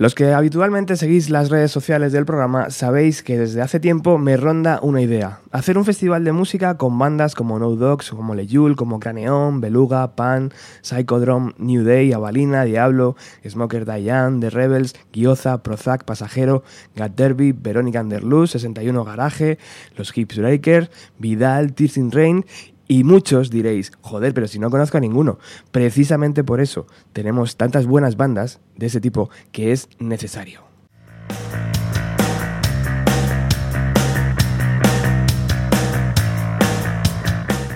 Los 0.00 0.14
que 0.14 0.32
habitualmente 0.32 0.96
seguís 0.96 1.28
las 1.28 1.50
redes 1.50 1.70
sociales 1.70 2.10
del 2.10 2.24
programa 2.24 2.70
sabéis 2.70 3.22
que 3.22 3.36
desde 3.36 3.60
hace 3.60 3.80
tiempo 3.80 4.16
me 4.16 4.38
ronda 4.38 4.80
una 4.80 5.02
idea. 5.02 5.40
Hacer 5.50 5.76
un 5.76 5.84
festival 5.84 6.24
de 6.24 6.32
música 6.32 6.78
con 6.78 6.98
bandas 6.98 7.34
como 7.34 7.58
No 7.58 7.76
Dogs, 7.76 8.08
como 8.08 8.34
Leyul, 8.34 8.76
como 8.76 8.98
Craneón, 8.98 9.60
Beluga, 9.60 10.16
Pan, 10.16 10.54
Psychodrome, 10.80 11.52
New 11.58 11.84
Day, 11.84 12.14
Avalina, 12.14 12.64
Diablo, 12.64 13.14
Smoker 13.46 13.84
Diane, 13.84 14.40
The 14.40 14.48
Rebels, 14.48 14.94
Gioza, 15.12 15.62
Prozac, 15.62 16.04
Pasajero, 16.04 16.64
Gat 16.96 17.14
Derby, 17.14 17.52
Verónica 17.52 18.00
Underluz, 18.00 18.52
61 18.52 19.04
Garaje, 19.04 19.58
Los 19.98 20.16
Hips 20.16 20.38
Breakers, 20.38 20.90
Vidal, 21.18 21.74
Tears 21.74 21.98
in 21.98 22.10
Rain 22.10 22.46
y 22.90 23.04
muchos 23.04 23.50
diréis, 23.50 23.92
joder, 24.00 24.34
pero 24.34 24.48
si 24.48 24.58
no 24.58 24.68
conozco 24.68 24.98
a 24.98 25.00
ninguno. 25.00 25.38
Precisamente 25.70 26.42
por 26.42 26.60
eso 26.60 26.88
tenemos 27.12 27.56
tantas 27.56 27.86
buenas 27.86 28.16
bandas 28.16 28.58
de 28.74 28.86
ese 28.86 29.00
tipo 29.00 29.30
que 29.52 29.70
es 29.70 29.88
necesario. 30.00 30.62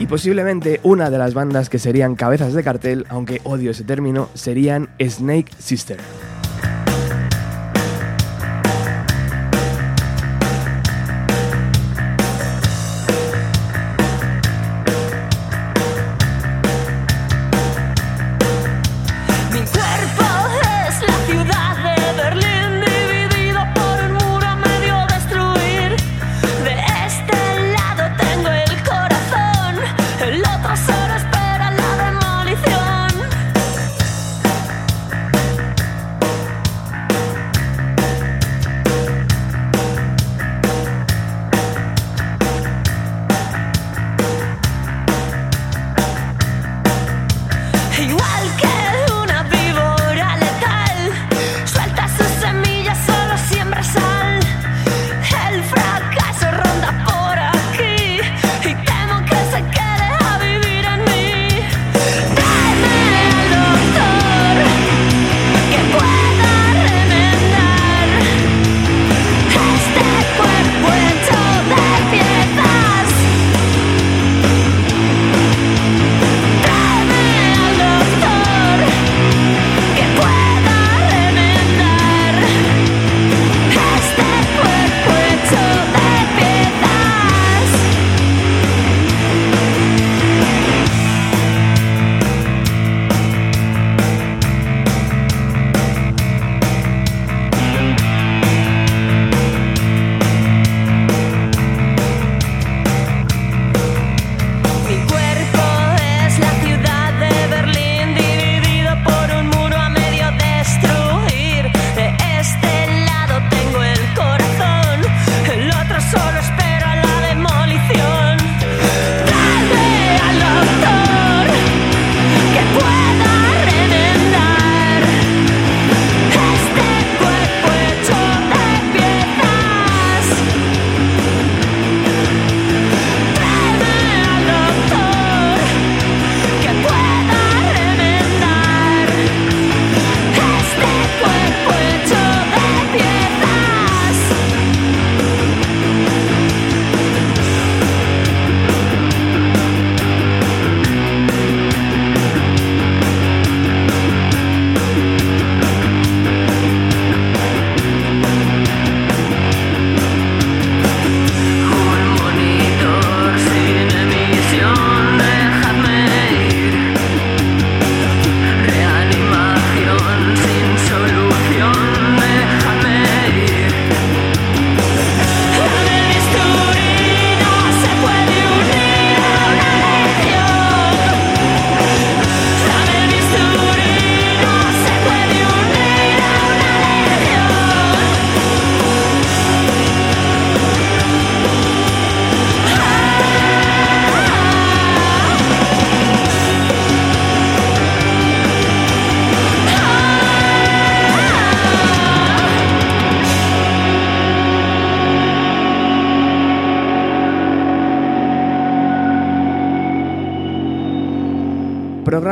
Y 0.00 0.06
posiblemente 0.08 0.80
una 0.82 1.10
de 1.10 1.18
las 1.18 1.32
bandas 1.32 1.70
que 1.70 1.78
serían 1.78 2.16
cabezas 2.16 2.52
de 2.52 2.64
cartel, 2.64 3.06
aunque 3.08 3.40
odio 3.44 3.70
ese 3.70 3.84
término, 3.84 4.28
serían 4.34 4.90
Snake 4.98 5.52
Sister. 5.60 6.00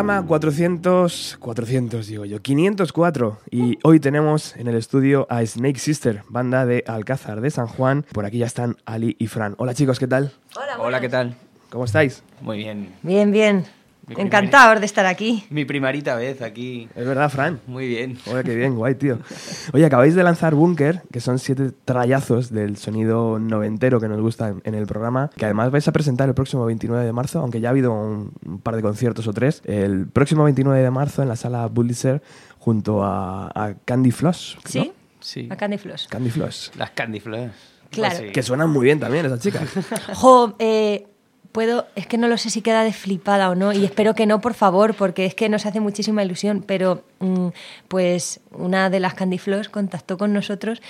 Programa 0.03 0.27
400, 0.27 1.37
400 1.39 2.07
digo 2.09 2.25
yo, 2.25 2.43
504 2.43 3.39
y 3.53 3.79
hoy 3.85 4.01
tenemos 4.01 4.57
en 4.57 4.67
el 4.67 4.75
estudio 4.75 5.29
a 5.31 5.47
Snake 5.47 5.79
Sister, 5.79 6.25
banda 6.29 6.67
de 6.67 6.83
Alcázar 6.89 7.41
de 7.41 7.53
San 7.53 7.69
Juan. 7.69 8.05
Por 8.13 8.25
aquí 8.25 8.39
ya 8.39 8.47
están 8.47 8.77
Ali 8.85 9.15
y 9.21 9.29
Fran. 9.29 9.55
Hola 9.59 9.75
chicos, 9.75 10.01
¿qué 10.01 10.09
tal? 10.09 10.33
Hola, 10.57 10.81
Hola 10.81 11.01
¿qué 11.01 11.09
tal? 11.09 11.37
¿Cómo 11.71 11.85
estáis? 11.85 12.25
Muy 12.41 12.59
bien. 12.59 12.93
Bien, 13.05 13.31
bien. 13.31 13.65
Encantado 14.09 14.79
de 14.81 14.87
estar 14.87 15.07
aquí. 15.07 15.45
Mi 15.51 15.65
primerita 15.65 16.17
vez 16.17 16.43
aquí. 16.43 16.89
Es 16.95 17.07
verdad, 17.07 17.31
Fran. 17.31 17.61
Muy 17.67 17.87
bien. 17.87 18.19
Oye, 18.27 18.43
qué 18.43 18.55
bien, 18.55 18.75
guay, 18.75 18.95
tío. 18.97 19.19
Oye, 19.73 19.87
acabáis 19.87 20.15
de 20.15 20.23
lanzar 20.23 20.55
Bunker, 20.55 21.03
que 21.13 21.21
son 21.21 21.39
siete 21.39 21.71
trayazos 21.85 22.51
del 22.51 22.77
sonido 22.77 23.39
noventero 23.39 24.01
que 24.01 24.09
nos 24.09 24.21
gusta 24.21 24.55
en 24.65 24.75
el 24.75 24.87
programa, 24.87 25.31
que 25.37 25.45
además 25.45 25.71
vais 25.71 25.87
a 25.87 25.93
presentar 25.93 26.29
el 26.29 26.35
próximo 26.35 26.65
29 26.67 27.05
de 27.05 27.13
marzo, 27.13 27.41
aunque 27.41 27.61
ya 27.61 27.69
ha 27.69 27.71
habido 27.71 27.93
un, 27.93 28.33
par 28.63 28.77
de 28.77 28.83
conciertos 28.83 29.27
o 29.29 29.33
tres. 29.33 29.63
El 29.65 30.07
próximo 30.09 30.45
29 30.45 30.83
de 30.83 30.91
marzo 30.91 31.23
en 31.23 31.29
la 31.29 31.37
sala 31.37 31.67
Bullitzer 31.67 32.23
junto 32.59 33.03
a, 33.05 33.75
Candy 33.85 34.11
Floss. 34.11 34.59
¿Sí? 34.65 34.93
Sí. 35.21 35.49
A 35.51 35.57
Candy 35.57 35.79
Floss. 35.79 36.09
Candy 36.09 36.31
Floss. 36.31 36.73
Las 36.77 36.91
Candy 36.91 37.21
Floss. 37.21 37.51
Claro. 37.91 38.33
Que 38.33 38.43
suenan 38.43 38.71
muy 38.71 38.85
bien 38.85 38.99
también 38.99 39.27
esas 39.27 39.41
chicas. 39.41 39.69
jo, 40.15 40.57
eh, 40.59 41.07
puedo, 41.53 41.87
es 41.95 42.07
que 42.07 42.19
no 42.19 42.29
lo 42.29 42.39
sé 42.39 42.51
si 42.51 42.63
queda 42.63 42.83
desflipada 42.83 43.51
o 43.51 43.55
no, 43.55 43.73
y 43.73 43.85
espero 43.85 44.15
que 44.15 44.27
no, 44.27 44.41
por 44.41 44.55
favor, 44.55 44.95
porque 44.95 45.27
es 45.27 45.35
que 45.35 45.49
nos 45.49 45.67
hace 45.67 45.81
muchísima 45.81 46.25
ilusión, 46.25 46.65
pero 46.67 47.05
mm, 47.21 47.49
pues 47.89 48.41
una 48.51 48.91
de 48.91 49.01
las 49.01 49.15
Candy 49.15 49.39
Floss 49.39 49.69
contactó 49.69 50.19
con 50.19 50.33
nosotros 50.33 50.83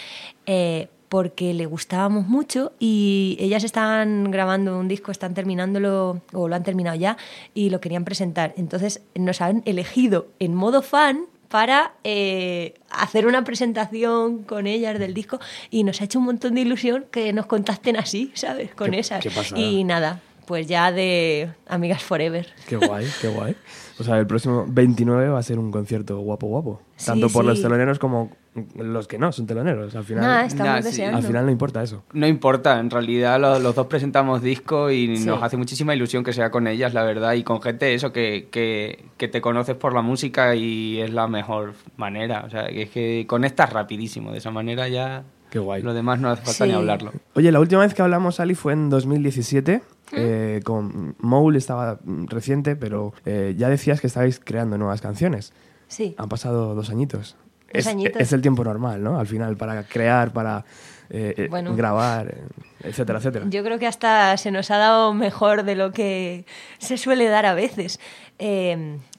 eh, 0.46 0.88
porque 1.08 1.52
le 1.52 1.66
gustábamos 1.66 2.26
mucho 2.26 2.72
y 2.78 3.36
ellas 3.38 3.64
estaban 3.64 4.30
grabando 4.30 4.78
un 4.78 4.88
disco, 4.88 5.10
están 5.10 5.34
terminándolo, 5.34 6.22
o 6.32 6.48
lo 6.48 6.56
han 6.56 6.62
terminado 6.62 6.96
ya, 6.96 7.18
y 7.52 7.68
lo 7.68 7.80
querían 7.80 8.04
presentar. 8.04 8.54
Entonces 8.56 9.02
nos 9.14 9.42
han 9.42 9.62
elegido 9.66 10.28
en 10.38 10.54
modo 10.54 10.80
fan 10.80 11.26
para 11.48 11.92
eh, 12.02 12.72
hacer 12.88 13.26
una 13.26 13.44
presentación 13.44 14.42
con 14.44 14.66
ellas 14.66 14.98
del 14.98 15.12
disco 15.12 15.38
y 15.70 15.84
nos 15.84 16.00
ha 16.00 16.04
hecho 16.04 16.18
un 16.18 16.24
montón 16.24 16.54
de 16.54 16.62
ilusión 16.62 17.04
que 17.10 17.30
nos 17.34 17.44
contacten 17.44 17.98
así, 17.98 18.32
¿sabes? 18.32 18.74
Con 18.74 18.94
esas. 18.94 19.22
y 19.54 19.84
nada, 19.84 20.22
pues 20.46 20.66
ya 20.66 20.92
de 20.92 21.50
Amigas 21.68 22.02
Forever. 22.02 22.46
Qué 22.68 22.76
guay, 22.76 23.06
qué 23.20 23.28
guay. 23.28 23.56
O 23.98 24.04
sea, 24.04 24.18
el 24.18 24.26
próximo 24.26 24.64
29 24.68 25.28
va 25.28 25.38
a 25.38 25.42
ser 25.42 25.58
un 25.58 25.70
concierto 25.70 26.18
guapo, 26.18 26.46
guapo. 26.46 26.80
Tanto 27.04 27.28
por 27.28 27.44
los 27.44 27.60
teloneros 27.60 27.98
como 27.98 28.30
los 28.76 29.06
que 29.08 29.18
no 29.18 29.32
son 29.32 29.46
teloneros. 29.46 29.94
Al 29.94 30.04
final, 30.04 30.48
al 30.50 31.22
final 31.22 31.46
no 31.46 31.50
importa 31.50 31.82
eso. 31.82 32.02
No 32.12 32.26
importa, 32.26 32.78
en 32.78 32.90
realidad 32.90 33.40
los, 33.40 33.74
dos 33.74 33.86
presentamos 33.86 34.42
disco 34.42 34.90
y 34.90 35.18
nos 35.24 35.42
hace 35.42 35.56
muchísima 35.56 35.94
ilusión 35.94 36.24
que 36.24 36.32
sea 36.32 36.50
con 36.50 36.66
ellas, 36.66 36.94
la 36.94 37.02
verdad, 37.04 37.34
y 37.34 37.42
con 37.42 37.62
gente 37.62 37.94
eso 37.94 38.12
que, 38.12 38.48
que, 38.50 39.06
que, 39.16 39.28
te 39.28 39.40
conoces 39.40 39.76
por 39.76 39.94
la 39.94 40.02
música 40.02 40.54
y 40.54 41.00
es 41.00 41.12
la 41.12 41.28
mejor 41.28 41.74
manera. 41.96 42.44
O 42.46 42.50
sea, 42.50 42.66
que 42.66 42.82
es 42.82 42.90
que 42.90 43.24
conectas 43.28 43.72
rapidísimo, 43.72 44.32
de 44.32 44.38
esa 44.38 44.50
manera 44.50 44.88
ya... 44.88 45.24
Qué 45.50 45.58
guay. 45.58 45.82
Lo 45.82 45.92
demás 45.92 46.18
no 46.18 46.30
hace 46.30 46.42
falta 46.44 46.66
ni 46.66 46.72
hablarlo. 46.72 47.12
Oye, 47.34 47.52
la 47.52 47.60
última 47.60 47.82
vez 47.82 47.92
que 47.92 48.00
hablamos, 48.00 48.40
Ali, 48.40 48.54
fue 48.54 48.72
en 48.72 48.88
2017. 48.88 49.82
Eh, 50.14 50.60
con 50.64 51.16
Mole 51.18 51.58
estaba 51.58 51.98
reciente, 52.04 52.76
pero 52.76 53.14
eh, 53.24 53.54
ya 53.56 53.68
decías 53.68 54.00
que 54.00 54.06
estabais 54.06 54.40
creando 54.40 54.76
nuevas 54.76 55.00
canciones. 55.00 55.52
Sí. 55.88 56.14
Han 56.18 56.28
pasado 56.28 56.74
dos 56.74 56.90
añitos. 56.90 57.36
es, 57.70 57.86
es, 57.86 58.32
el 58.32 58.42
tiempo 58.42 58.62
normal, 58.64 59.02
¿no? 59.02 59.18
Al 59.18 59.26
final, 59.26 59.56
para 59.56 59.84
crear, 59.84 60.32
para 60.32 60.64
eh, 61.08 61.48
grabar, 61.50 62.34
etcétera, 62.82 63.18
etcétera. 63.18 63.46
Yo 63.48 63.64
creo 63.64 63.78
que 63.78 63.86
hasta 63.86 64.36
se 64.36 64.50
nos 64.50 64.70
ha 64.70 64.76
dado 64.76 65.14
mejor 65.14 65.62
de 65.62 65.76
lo 65.76 65.92
que 65.92 66.44
se 66.78 66.98
suele 66.98 67.28
dar 67.28 67.46
a 67.46 67.54
veces. 67.54 67.98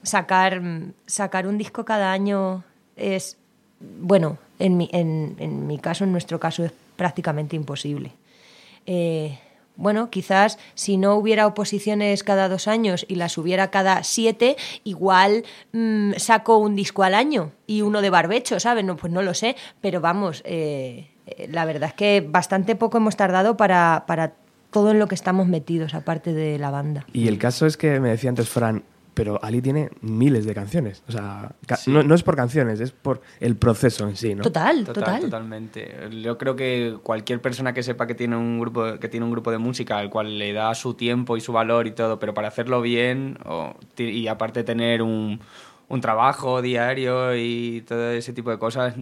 sacar, 0.04 0.62
sacar 1.08 1.48
un 1.48 1.58
disco 1.58 1.86
cada 1.86 2.12
año 2.12 2.64
es, 2.96 3.38
bueno, 3.80 4.38
en 4.60 4.78
mi, 4.78 4.90
en, 4.94 5.36
en 5.40 5.66
mi 5.66 5.80
caso, 5.80 6.04
en 6.04 6.12
nuestro 6.12 6.40
caso, 6.40 6.64
es 6.64 6.72
prácticamente 6.96 7.56
imposible. 7.56 8.12
Bueno, 9.76 10.10
quizás 10.10 10.60
si 10.76 10.98
no 10.98 11.16
hubiera 11.16 11.48
oposiciones 11.48 12.24
cada 12.24 12.48
dos 12.48 12.68
años 12.68 13.06
y 13.08 13.16
las 13.16 13.38
hubiera 13.38 13.72
cada 13.72 14.04
siete, 14.04 14.56
igual 14.84 15.44
mm, 15.72 16.14
saco 16.18 16.58
un 16.58 16.76
disco 16.76 17.04
al 17.04 17.16
año 17.16 17.52
y 17.66 17.82
uno 17.82 18.02
de 18.02 18.10
barbecho, 18.10 18.60
¿sabes? 18.60 18.86
No, 18.86 18.96
pues 18.98 19.12
no 19.12 19.22
lo 19.24 19.34
sé, 19.34 19.56
pero 19.82 20.00
vamos, 20.00 20.44
eh, 20.46 21.10
eh, 21.26 21.48
la 21.52 21.66
verdad 21.66 21.90
es 21.90 21.96
que 21.96 22.26
bastante 22.28 22.76
poco 22.76 22.98
hemos 22.98 23.16
tardado 23.16 23.58
para, 23.58 24.04
para 24.06 24.34
todo 24.70 24.92
en 24.92 25.00
lo 25.00 25.08
que 25.08 25.16
estamos 25.16 25.48
metidos, 25.48 25.94
aparte 25.94 26.34
de 26.34 26.60
la 26.60 26.70
banda. 26.70 27.06
Y 27.14 27.28
el 27.28 27.38
caso 27.38 27.66
es 27.66 27.78
que 27.78 28.00
me 28.00 28.10
decía 28.10 28.30
antes 28.30 28.50
Fran, 28.50 28.84
pero 29.14 29.40
Ali 29.44 29.62
tiene 29.62 29.90
miles 30.02 30.46
de 30.46 30.54
canciones. 30.54 31.04
O 31.08 31.12
sea, 31.12 31.56
no, 31.88 32.16
es 32.16 32.24
por 32.24 32.36
canciones, 32.36 32.80
es 32.80 32.92
por 32.92 33.22
el 33.40 33.56
proceso 33.56 34.08
en 34.08 34.16
sí, 34.16 34.36
¿no? 34.36 34.44
Total, 34.44 34.84
total, 34.84 35.22
Totalmente. 35.22 36.10
Yo 36.22 36.38
creo 36.38 36.56
que 36.56 36.98
cualquier 37.04 37.42
persona 37.42 37.74
que 37.74 37.84
sepa 37.84 38.08
que 38.08 38.16
tiene 38.16 38.36
un 38.36 38.60
grupo, 38.60 39.00
que 39.00 39.08
tiene 39.08 39.26
un 39.26 39.32
grupo 39.32 39.52
de 39.52 39.58
música 39.58 40.00
al 40.00 40.10
cual 40.10 40.40
le 40.40 40.54
da 40.54 40.74
su 40.76 40.96
tiempo 40.96 41.38
y 41.38 41.42
su 41.42 41.54
valor 41.54 41.88
y 41.88 41.92
todo, 41.92 42.20
pero 42.20 42.34
para 42.34 42.48
hacerlo 42.48 42.82
bien 42.82 43.38
y 43.98 44.28
aparte 44.28 44.64
tener 44.64 45.02
un, 45.02 45.40
un, 45.88 46.02
trabajo 46.02 46.62
diario 46.62 47.36
y 47.36 47.84
todo 47.88 48.12
ese 48.12 48.34
tipo 48.34 48.50
de 48.50 48.58
cosas, 48.58 48.96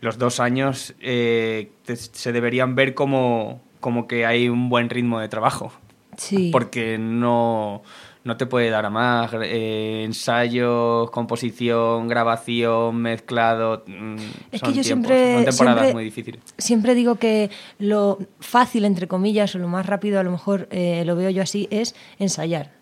los 0.00 0.18
dos 0.18 0.40
años 0.40 0.94
eh, 1.00 1.70
se 1.84 2.32
deberían 2.32 2.74
ver 2.74 2.94
como, 2.94 3.60
como 3.80 4.06
que 4.06 4.26
hay 4.26 4.48
un 4.48 4.68
buen 4.68 4.90
ritmo 4.90 5.20
de 5.20 5.28
trabajo. 5.28 5.72
Sí. 6.16 6.50
Porque 6.50 6.96
no 6.98 7.82
no 8.26 8.36
te 8.36 8.44
puede 8.44 8.70
dar 8.70 8.84
a 8.84 8.90
más. 8.90 9.30
Eh, 9.40 10.02
ensayos, 10.04 11.10
composición, 11.10 12.08
grabación, 12.08 12.96
mezclado. 12.96 13.84
Mm, 13.86 14.16
es 14.50 14.60
que 14.60 14.72
yo 14.72 14.82
siempre. 14.82 15.34
Son 15.34 15.44
temporadas 15.44 15.94
muy 15.94 16.04
difíciles. 16.04 16.42
Siempre 16.58 16.96
digo 16.96 17.14
que 17.14 17.50
lo 17.78 18.18
fácil, 18.40 18.84
entre 18.84 19.06
comillas, 19.06 19.54
o 19.54 19.58
lo 19.58 19.68
más 19.68 19.86
rápido, 19.86 20.18
a 20.18 20.24
lo 20.24 20.32
mejor 20.32 20.68
eh, 20.72 21.04
lo 21.06 21.14
veo 21.14 21.30
yo 21.30 21.42
así, 21.42 21.68
es 21.70 21.94
ensayar. 22.18 22.72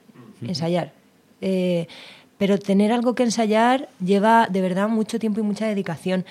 Ensayar. 0.40 0.92
Eh, 1.42 1.88
pero 2.38 2.58
tener 2.58 2.90
algo 2.90 3.14
que 3.14 3.22
ensayar 3.22 3.88
lleva 4.02 4.48
de 4.50 4.62
verdad 4.62 4.88
mucho 4.88 5.18
tiempo 5.18 5.40
y 5.40 5.42
mucha 5.42 5.66
dedicación 5.66 6.24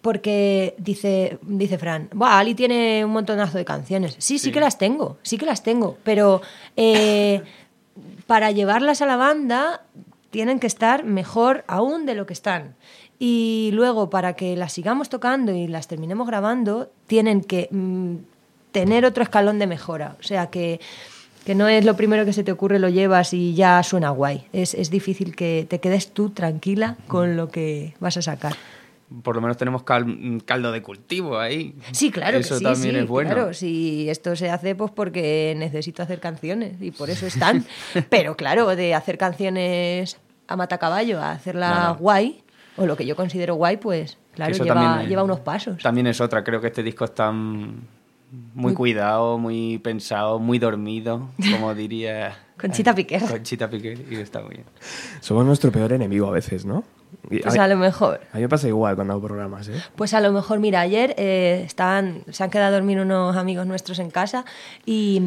porque 0.00 0.76
dice, 0.78 1.38
dice 1.42 1.78
Fran, 1.78 2.08
Ali 2.20 2.54
tiene 2.54 3.04
un 3.04 3.10
montonazo 3.10 3.58
de 3.58 3.64
canciones. 3.64 4.14
Sí, 4.18 4.38
sí, 4.38 4.52
que 4.52 4.60
las 4.60 4.78
tengo, 4.78 5.18
sí 5.22 5.36
que 5.36 5.46
las 5.46 5.64
tengo, 5.64 5.98
pero 6.04 6.42
para 8.26 8.50
llevarlas 8.50 9.02
a 9.02 9.06
la 9.06 9.16
banda 9.16 9.82
tienen 10.30 10.58
que 10.58 10.66
estar 10.66 11.04
mejor 11.04 11.64
aún 11.66 12.06
de 12.06 12.14
lo 12.14 12.26
que 12.26 12.32
están. 12.32 12.74
Y 13.18 13.70
luego, 13.72 14.10
para 14.10 14.34
que 14.34 14.56
las 14.56 14.72
sigamos 14.72 15.08
tocando 15.08 15.52
y 15.52 15.66
las 15.66 15.88
terminemos 15.88 16.26
grabando, 16.26 16.90
tienen 17.06 17.40
que 17.40 17.68
mm, 17.70 18.16
tener 18.72 19.06
otro 19.06 19.22
escalón 19.22 19.58
de 19.58 19.66
mejora. 19.66 20.16
O 20.20 20.22
sea, 20.22 20.48
que, 20.48 20.80
que, 21.46 21.54
no 21.54 21.68
es 21.68 21.84
lo 21.84 21.96
primero 21.96 22.26
que 22.26 22.34
se 22.34 22.44
te 22.44 22.52
ocurre, 22.52 22.78
lo 22.78 22.90
llevas 22.90 23.32
y 23.32 23.54
ya 23.54 23.82
suena 23.82 24.10
guay. 24.10 24.46
Es, 24.52 24.74
es 24.74 24.90
difícil 24.90 25.34
que 25.34 25.66
te 25.68 25.80
quedes 25.80 26.12
tú 26.12 26.30
tranquila 26.30 26.96
con 27.06 27.36
lo 27.36 27.48
que 27.48 27.94
vas 28.00 28.18
a 28.18 28.22
sacar 28.22 28.56
por 29.22 29.36
lo 29.36 29.40
menos 29.40 29.56
tenemos 29.56 29.82
caldo 29.84 30.72
de 30.72 30.82
cultivo 30.82 31.38
ahí. 31.38 31.74
Sí, 31.92 32.10
claro. 32.10 32.38
Eso 32.38 32.58
sí, 32.58 32.64
también 32.64 32.96
es 32.96 33.06
bueno. 33.06 33.30
Claro, 33.30 33.54
si 33.54 34.08
esto 34.10 34.34
se 34.36 34.50
hace 34.50 34.74
pues 34.74 34.90
porque 34.90 35.54
necesito 35.56 36.02
hacer 36.02 36.20
canciones 36.20 36.80
y 36.80 36.90
por 36.90 37.10
eso 37.10 37.26
están. 37.26 37.64
Pero 38.10 38.36
claro, 38.36 38.74
de 38.74 38.94
hacer 38.94 39.18
canciones 39.18 40.18
a 40.48 40.56
matacaballo 40.56 41.20
a 41.20 41.32
hacerla 41.32 41.96
guay, 41.98 42.42
o 42.76 42.86
lo 42.86 42.96
que 42.96 43.06
yo 43.06 43.16
considero 43.16 43.54
guay, 43.54 43.78
pues 43.78 44.18
claro, 44.34 44.54
lleva, 44.54 45.02
lleva 45.04 45.22
unos 45.22 45.40
pasos. 45.40 45.82
También 45.82 46.06
es 46.06 46.20
otra, 46.20 46.44
creo 46.44 46.60
que 46.60 46.68
este 46.68 46.82
disco 46.82 47.04
está 47.04 47.32
muy 48.54 48.74
cuidado, 48.74 49.38
muy 49.38 49.78
pensado, 49.78 50.38
muy 50.38 50.58
dormido, 50.58 51.28
como 51.52 51.74
diría... 51.74 52.38
Conchita 52.60 52.94
Piquer. 52.94 53.22
Conchita 53.22 53.68
Piquer, 53.68 54.00
y 54.10 54.16
está 54.16 54.40
muy 54.40 54.56
bien. 54.56 54.66
Somos 55.20 55.44
nuestro 55.44 55.70
peor 55.70 55.92
enemigo 55.92 56.26
a 56.26 56.30
veces, 56.30 56.64
¿no? 56.64 56.84
Pues 57.28 57.58
a, 57.58 57.66
lo 57.68 57.76
mejor. 57.76 58.20
A 58.32 58.36
mí 58.36 58.42
me 58.42 58.48
pasa 58.48 58.68
igual 58.68 58.94
cuando 58.94 59.14
hago 59.14 59.22
programas, 59.22 59.68
¿eh? 59.68 59.82
Pues 59.96 60.14
a 60.14 60.20
lo 60.20 60.32
mejor, 60.32 60.58
mira, 60.58 60.80
ayer 60.80 61.14
eh, 61.18 61.62
estaban, 61.66 62.22
se 62.30 62.44
han 62.44 62.50
quedado 62.50 62.68
a 62.68 62.78
dormir 62.78 63.00
unos 63.00 63.36
amigos 63.36 63.66
nuestros 63.66 63.98
en 63.98 64.10
casa 64.10 64.44
y, 64.84 65.22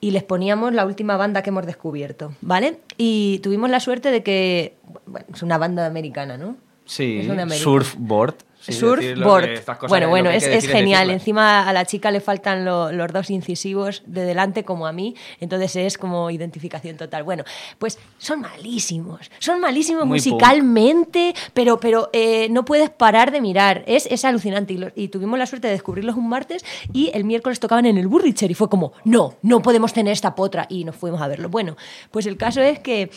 y, 0.00 0.12
les 0.12 0.22
poníamos 0.22 0.72
la 0.72 0.86
última 0.86 1.16
banda 1.16 1.42
que 1.42 1.50
hemos 1.50 1.66
descubierto, 1.66 2.34
¿vale? 2.40 2.78
Y 2.96 3.40
tuvimos 3.42 3.70
la 3.70 3.80
suerte 3.80 4.10
de 4.10 4.22
que, 4.22 4.76
bueno, 5.06 5.26
es 5.32 5.42
una 5.42 5.58
banda 5.58 5.86
americana, 5.86 6.36
¿no? 6.38 6.56
Sí, 6.84 7.28
Surfboard. 7.50 8.36
Surfboard. 8.70 9.64
Bueno, 9.88 10.08
bueno, 10.08 10.30
es, 10.30 10.44
es 10.44 10.66
genial. 10.68 11.10
Encima 11.10 11.68
a 11.68 11.72
la 11.72 11.84
chica 11.84 12.10
le 12.10 12.20
faltan 12.20 12.64
los 12.64 13.12
dos 13.12 13.30
incisivos 13.30 14.02
de 14.06 14.24
delante 14.24 14.64
como 14.64 14.86
a 14.86 14.92
mí, 14.92 15.14
entonces 15.40 15.76
es 15.76 15.98
como 15.98 16.30
identificación 16.30 16.96
total. 16.96 17.24
Bueno, 17.24 17.44
pues 17.78 17.98
son 18.18 18.40
malísimos, 18.40 19.30
son 19.38 19.60
malísimos 19.60 20.06
musicalmente, 20.06 21.34
pero, 21.54 21.80
pero 21.80 22.10
eh, 22.12 22.48
no 22.50 22.64
puedes 22.64 22.90
parar 22.90 23.32
de 23.32 23.40
mirar. 23.40 23.82
Es, 23.86 24.06
es 24.06 24.24
alucinante. 24.24 24.92
Y, 24.94 25.08
tuvimos 25.08 25.38
la 25.38 25.46
suerte 25.46 25.66
de 25.66 25.72
descubrirlos 25.72 26.16
un 26.16 26.28
martes 26.28 26.64
y 26.92 27.10
el 27.14 27.24
miércoles 27.24 27.60
tocaban 27.60 27.86
en 27.86 27.98
el 27.98 28.08
Burricher 28.08 28.50
y 28.50 28.54
fue 28.54 28.68
como, 28.68 28.92
no, 29.04 29.34
no 29.42 29.60
podemos 29.60 29.92
tener 29.92 30.12
esta 30.12 30.34
potra. 30.34 30.66
Y 30.68 30.84
nos 30.84 30.96
fuimos 30.96 31.20
a 31.20 31.28
verlo. 31.28 31.48
Bueno, 31.48 31.76
pues 32.10 32.26
el 32.26 32.36
caso 32.36 32.60
es 32.60 32.78
que... 32.78 33.10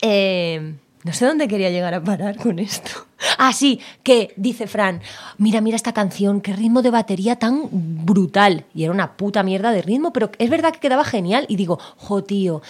Eh, 0.00 0.74
no 1.04 1.12
sé 1.12 1.26
dónde 1.26 1.48
quería 1.48 1.70
llegar 1.70 1.94
a 1.94 2.02
parar 2.02 2.36
con 2.36 2.58
esto. 2.58 3.06
Ah, 3.38 3.52
sí, 3.52 3.80
que 4.02 4.32
dice 4.36 4.66
Fran, 4.66 5.00
mira, 5.38 5.60
mira 5.60 5.76
esta 5.76 5.92
canción, 5.92 6.40
qué 6.40 6.52
ritmo 6.52 6.82
de 6.82 6.90
batería 6.90 7.36
tan 7.36 7.68
brutal. 7.72 8.64
Y 8.74 8.84
era 8.84 8.92
una 8.92 9.16
puta 9.16 9.42
mierda 9.42 9.72
de 9.72 9.82
ritmo, 9.82 10.12
pero 10.12 10.30
es 10.38 10.50
verdad 10.50 10.72
que 10.72 10.80
quedaba 10.80 11.04
genial. 11.04 11.46
Y 11.48 11.56
digo, 11.56 11.78
jo, 11.96 12.22
tío, 12.22 12.62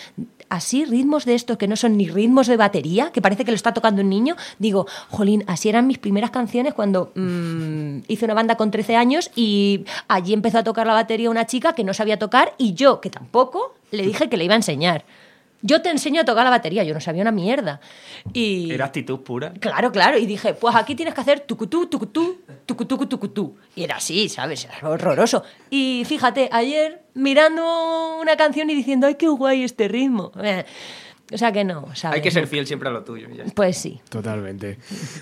así 0.48 0.84
ritmos 0.84 1.24
de 1.24 1.34
estos 1.34 1.56
que 1.56 1.66
no 1.66 1.76
son 1.76 1.96
ni 1.96 2.08
ritmos 2.08 2.46
de 2.46 2.56
batería, 2.58 3.10
que 3.12 3.22
parece 3.22 3.44
que 3.44 3.50
lo 3.50 3.54
está 3.54 3.72
tocando 3.72 4.02
un 4.02 4.10
niño, 4.10 4.36
digo, 4.58 4.86
jolín, 5.08 5.44
así 5.46 5.70
eran 5.70 5.86
mis 5.86 5.98
primeras 5.98 6.30
canciones 6.30 6.74
cuando 6.74 7.12
mm, 7.14 8.00
hice 8.08 8.26
una 8.26 8.34
banda 8.34 8.56
con 8.56 8.70
13 8.70 8.96
años 8.96 9.30
y 9.34 9.84
allí 10.08 10.34
empezó 10.34 10.58
a 10.58 10.64
tocar 10.64 10.86
la 10.86 10.92
batería 10.92 11.30
una 11.30 11.46
chica 11.46 11.74
que 11.74 11.84
no 11.84 11.94
sabía 11.94 12.18
tocar 12.18 12.52
y 12.58 12.74
yo, 12.74 13.00
que 13.00 13.08
tampoco, 13.08 13.74
le 13.90 14.04
dije 14.04 14.28
que 14.28 14.36
le 14.36 14.44
iba 14.44 14.52
a 14.52 14.56
enseñar. 14.56 15.04
Yo 15.62 15.80
te 15.80 15.90
enseño 15.90 16.20
a 16.20 16.24
tocar 16.24 16.44
la 16.44 16.50
batería, 16.50 16.84
yo 16.84 16.92
no 16.92 17.00
sabía 17.00 17.22
una 17.22 17.32
mierda. 17.32 17.80
Y... 18.32 18.70
Era 18.72 18.86
actitud 18.86 19.20
pura. 19.20 19.52
Claro, 19.54 19.92
claro, 19.92 20.18
y 20.18 20.26
dije, 20.26 20.54
pues 20.54 20.74
aquí 20.74 20.94
tienes 20.94 21.14
que 21.14 21.20
hacer 21.20 21.40
tucutú, 21.40 21.86
tucutú, 21.86 22.40
tucutú, 22.66 23.06
tucutú. 23.06 23.56
Y 23.74 23.84
era 23.84 23.96
así, 23.96 24.28
¿sabes? 24.28 24.64
Era 24.64 24.90
horroroso. 24.90 25.44
Y 25.70 26.02
fíjate, 26.06 26.48
ayer 26.52 27.04
mirando 27.14 28.18
una 28.20 28.36
canción 28.36 28.68
y 28.70 28.74
diciendo, 28.74 29.06
ay, 29.06 29.14
qué 29.14 29.28
guay 29.28 29.62
este 29.62 29.88
ritmo. 29.88 30.32
O 31.32 31.38
sea 31.38 31.50
que 31.50 31.64
no, 31.64 31.86
Hay 32.04 32.20
que 32.20 32.30
ser 32.30 32.46
fiel 32.46 32.66
siempre 32.66 32.88
a 32.88 32.92
lo 32.92 33.04
tuyo. 33.04 33.26
Pues 33.54 33.78
sí. 33.78 34.00
Totalmente. 34.10 34.78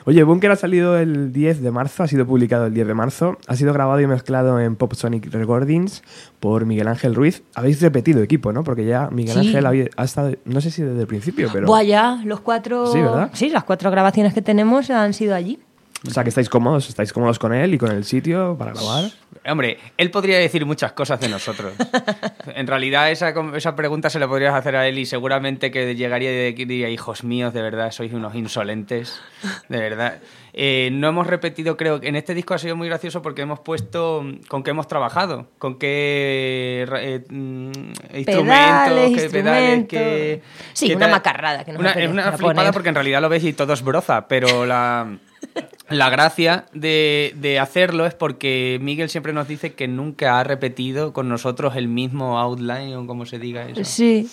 Oye, 0.07 0.23
Bunker 0.25 0.51
ha 0.51 0.57
salido 0.57 0.99
el 0.99 1.33
10 1.33 1.63
de 1.63 1.71
marzo, 1.71 2.03
ha 2.03 2.09
sido 2.09 2.27
publicado 2.27 2.67
el 2.67 2.75
10 2.75 2.89
de 2.89 2.95
marzo, 2.95 3.39
ha 3.47 3.55
sido 3.55 3.73
grabado 3.73 4.01
y 4.01 4.07
mezclado 4.09 4.59
en 4.61 4.75
Pop 4.75 4.95
Sonic 4.95 5.33
Recordings 5.33 6.03
por 6.41 6.67
Miguel 6.67 6.89
Ángel 6.89 7.15
Ruiz. 7.15 7.45
Habéis 7.55 7.81
repetido 7.81 8.23
equipo, 8.23 8.53
¿no? 8.53 8.65
Porque 8.65 8.85
ya 8.85 9.09
Miguel 9.11 9.39
Ángel 9.39 9.91
ha 9.97 10.05
estado, 10.05 10.35
no 10.45 10.61
sé 10.61 10.73
si 10.73 10.83
desde 10.83 11.01
el 11.01 11.07
principio, 11.07 11.49
pero... 11.53 11.67
Buah, 11.67 11.85
ya, 11.85 12.21
los 12.25 12.41
cuatro... 12.41 12.93
Sí, 12.93 13.01
¿verdad? 13.01 13.31
Sí, 13.33 13.49
las 13.49 13.63
cuatro 13.63 13.91
grabaciones 13.91 14.35
que 14.35 14.43
tenemos 14.43 14.91
han 14.91 15.15
sido 15.15 15.35
allí. 15.35 15.61
O 16.07 16.11
sea, 16.11 16.23
que 16.23 16.31
estáis 16.31 16.49
cómodos, 16.49 16.89
estáis 16.89 17.13
cómodos 17.13 17.39
con 17.39 17.53
él 17.53 17.75
y 17.75 17.79
con 17.79 17.93
el 17.93 18.05
sitio 18.05 18.57
para 18.59 18.73
grabar. 18.73 19.11
Hombre, 19.47 19.79
él 19.97 20.11
podría 20.11 20.39
decir 20.39 20.67
muchas 20.67 20.93
cosas 20.93 21.19
de 21.21 21.29
nosotros. 21.29 21.73
en 22.55 22.67
realidad, 22.67 23.11
esa, 23.11 23.33
esa 23.57 23.75
pregunta 23.75 24.11
se 24.11 24.19
la 24.19 24.29
podrías 24.29 24.55
hacer 24.55 24.77
a 24.77 24.87
él 24.87 24.99
y 24.99 25.07
seguramente 25.07 25.71
que 25.71 25.95
llegaría 25.95 26.49
y 26.49 26.53
diría, 26.53 26.91
hijos 26.91 27.25
míos, 27.25 27.55
de 27.55 27.63
verdad, 27.63 27.91
sois 27.91 28.13
unos 28.13 28.35
insolentes. 28.35 29.21
De 29.69 29.79
verdad. 29.79 30.19
Eh, 30.53 30.91
no 30.93 31.09
hemos 31.09 31.27
repetido, 31.27 31.77
creo 31.77 32.01
que 32.01 32.09
en 32.09 32.17
este 32.17 32.35
disco 32.35 32.55
ha 32.55 32.59
sido 32.59 32.77
muy 32.77 32.89
gracioso 32.89 33.23
porque 33.23 33.43
hemos 33.43 33.61
puesto 33.61 34.25
con 34.49 34.63
qué 34.63 34.71
hemos 34.71 34.89
trabajado, 34.89 35.49
con 35.59 35.79
qué 35.79 36.87
eh, 36.97 37.25
mm, 37.29 37.71
instrumentos, 38.15 39.23
qué 39.23 39.29
pedales, 39.31 39.89
qué. 39.89 40.43
Sí, 40.73 40.95
una 40.95 41.09
macarrada. 41.09 41.65
Que 41.65 41.73
no 41.73 41.81
una, 41.81 41.93
es 41.93 42.11
una 42.11 42.33
flipada 42.33 42.73
porque 42.73 42.89
en 42.89 42.95
realidad 42.95 43.21
lo 43.21 43.29
ves 43.29 43.45
y 43.45 43.53
todo 43.53 43.73
es 43.73 43.83
broza, 43.83 44.29
pero 44.29 44.67
la. 44.67 45.19
La 45.89 46.09
gracia 46.09 46.67
de, 46.73 47.59
hacerlo 47.61 48.07
es 48.07 48.15
porque 48.15 48.79
Miguel 48.81 49.09
siempre 49.09 49.33
nos 49.33 49.49
dice 49.49 49.75
que 49.75 49.89
nunca 49.89 50.39
ha 50.39 50.45
repetido 50.45 51.13
con 51.13 51.29
nosotros 51.29 51.75
el 51.75 51.89
mismo 51.89 52.39
outline 52.39 52.95
o 52.95 53.07
como 53.07 53.27
se 53.27 53.41
diga 53.41 53.69
eso. 53.69 53.85
Sí. 53.85 54.31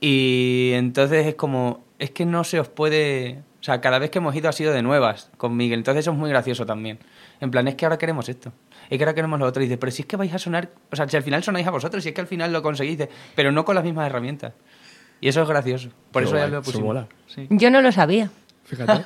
Y 0.00 0.72
entonces 0.74 1.26
es 1.26 1.34
como, 1.34 1.82
es 1.98 2.10
que 2.10 2.26
no 2.26 2.44
se 2.44 2.60
os 2.60 2.68
puede... 2.68 3.42
O 3.68 3.70
sea, 3.70 3.82
cada 3.82 3.98
vez 3.98 4.08
que 4.08 4.16
hemos 4.16 4.34
ido 4.34 4.48
ha 4.48 4.52
sido 4.52 4.72
de 4.72 4.80
nuevas 4.80 5.30
con 5.36 5.54
Miguel. 5.54 5.80
Entonces 5.80 6.04
eso 6.04 6.12
es 6.12 6.16
muy 6.16 6.30
gracioso 6.30 6.64
también. 6.64 7.00
En 7.38 7.50
plan, 7.50 7.68
es 7.68 7.74
que 7.74 7.84
ahora 7.84 7.98
queremos 7.98 8.26
esto. 8.30 8.50
Es 8.88 8.96
que 8.96 9.04
ahora 9.04 9.12
queremos 9.12 9.38
lo 9.38 9.44
otro. 9.44 9.62
Y 9.62 9.66
dice, 9.66 9.76
pero 9.76 9.92
si 9.92 10.00
es 10.00 10.08
que 10.08 10.16
vais 10.16 10.32
a 10.32 10.38
sonar... 10.38 10.70
O 10.90 10.96
sea, 10.96 11.06
si 11.06 11.18
al 11.18 11.22
final 11.22 11.44
sonáis 11.44 11.66
a 11.66 11.70
vosotros, 11.70 12.02
si 12.02 12.08
es 12.08 12.14
que 12.14 12.22
al 12.22 12.26
final 12.26 12.50
lo 12.50 12.62
conseguís, 12.62 12.98
pero 13.34 13.52
no 13.52 13.66
con 13.66 13.74
las 13.74 13.84
mismas 13.84 14.06
herramientas. 14.06 14.54
Y 15.20 15.28
eso 15.28 15.42
es 15.42 15.48
gracioso. 15.48 15.90
Por 16.12 16.22
eso 16.22 16.34
ya 16.34 16.46
lo 16.46 16.62
pusimos. 16.62 17.08
Yo 17.50 17.70
no 17.70 17.82
lo 17.82 17.92
sabía. 17.92 18.30
Fíjate. 18.64 19.04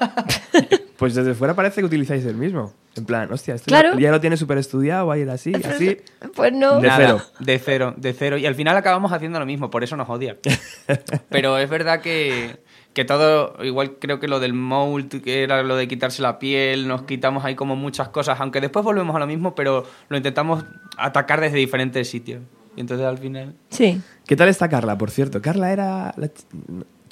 pues 0.96 1.16
desde 1.16 1.34
fuera 1.34 1.54
parece 1.54 1.80
que 1.80 1.86
utilizáis 1.86 2.24
el 2.24 2.36
mismo. 2.36 2.72
En 2.94 3.04
plan, 3.04 3.32
hostia, 3.32 3.54
esto 3.54 3.70
ya, 3.70 4.10
lo 4.10 4.20
tiene 4.20 4.36
súper 4.36 4.58
estudiado, 4.58 5.06
va 5.06 5.14
a 5.14 5.18
ir 5.18 5.30
así, 5.30 5.52
así. 5.64 5.98
Pues 6.34 6.52
no. 6.52 6.78
De 6.78 6.90
cero. 6.94 7.22
De 7.40 7.58
cero, 7.58 7.94
de 7.96 8.12
cero. 8.12 8.36
Y 8.36 8.46
al 8.46 8.54
final 8.54 8.76
acabamos 8.76 9.12
haciendo 9.12 9.38
lo 9.38 9.46
mismo, 9.46 9.70
por 9.70 9.82
eso 9.82 9.96
nos 9.96 10.08
odia. 10.08 10.36
Pero 11.30 11.58
es 11.58 11.70
verdad 11.70 12.00
que, 12.00 12.61
que 12.92 13.04
todo, 13.04 13.56
igual 13.64 13.96
creo 13.98 14.20
que 14.20 14.28
lo 14.28 14.40
del 14.40 14.52
mold, 14.52 15.22
que 15.22 15.42
era 15.42 15.62
lo 15.62 15.76
de 15.76 15.88
quitarse 15.88 16.22
la 16.22 16.38
piel, 16.38 16.88
nos 16.88 17.02
quitamos 17.02 17.44
ahí 17.44 17.54
como 17.54 17.76
muchas 17.76 18.08
cosas, 18.08 18.40
aunque 18.40 18.60
después 18.60 18.84
volvemos 18.84 19.16
a 19.16 19.18
lo 19.18 19.26
mismo, 19.26 19.54
pero 19.54 19.86
lo 20.08 20.16
intentamos 20.16 20.64
atacar 20.98 21.40
desde 21.40 21.56
diferentes 21.56 22.08
sitios. 22.08 22.42
Y 22.76 22.80
entonces 22.80 23.06
al 23.06 23.18
final... 23.18 23.54
Sí. 23.70 24.00
¿Qué 24.26 24.36
tal 24.36 24.48
está 24.48 24.68
Carla, 24.68 24.96
por 24.96 25.10
cierto? 25.10 25.42
Carla 25.42 25.72
era... 25.72 26.14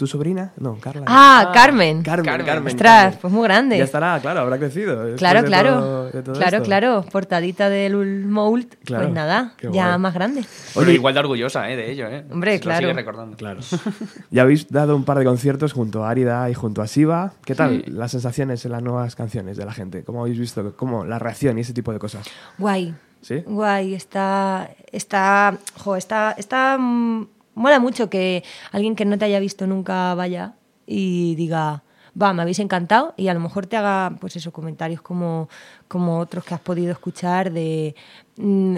¿Tu 0.01 0.07
sobrina? 0.07 0.55
No, 0.57 0.79
Carla. 0.81 1.05
Ah, 1.07 1.45
ah 1.49 1.53
Carmen. 1.53 2.03
Carmen, 2.03 2.43
Carmen. 2.43 2.73
Ostras, 2.73 3.19
pues 3.21 3.31
muy 3.31 3.45
grande. 3.45 3.77
Ya 3.77 3.85
estará, 3.85 4.19
claro, 4.19 4.41
habrá 4.41 4.57
crecido. 4.57 5.15
Claro, 5.17 5.45
claro. 5.45 6.11
claro, 6.33 6.63
claro. 6.63 7.05
Portadita 7.13 7.69
del 7.69 8.25
Mold, 8.25 8.77
pues 8.87 9.11
nada, 9.11 9.53
ya 9.71 9.99
más 9.99 10.15
grande. 10.15 10.43
Oye, 10.75 10.95
igual 10.95 11.13
de 11.13 11.21
orgullosa 11.21 11.69
¿eh? 11.71 11.77
de 11.77 11.91
ello, 11.91 12.09
¿eh? 12.09 12.25
Hombre, 12.33 12.59
claro. 12.61 12.81
sigue 12.81 12.95
recordando. 12.95 13.37
Claro. 13.37 13.61
ya 14.31 14.41
habéis 14.41 14.71
dado 14.71 14.97
un 14.97 15.05
par 15.05 15.19
de 15.19 15.27
conciertos 15.27 15.75
junto 15.75 16.03
a 16.03 16.09
Árida 16.09 16.49
y 16.49 16.55
junto 16.55 16.81
a 16.81 16.87
Siva. 16.87 17.35
¿Qué 17.45 17.55
tal 17.55 17.85
las 17.87 18.13
sensaciones 18.13 18.65
en 18.65 18.73
las 18.73 18.83
nuevas 18.83 19.15
canciones 19.17 19.59
de 19.59 19.67
la 19.67 19.75
gente? 19.75 20.03
¿Cómo 20.03 20.23
habéis 20.23 20.39
visto? 20.39 20.75
¿Cómo 20.77 21.05
la 21.05 21.19
reacción 21.19 21.59
y 21.59 21.61
ese 21.61 21.75
tipo 21.75 21.93
de 21.93 21.99
cosas? 21.99 22.27
Guay. 22.57 22.95
¿Sí? 23.21 23.43
Guay, 23.45 23.93
está. 23.93 24.71
Está. 24.91 25.59
Jo, 25.77 25.97
está. 25.97 26.35
Está 26.39 26.79
mm, 26.79 27.27
mola 27.61 27.79
mucho 27.79 28.11
que 28.11 28.43
alguien 28.73 28.97
que 28.97 29.05
no 29.05 29.19
te 29.19 29.27
haya 29.27 29.39
visto 29.39 29.67
nunca 29.67 30.15
vaya 30.15 30.55
y 30.87 31.35
diga, 31.37 31.85
va, 32.21 32.33
me 32.33 32.43
habéis 32.43 32.59
encantado 32.59 33.15
y 33.17 33.29
a 33.29 33.35
lo 33.35 33.41
mejor 33.41 33.67
te 33.67 33.77
haga, 33.77 34.17
pues 34.21 34.37
esos 34.37 34.53
comentarios 34.53 35.03
como, 35.03 35.49
como 35.89 36.19
otros 36.19 36.45
que 36.45 36.55
has 36.55 36.61
podido 36.61 36.91
escuchar 36.91 37.53
de, 37.53 37.95
mm, 38.37 38.77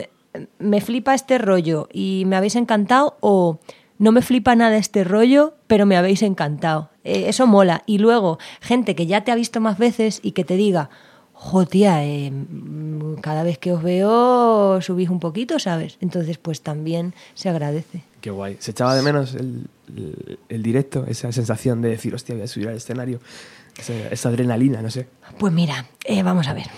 me 0.59 0.81
flipa 0.81 1.15
este 1.15 1.39
rollo 1.39 1.89
y 1.93 2.25
me 2.27 2.37
habéis 2.37 2.57
encantado 2.57 3.17
o 3.21 3.59
no 3.99 4.13
me 4.13 4.23
flipa 4.23 4.57
nada 4.57 4.77
este 4.77 5.05
rollo, 5.05 5.55
pero 5.67 5.87
me 5.87 5.97
habéis 5.97 6.23
encantado. 6.23 6.91
Eh, 7.05 7.29
eso 7.29 7.47
mola. 7.47 7.83
Y 7.87 7.99
luego, 7.99 8.39
gente 8.61 8.95
que 8.95 9.07
ya 9.07 9.23
te 9.23 9.31
ha 9.31 9.37
visto 9.37 9.61
más 9.61 9.79
veces 9.79 10.19
y 10.25 10.33
que 10.33 10.45
te 10.45 10.57
diga, 10.57 10.91
jo, 11.35 11.67
tía, 11.67 12.05
eh, 12.05 12.33
cada 13.21 13.45
vez 13.45 13.59
que 13.59 13.73
os 13.73 13.83
veo 13.83 14.81
subís 14.81 15.09
un 15.09 15.21
poquito, 15.21 15.59
¿sabes? 15.59 15.99
Entonces, 16.01 16.39
pues 16.39 16.63
también 16.63 17.15
se 17.35 17.49
agradece. 17.49 18.03
Qué 18.23 18.31
guay. 18.31 18.57
Se 18.61 18.71
echaba 18.71 18.95
de 18.95 19.03
menos 19.03 19.35
el, 19.35 19.69
el, 20.49 20.63
directo, 20.63 21.05
esa 21.09 21.33
sensación 21.33 21.83
de 21.83 21.89
decir, 21.89 22.15
hostia, 22.15 22.37
voy 22.37 22.45
a 22.45 22.47
subir 22.47 22.69
al 22.69 22.77
escenario, 22.77 23.19
esa, 23.77 24.29
adrenalina, 24.29 24.81
no 24.81 24.91
sé. 24.91 25.09
Pues 25.39 25.53
mira, 25.53 25.87
eh, 26.05 26.23
vamos 26.23 26.47
a 26.47 26.55
ver. 26.55 26.69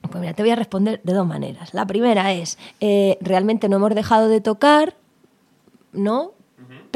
Pues 0.00 0.20
mira, 0.20 0.34
te 0.34 0.42
voy 0.42 0.50
a 0.50 0.56
responder 0.56 1.00
de 1.04 1.12
dos 1.12 1.24
maneras. 1.24 1.72
La 1.72 1.86
primera 1.86 2.32
es, 2.32 2.58
eh, 2.80 3.16
realmente 3.20 3.68
no 3.68 3.76
hemos 3.76 3.94
dejado 3.94 4.28
de 4.28 4.40
tocar, 4.40 4.96
¿no? 5.92 6.32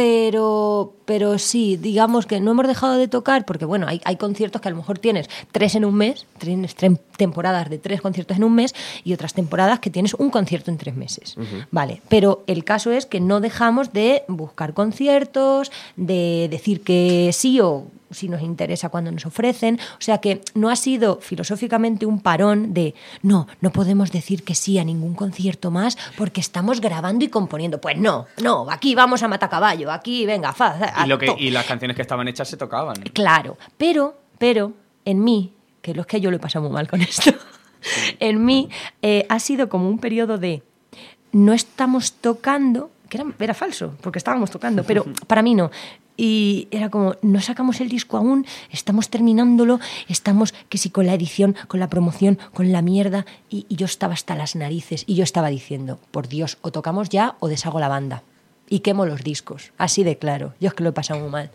Pero, 0.00 0.94
pero 1.04 1.38
sí, 1.38 1.76
digamos 1.76 2.24
que 2.24 2.40
no 2.40 2.52
hemos 2.52 2.66
dejado 2.66 2.96
de 2.96 3.06
tocar, 3.06 3.44
porque 3.44 3.66
bueno, 3.66 3.86
hay, 3.86 4.00
hay 4.06 4.16
conciertos 4.16 4.62
que 4.62 4.68
a 4.68 4.70
lo 4.70 4.78
mejor 4.78 4.98
tienes 4.98 5.28
tres 5.52 5.74
en 5.74 5.84
un 5.84 5.94
mes, 5.94 6.24
tienes 6.38 6.74
tres 6.74 6.92
temporadas 7.18 7.68
de 7.68 7.76
tres 7.76 8.00
conciertos 8.00 8.38
en 8.38 8.44
un 8.44 8.54
mes 8.54 8.74
y 9.04 9.12
otras 9.12 9.34
temporadas 9.34 9.80
que 9.80 9.90
tienes 9.90 10.14
un 10.14 10.30
concierto 10.30 10.70
en 10.70 10.78
tres 10.78 10.96
meses. 10.96 11.36
Vale, 11.70 12.00
pero 12.08 12.44
el 12.46 12.64
caso 12.64 12.92
es 12.92 13.04
que 13.04 13.20
no 13.20 13.40
dejamos 13.40 13.92
de 13.92 14.22
buscar 14.26 14.72
conciertos, 14.72 15.70
de 15.96 16.48
decir 16.50 16.80
que 16.80 17.28
sí 17.34 17.60
o 17.60 17.84
si 18.10 18.28
nos 18.28 18.42
interesa 18.42 18.88
cuando 18.88 19.12
nos 19.12 19.26
ofrecen. 19.26 19.78
O 19.98 20.02
sea 20.02 20.18
que 20.18 20.42
no 20.54 20.70
ha 20.70 20.76
sido 20.76 21.20
filosóficamente 21.20 22.06
un 22.06 22.20
parón 22.20 22.74
de 22.74 22.94
no, 23.22 23.46
no 23.60 23.70
podemos 23.70 24.12
decir 24.12 24.44
que 24.44 24.54
sí 24.54 24.78
a 24.78 24.84
ningún 24.84 25.14
concierto 25.14 25.70
más 25.70 25.96
porque 26.16 26.40
estamos 26.40 26.80
grabando 26.80 27.24
y 27.24 27.28
componiendo. 27.28 27.80
Pues 27.80 27.96
no, 27.96 28.26
no, 28.42 28.70
aquí 28.70 28.94
vamos 28.94 29.22
a 29.22 29.28
matacaballo, 29.28 29.90
aquí 29.90 30.26
venga, 30.26 30.52
fa, 30.52 31.04
y, 31.04 31.08
lo 31.08 31.18
que, 31.18 31.34
y 31.38 31.50
las 31.50 31.66
canciones 31.66 31.96
que 31.96 32.02
estaban 32.02 32.28
hechas 32.28 32.48
se 32.48 32.56
tocaban. 32.56 32.96
Claro, 33.12 33.56
pero, 33.76 34.16
pero 34.38 34.72
en 35.04 35.22
mí, 35.22 35.52
que 35.82 35.94
lo 35.94 36.02
es 36.02 36.06
que 36.06 36.20
yo 36.20 36.30
lo 36.30 36.36
he 36.36 36.40
pasado 36.40 36.64
muy 36.64 36.72
mal 36.72 36.88
con 36.88 37.00
esto, 37.00 37.32
en 38.20 38.44
mí 38.44 38.68
eh, 39.02 39.26
ha 39.28 39.38
sido 39.40 39.68
como 39.68 39.88
un 39.88 39.98
periodo 39.98 40.38
de 40.38 40.62
no 41.32 41.52
estamos 41.52 42.12
tocando, 42.14 42.90
que 43.08 43.18
era, 43.18 43.26
era, 43.38 43.54
falso, 43.54 43.94
porque 44.00 44.18
estábamos 44.18 44.50
tocando, 44.50 44.84
pero 44.84 45.04
para 45.26 45.42
mí 45.42 45.54
no 45.54 45.70
y 46.20 46.68
era 46.70 46.90
como, 46.90 47.16
no 47.22 47.40
sacamos 47.40 47.80
el 47.80 47.88
disco 47.88 48.18
aún, 48.18 48.44
estamos 48.70 49.08
terminándolo, 49.08 49.80
estamos 50.06 50.52
que 50.68 50.76
si 50.76 50.90
con 50.90 51.06
la 51.06 51.14
edición, 51.14 51.56
con 51.66 51.80
la 51.80 51.88
promoción, 51.88 52.38
con 52.52 52.72
la 52.72 52.82
mierda, 52.82 53.24
y, 53.48 53.64
yo 53.70 53.86
estaba 53.86 54.12
hasta 54.12 54.34
las 54.34 54.54
narices 54.54 55.04
y 55.06 55.14
yo 55.14 55.24
estaba 55.24 55.48
diciendo, 55.48 55.98
por 56.10 56.28
Dios, 56.28 56.58
o 56.60 56.72
tocamos 56.72 57.08
ya 57.08 57.36
o 57.40 57.48
deshago 57.48 57.80
la 57.80 57.88
banda 57.88 58.22
y 58.68 58.80
quemo 58.80 59.06
los 59.06 59.24
discos, 59.24 59.72
así 59.78 60.04
de 60.04 60.18
claro, 60.18 60.52
yo 60.60 60.68
es 60.68 60.74
que 60.74 60.82
lo 60.82 60.90
he 60.90 60.92
pasado 60.92 61.20
muy 61.20 61.30
mal. 61.30 61.50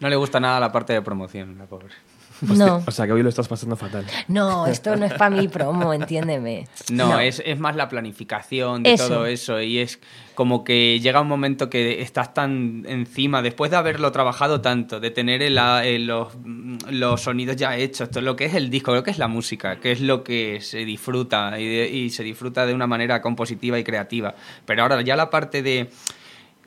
No 0.00 0.08
le 0.08 0.16
gusta 0.16 0.40
nada 0.40 0.58
la 0.58 0.72
parte 0.72 0.94
de 0.94 1.02
promoción, 1.02 1.58
la 1.58 1.66
pobre. 1.66 1.94
No. 2.42 2.82
O 2.86 2.90
sea, 2.90 3.06
que 3.06 3.12
hoy 3.12 3.22
lo 3.22 3.28
estás 3.28 3.48
pasando 3.48 3.76
fatal. 3.76 4.04
No, 4.28 4.66
esto 4.66 4.96
no 4.96 5.06
es 5.06 5.14
para 5.14 5.34
mi 5.34 5.48
promo, 5.48 5.92
entiéndeme. 5.92 6.66
No, 6.90 7.20
Es, 7.20 7.42
es, 7.44 7.58
más 7.58 7.76
la 7.76 7.88
planificación 7.88 8.82
de 8.82 8.96
todo 8.96 9.26
eso. 9.26 9.60
Y 9.60 9.78
es 9.78 10.00
como 10.34 10.64
que 10.64 10.98
llega 11.00 11.20
un 11.20 11.28
momento 11.28 11.70
que 11.70 12.02
estás 12.02 12.34
tan 12.34 12.84
encima, 12.88 13.42
después 13.42 13.70
de 13.70 13.76
haberlo 13.76 14.10
trabajado 14.12 14.60
tanto, 14.60 14.98
de 14.98 15.10
tener 15.10 15.50
los, 15.52 16.32
los, 16.90 17.20
sonidos 17.20 17.56
ya 17.56 17.76
hechos, 17.76 18.10
todo 18.10 18.22
lo 18.22 18.34
que 18.34 18.46
es 18.46 18.54
el 18.54 18.70
disco, 18.70 18.94
lo 18.94 19.02
que 19.02 19.10
es 19.10 19.18
la 19.18 19.28
música, 19.28 19.78
que 19.78 19.92
es 19.92 20.00
lo 20.00 20.24
que 20.24 20.60
se 20.60 20.78
disfruta 20.84 21.60
y, 21.60 21.64
y 21.64 22.10
se 22.10 22.22
disfruta 22.22 22.66
de 22.66 22.74
una 22.74 22.86
manera 22.86 23.22
compositiva 23.22 23.78
y 23.78 23.84
creativa. 23.84 24.34
Pero 24.66 24.82
ahora 24.82 25.00
ya 25.02 25.16
la 25.16 25.30
parte 25.30 25.62
de 25.62 25.90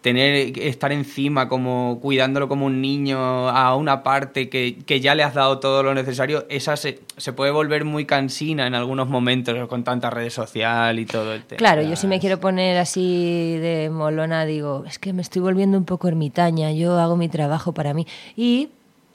tener 0.05 0.59
estar 0.59 0.91
encima 0.91 1.47
como 1.49 1.97
cuidándolo 1.99 2.47
como 2.47 2.67
un 2.67 2.79
niño 2.79 3.49
a 3.49 3.75
una 3.75 4.03
parte 4.03 4.49
que, 4.49 4.99
ya 5.01 5.15
le 5.15 5.23
has 5.23 5.33
dado 5.33 5.57
todo 5.57 5.81
lo 5.81 5.95
necesario, 5.95 6.45
esa 6.47 6.77
se, 6.77 6.99
se, 7.17 7.33
puede 7.33 7.49
volver 7.49 7.85
muy 7.85 8.05
cansina 8.05 8.67
en 8.67 8.75
algunos 8.75 9.09
momentos 9.09 9.67
con 9.67 9.83
tanta 9.83 10.11
redes 10.11 10.35
social 10.35 10.99
y 10.99 11.07
todo 11.07 11.33
el 11.33 11.43
tema. 11.45 11.57
Claro, 11.57 11.81
yo 11.81 11.95
si 11.95 12.05
me 12.05 12.19
quiero 12.19 12.39
poner 12.39 12.77
así 12.77 13.57
de 13.57 13.89
molona 13.91 14.45
digo, 14.45 14.83
es 14.85 14.99
que 14.99 15.11
me 15.11 15.23
estoy 15.23 15.41
volviendo 15.41 15.75
un 15.75 15.85
poco 15.85 16.07
ermitaña, 16.07 16.71
yo 16.71 16.99
hago 16.99 17.17
mi 17.17 17.27
trabajo 17.27 17.73
para 17.73 17.95
mí 17.95 18.05
y 18.35 18.69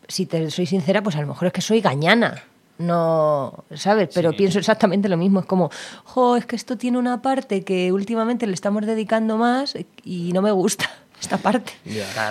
si 0.08 0.26
te 0.26 0.50
soy 0.50 0.66
sincera, 0.66 1.04
pues 1.04 1.14
a 1.14 1.20
lo 1.20 1.28
mejor 1.28 1.46
es 1.46 1.52
que 1.52 1.60
soy 1.60 1.80
gañana 1.80 2.42
no, 2.80 3.64
¿sabes? 3.74 4.08
Pero 4.14 4.32
pienso 4.32 4.58
exactamente 4.58 5.08
lo 5.08 5.18
mismo. 5.18 5.40
Es 5.40 5.46
como, 5.46 5.70
jo, 6.04 6.36
es 6.36 6.46
que 6.46 6.56
esto 6.56 6.78
tiene 6.78 6.98
una 6.98 7.20
parte 7.20 7.62
que 7.62 7.92
últimamente 7.92 8.46
le 8.46 8.54
estamos 8.54 8.86
dedicando 8.86 9.36
más 9.36 9.76
y 10.02 10.32
no 10.32 10.40
me 10.40 10.50
gusta 10.50 10.88
esta 11.20 11.36
parte. 11.36 11.72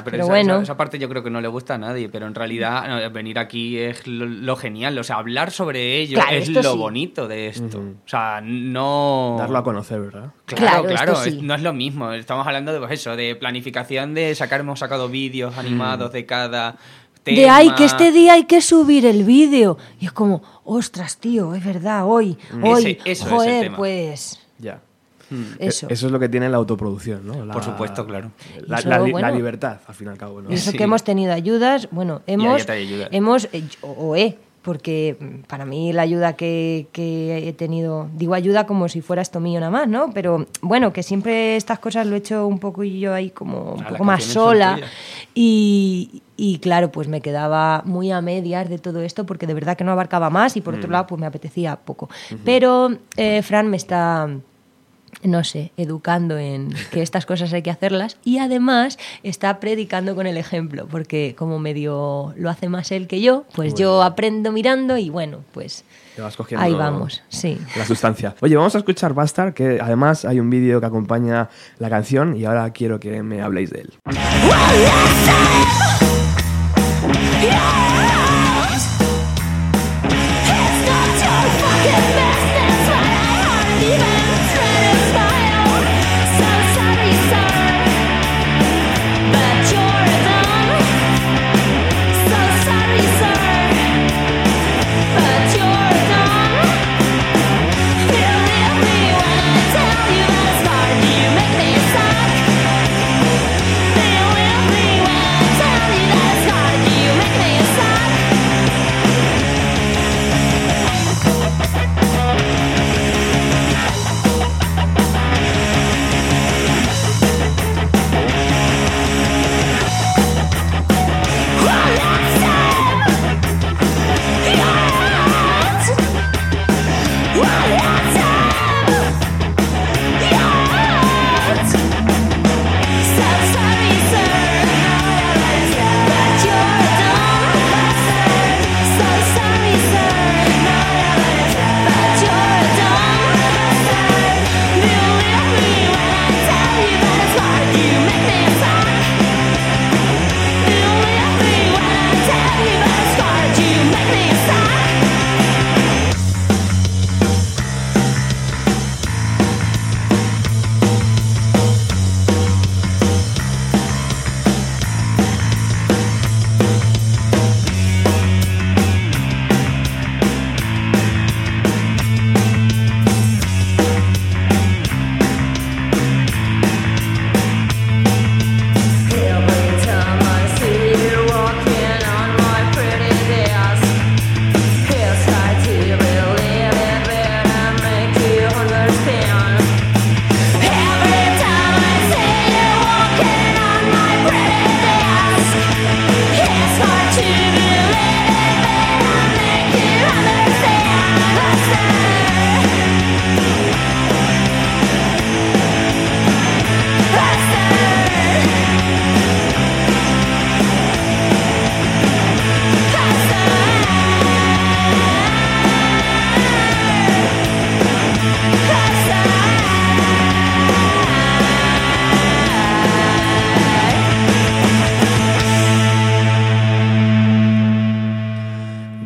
pero, 0.04 0.24
esa, 0.24 0.26
bueno. 0.26 0.62
Esa, 0.62 0.76
parte 0.76 0.98
yo 0.98 1.08
creo 1.08 1.22
que 1.22 1.30
no 1.30 1.40
le 1.40 1.48
gusta 1.48 1.76
a 1.76 1.78
nadie, 1.78 2.10
pero 2.10 2.26
en 2.26 2.34
realidad 2.34 3.12
venir 3.12 3.38
aquí 3.38 3.78
es 3.78 4.08
lo, 4.08 4.56
genial. 4.56 4.98
O 4.98 5.04
sea, 5.04 5.18
hablar 5.18 5.52
sobre 5.52 5.98
ello 5.98 6.20
es 6.32 6.50
lo 6.50 6.76
bonito 6.76 7.28
de 7.28 7.48
esto. 7.48 7.80
O 7.80 8.10
sea, 8.10 8.42
no... 8.44 9.36
Darlo 9.38 9.60
a 9.60 9.64
conocer, 9.64 10.02
¿verdad? 10.02 10.32
Claro, 10.46 10.86
claro, 10.86 11.14
no 11.44 11.54
es 11.54 11.62
lo 11.62 11.74
mismo. 11.74 12.12
Estamos 12.12 12.48
hablando 12.48 12.74
de 12.74 12.80
pues 12.80 12.94
eso, 12.94 13.16
de 13.16 13.36
planificación, 13.36 14.16
de 14.16 14.34
sacar, 14.34 14.62
hemos 14.62 14.80
sacado 14.80 15.10
vídeos 15.10 15.56
animados 15.60 16.12
de 16.12 16.26
cada 16.26 16.78
de 17.26 17.50
ay, 17.50 17.72
que 17.76 17.86
este 17.86 18.12
día 18.12 18.34
hay 18.34 18.46
que 18.46 18.62
subir 18.62 19.06
el 19.06 19.24
vídeo. 19.24 19.78
Y 20.00 20.06
es 20.06 20.12
como, 20.12 20.42
ostras, 20.64 21.18
tío, 21.18 21.54
es 21.56 21.64
verdad, 21.64 22.06
hoy, 22.06 22.38
mm. 22.54 22.64
hoy, 22.64 22.98
joder, 23.30 23.72
pues... 23.76 24.40
Ya. 24.58 24.82
Hmm. 25.30 25.44
Eso. 25.60 25.88
Eso 25.90 26.08
es 26.08 26.12
lo 26.12 26.20
que 26.20 26.28
tiene 26.28 26.50
la 26.50 26.58
autoproducción, 26.58 27.26
¿no? 27.26 27.54
Por 27.54 27.64
supuesto, 27.64 28.06
claro. 28.06 28.32
La, 28.66 29.32
libertad, 29.32 29.78
al 29.86 29.94
fin 29.94 30.08
y 30.08 30.10
al 30.10 30.18
cabo. 30.18 30.42
¿no? 30.42 30.50
Eso 30.50 30.72
que 30.72 30.84
hemos 30.84 31.04
tenido 31.04 31.34
ayudas, 31.34 31.88
bueno, 31.92 32.22
hemos, 32.26 32.66
hemos 33.12 33.48
eh, 33.54 33.64
o 33.82 34.16
he 34.16 34.38
porque 34.62 35.18
mm, 35.20 35.48
para 35.48 35.66
mí 35.66 35.94
la 35.94 36.02
ayuda 36.02 36.34
que, 36.34 36.88
he 36.94 37.54
tenido, 37.54 38.10
digo 38.16 38.34
ayuda 38.34 38.66
como 38.66 38.90
si 38.90 39.02
fuera 39.02 39.22
esto 39.22 39.40
mío 39.40 39.60
nada 39.60 39.72
más, 39.72 39.88
¿no? 39.88 40.12
Pero 40.14 40.48
bueno, 40.62 40.92
que 40.94 41.04
siempre 41.04 41.56
estas 41.56 41.80
cosas 41.80 42.06
lo 42.06 42.16
he 42.16 42.20
hecho 42.20 42.46
un 42.46 42.60
poco 42.60 42.84
y 42.84 43.00
yo 43.00 43.14
ahí 43.14 43.30
como 43.30 43.74
un 43.74 43.84
poco 43.84 44.04
más 44.04 44.24
sola 44.24 44.80
y, 45.34 46.22
y, 46.40 46.60
claro, 46.60 46.90
pues 46.90 47.10
me 47.10 47.20
quedaba 47.20 47.82
muy 47.86 48.12
a 48.12 48.22
medias 48.22 48.70
de 48.70 48.78
todo 48.80 49.02
esto 49.02 49.26
porque 49.26 49.46
de 49.46 49.54
verdad 49.54 49.76
que 49.76 49.84
no 49.84 49.92
abarcaba 49.92 50.30
más 50.30 50.56
y 50.56 50.62
por 50.62 50.76
otro 50.76 50.88
mm. 50.88 50.92
lado 50.94 51.08
pues 51.08 51.20
me 51.20 51.28
apetecía 51.28 51.76
poco. 51.76 52.10
Pero 52.46 52.92
eh, 53.18 53.42
Fran 53.42 53.68
me 53.68 53.76
está 53.76 54.30
no 55.24 55.44
sé, 55.44 55.72
educando 55.76 56.38
en 56.38 56.74
que 56.92 57.02
estas 57.02 57.26
cosas 57.26 57.52
hay 57.52 57.62
que 57.62 57.72
hacerlas 57.72 58.18
y 58.24 58.38
además 58.38 58.98
está 59.24 59.60
predicando 59.60 60.16
con 60.16 60.28
el 60.28 60.38
ejemplo, 60.38 60.88
porque 60.88 61.36
como 61.38 61.60
medio 61.60 62.34
lo 62.38 62.50
hace 62.50 62.70
más 62.70 62.92
él 62.92 63.08
que 63.08 63.20
yo, 63.20 63.44
pues 63.54 63.74
yo 63.74 64.02
aprendo 64.04 64.52
mirando 64.52 64.98
y 64.98 65.10
bueno, 65.10 65.40
pues 65.52 65.84
ahí 66.56 66.74
vamos, 66.74 67.22
sí. 67.28 67.60
La 67.76 67.86
sustancia. 67.86 68.36
Oye, 68.40 68.56
vamos 68.56 68.76
a 68.76 68.78
escuchar 68.78 69.14
Bastard, 69.14 69.54
que 69.54 69.80
además 69.82 70.24
hay 70.26 70.40
un 70.40 70.50
vídeo 70.50 70.80
que 70.80 70.86
acompaña 70.86 71.50
la 71.80 71.90
canción 71.90 72.38
y 72.38 72.46
ahora 72.46 72.72
quiero 72.72 73.00
que 73.00 73.22
me 73.24 73.42
habléis 73.42 73.72
de 73.72 73.82
él. 73.82 73.94
Yeah! 77.50 77.79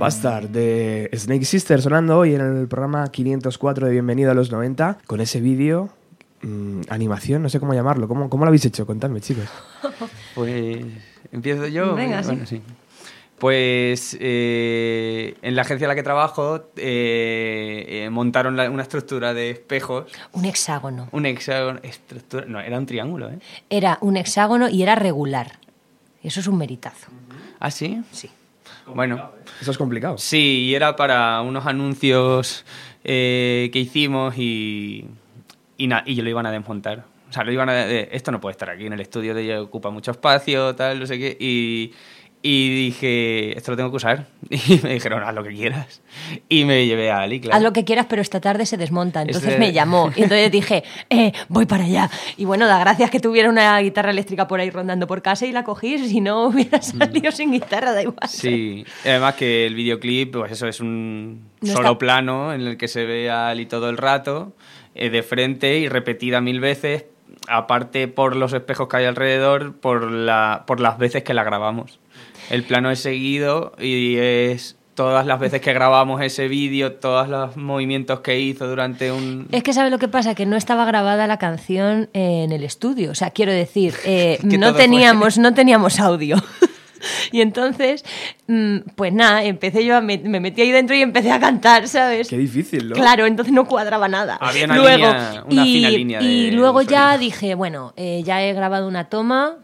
De 0.04 1.10
Snake 1.16 1.46
Sister 1.46 1.82
sonando 1.82 2.18
hoy 2.18 2.36
en 2.36 2.42
el 2.42 2.68
programa 2.68 3.10
504 3.10 3.86
de 3.88 3.94
Bienvenido 3.94 4.32
a 4.32 4.34
los 4.34 4.52
90 4.52 4.98
con 5.08 5.22
ese 5.22 5.40
vídeo, 5.40 5.92
mm, 6.42 6.82
animación, 6.90 7.42
no 7.42 7.48
sé 7.48 7.58
cómo 7.62 7.74
llamarlo. 7.74 8.10
¿Cómo, 8.10 8.30
¿Cómo, 8.30 8.44
lo 8.44 8.50
habéis 8.50 8.66
hecho? 8.66 8.86
Contadme, 8.86 9.22
chicos. 9.22 9.46
Pues 10.36 10.84
empiezo 11.32 11.68
yo. 11.68 11.96
Venga, 11.96 12.22
sí. 12.22 12.62
Pues 13.40 14.18
eh, 14.20 15.38
en 15.42 15.56
la 15.56 15.62
agencia 15.62 15.86
en 15.86 15.90
la 15.90 15.96
que 15.96 16.04
trabajo 16.04 16.58
eh, 16.76 17.86
eh, 17.88 18.10
montaron 18.10 18.60
una 18.60 18.84
estructura 18.84 19.34
de 19.34 19.52
espejos. 19.52 20.12
Un 20.34 20.44
hexágono. 20.44 21.08
Un 21.14 21.26
hexágono. 21.26 21.80
Estructura, 21.82 22.44
no, 22.46 22.60
era 22.60 22.78
un 22.78 22.86
triángulo, 22.86 23.30
¿eh? 23.30 23.40
Era 23.70 24.00
un 24.02 24.18
hexágono 24.18 24.68
y 24.68 24.84
era 24.84 24.96
regular. 24.96 25.60
Eso 26.22 26.42
es 26.42 26.48
un 26.48 26.58
meritazo. 26.58 27.08
¿Ah, 27.62 27.72
sí? 27.72 28.04
Sí. 28.12 28.30
Bueno. 28.88 29.32
Eso 29.62 29.72
es 29.72 29.78
complicado. 29.78 30.18
Sí, 30.18 30.66
y 30.68 30.76
era 30.76 30.96
para 30.96 31.42
unos 31.42 31.66
anuncios 31.66 32.66
eh, 33.04 33.70
que 33.72 33.80
hicimos 33.80 34.38
y, 34.38 35.06
y, 35.78 35.90
y 36.06 36.22
lo 36.22 36.30
iban 36.30 36.46
a 36.46 36.52
desmontar. 36.52 37.00
O 37.00 37.30
O 37.30 37.34
sea, 37.34 37.44
lo 37.44 37.52
iban 37.52 37.70
a... 37.70 37.86
esto 37.90 38.32
no 38.32 38.40
puede 38.40 38.52
estar 38.52 38.70
aquí 38.70 38.86
en 38.86 38.94
el 38.94 39.00
estudio 39.00 39.34
de 39.34 39.44
ella, 39.44 39.62
ocupa 39.62 39.90
mucho 39.90 40.12
espacio, 40.12 40.76
tal, 40.76 41.00
no 41.00 41.08
sé 41.08 41.18
qué. 41.18 41.36
Y, 41.40 41.94
y 42.46 42.88
dije, 42.88 43.58
esto 43.58 43.72
lo 43.72 43.78
tengo 43.78 43.90
que 43.90 43.96
usar. 43.96 44.28
Y 44.50 44.80
me 44.84 44.94
dijeron, 44.94 45.24
haz 45.24 45.34
lo 45.34 45.44
que 45.44 45.54
quieras. 45.54 46.02
Y 46.50 46.66
me 46.66 46.86
llevé 46.86 47.10
a 47.10 47.20
Ali, 47.20 47.42
Haz 47.50 47.62
lo 47.62 47.72
que 47.72 47.86
quieras, 47.86 48.06
pero 48.10 48.22
esta 48.22 48.42
tarde 48.42 48.66
se 48.66 48.76
desmonta. 48.76 49.22
Entonces 49.22 49.58
me 49.58 49.72
llamó. 49.72 50.12
Y 50.16 50.24
entonces 50.24 50.52
dije, 50.52 50.84
eh, 51.10 51.32
voy 51.48 51.66
para 51.66 51.86
allá. 51.86 52.10
Y 52.36 52.44
bueno, 52.44 52.68
da 52.68 52.78
gracias 52.80 53.10
que 53.10 53.22
tuviera 53.22 53.50
una 53.50 53.80
guitarra 53.80 54.12
eléctrica 54.12 54.46
por 54.46 54.60
ahí 54.60 54.70
rondando 54.70 55.08
por 55.08 55.22
casa 55.22 55.46
y 55.46 55.54
la 55.54 55.64
cogí. 55.64 55.98
Si 55.98 56.20
no 56.20 56.48
hubiera 56.48 56.80
mm. 56.80 56.82
salido 56.82 57.32
sin 57.32 57.54
guitarra, 57.54 57.94
da 57.94 58.02
igual. 58.02 58.28
Sí, 58.28 58.86
además 59.06 59.36
que 59.36 59.66
el 59.66 59.76
videoclip, 59.76 60.34
pues 60.34 60.52
eso 60.52 60.68
es 60.68 60.82
un 60.82 61.48
solo 61.64 61.98
plano 61.98 62.54
en 62.54 62.62
el 62.62 62.78
que 62.78 62.90
se 62.90 63.06
ve 63.06 63.30
a 63.32 63.48
Ali 63.48 63.68
todo 63.68 63.90
el 63.90 63.96
rato, 63.96 64.52
eh, 64.96 65.10
de 65.10 65.24
frente 65.24 65.80
y 65.80 65.88
repetida 65.88 66.42
mil 66.42 66.60
veces. 66.60 67.06
Aparte 67.48 68.10
por 68.10 68.36
los 68.36 68.52
espejos 68.52 68.90
que 68.90 68.98
hay 68.98 69.06
alrededor, 69.06 69.76
por, 69.78 70.12
la, 70.12 70.66
por 70.68 70.82
las 70.82 70.98
veces 70.98 71.24
que 71.24 71.34
la 71.34 71.44
grabamos. 71.44 72.00
El 72.54 72.62
plano 72.62 72.92
es 72.92 73.00
seguido 73.00 73.74
y 73.80 74.18
es 74.18 74.76
todas 74.94 75.26
las 75.26 75.40
veces 75.40 75.60
que 75.60 75.74
grabamos 75.74 76.22
ese 76.22 76.48
vídeo, 76.48 76.92
todos 76.94 77.28
los 77.28 77.58
movimientos 77.58 78.20
que 78.20 78.40
hizo 78.40 78.68
durante 78.68 79.12
un... 79.12 79.48
Es 79.52 79.64
que 79.64 79.74
¿sabe 79.74 79.90
lo 79.90 79.98
que 79.98 80.08
pasa? 80.08 80.36
Que 80.36 80.46
no 80.46 80.56
estaba 80.56 80.86
grabada 80.86 81.26
la 81.26 81.40
canción 81.40 82.12
en 82.14 82.52
el 82.52 82.64
estudio. 82.64 83.10
O 83.10 83.16
sea, 83.16 83.32
quiero 83.32 83.52
decir, 83.52 83.96
eh, 84.06 84.38
no, 84.44 84.76
teníamos, 84.76 85.40
no 85.40 85.56
teníamos 85.56 86.00
audio. 86.00 86.38
y 87.32 87.42
entonces, 87.42 88.06
mm, 88.46 88.82
pues 88.96 89.12
nada, 89.12 89.44
empecé 89.44 89.84
yo, 89.84 89.98
a 89.98 90.02
me, 90.02 90.20
metí 90.20 90.62
ahí 90.62 90.72
dentro 90.72 90.96
y 90.96 91.02
empecé 91.02 91.32
a 91.32 91.40
cantar, 91.40 91.88
¿sabes? 91.88 92.28
Qué 92.28 92.38
difícil, 92.38 92.90
¿no? 92.90 92.94
Claro, 92.94 93.26
entonces 93.26 93.52
no 93.52 93.66
cuadraba 93.66 94.08
nada. 94.08 94.38
Había 94.40 94.66
una, 94.66 94.76
luego, 94.76 95.08
una 95.50 95.66
y, 95.66 95.74
fina 95.74 95.90
línea 95.90 96.22
Y 96.22 96.52
luego 96.52 96.84
ya 96.84 97.18
dije, 97.18 97.56
bueno, 97.56 97.94
eh, 97.98 98.22
ya 98.24 98.44
he 98.44 98.54
grabado 98.54 98.88
una 98.88 99.10
toma, 99.10 99.58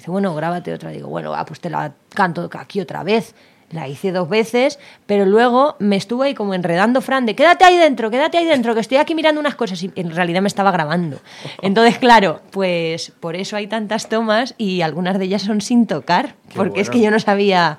Dice, 0.00 0.10
bueno, 0.10 0.34
grábate 0.34 0.72
otra. 0.72 0.88
Digo, 0.92 1.08
bueno, 1.08 1.34
ah, 1.34 1.44
pues 1.44 1.60
te 1.60 1.68
la 1.68 1.92
canto 2.14 2.48
aquí 2.58 2.80
otra 2.80 3.02
vez. 3.02 3.34
La 3.70 3.86
hice 3.86 4.12
dos 4.12 4.30
veces, 4.30 4.78
pero 5.04 5.26
luego 5.26 5.76
me 5.78 5.96
estuve 5.96 6.28
ahí 6.28 6.34
como 6.34 6.54
enredando 6.54 7.02
Fran 7.02 7.26
de 7.26 7.36
quédate 7.36 7.66
ahí 7.66 7.76
dentro, 7.76 8.10
quédate 8.10 8.38
ahí 8.38 8.46
dentro, 8.46 8.72
que 8.72 8.80
estoy 8.80 8.96
aquí 8.96 9.14
mirando 9.14 9.42
unas 9.42 9.56
cosas 9.56 9.82
y 9.82 9.92
en 9.94 10.10
realidad 10.10 10.40
me 10.40 10.48
estaba 10.48 10.70
grabando. 10.70 11.20
Entonces, 11.62 11.98
claro, 11.98 12.40
pues 12.50 13.12
por 13.20 13.36
eso 13.36 13.56
hay 13.56 13.66
tantas 13.66 14.08
tomas 14.08 14.54
y 14.56 14.80
algunas 14.80 15.18
de 15.18 15.26
ellas 15.26 15.42
son 15.42 15.60
sin 15.60 15.86
tocar, 15.86 16.34
porque 16.56 16.80
es 16.80 16.88
que 16.88 17.00
yo 17.00 17.10
no 17.10 17.20
sabía, 17.20 17.78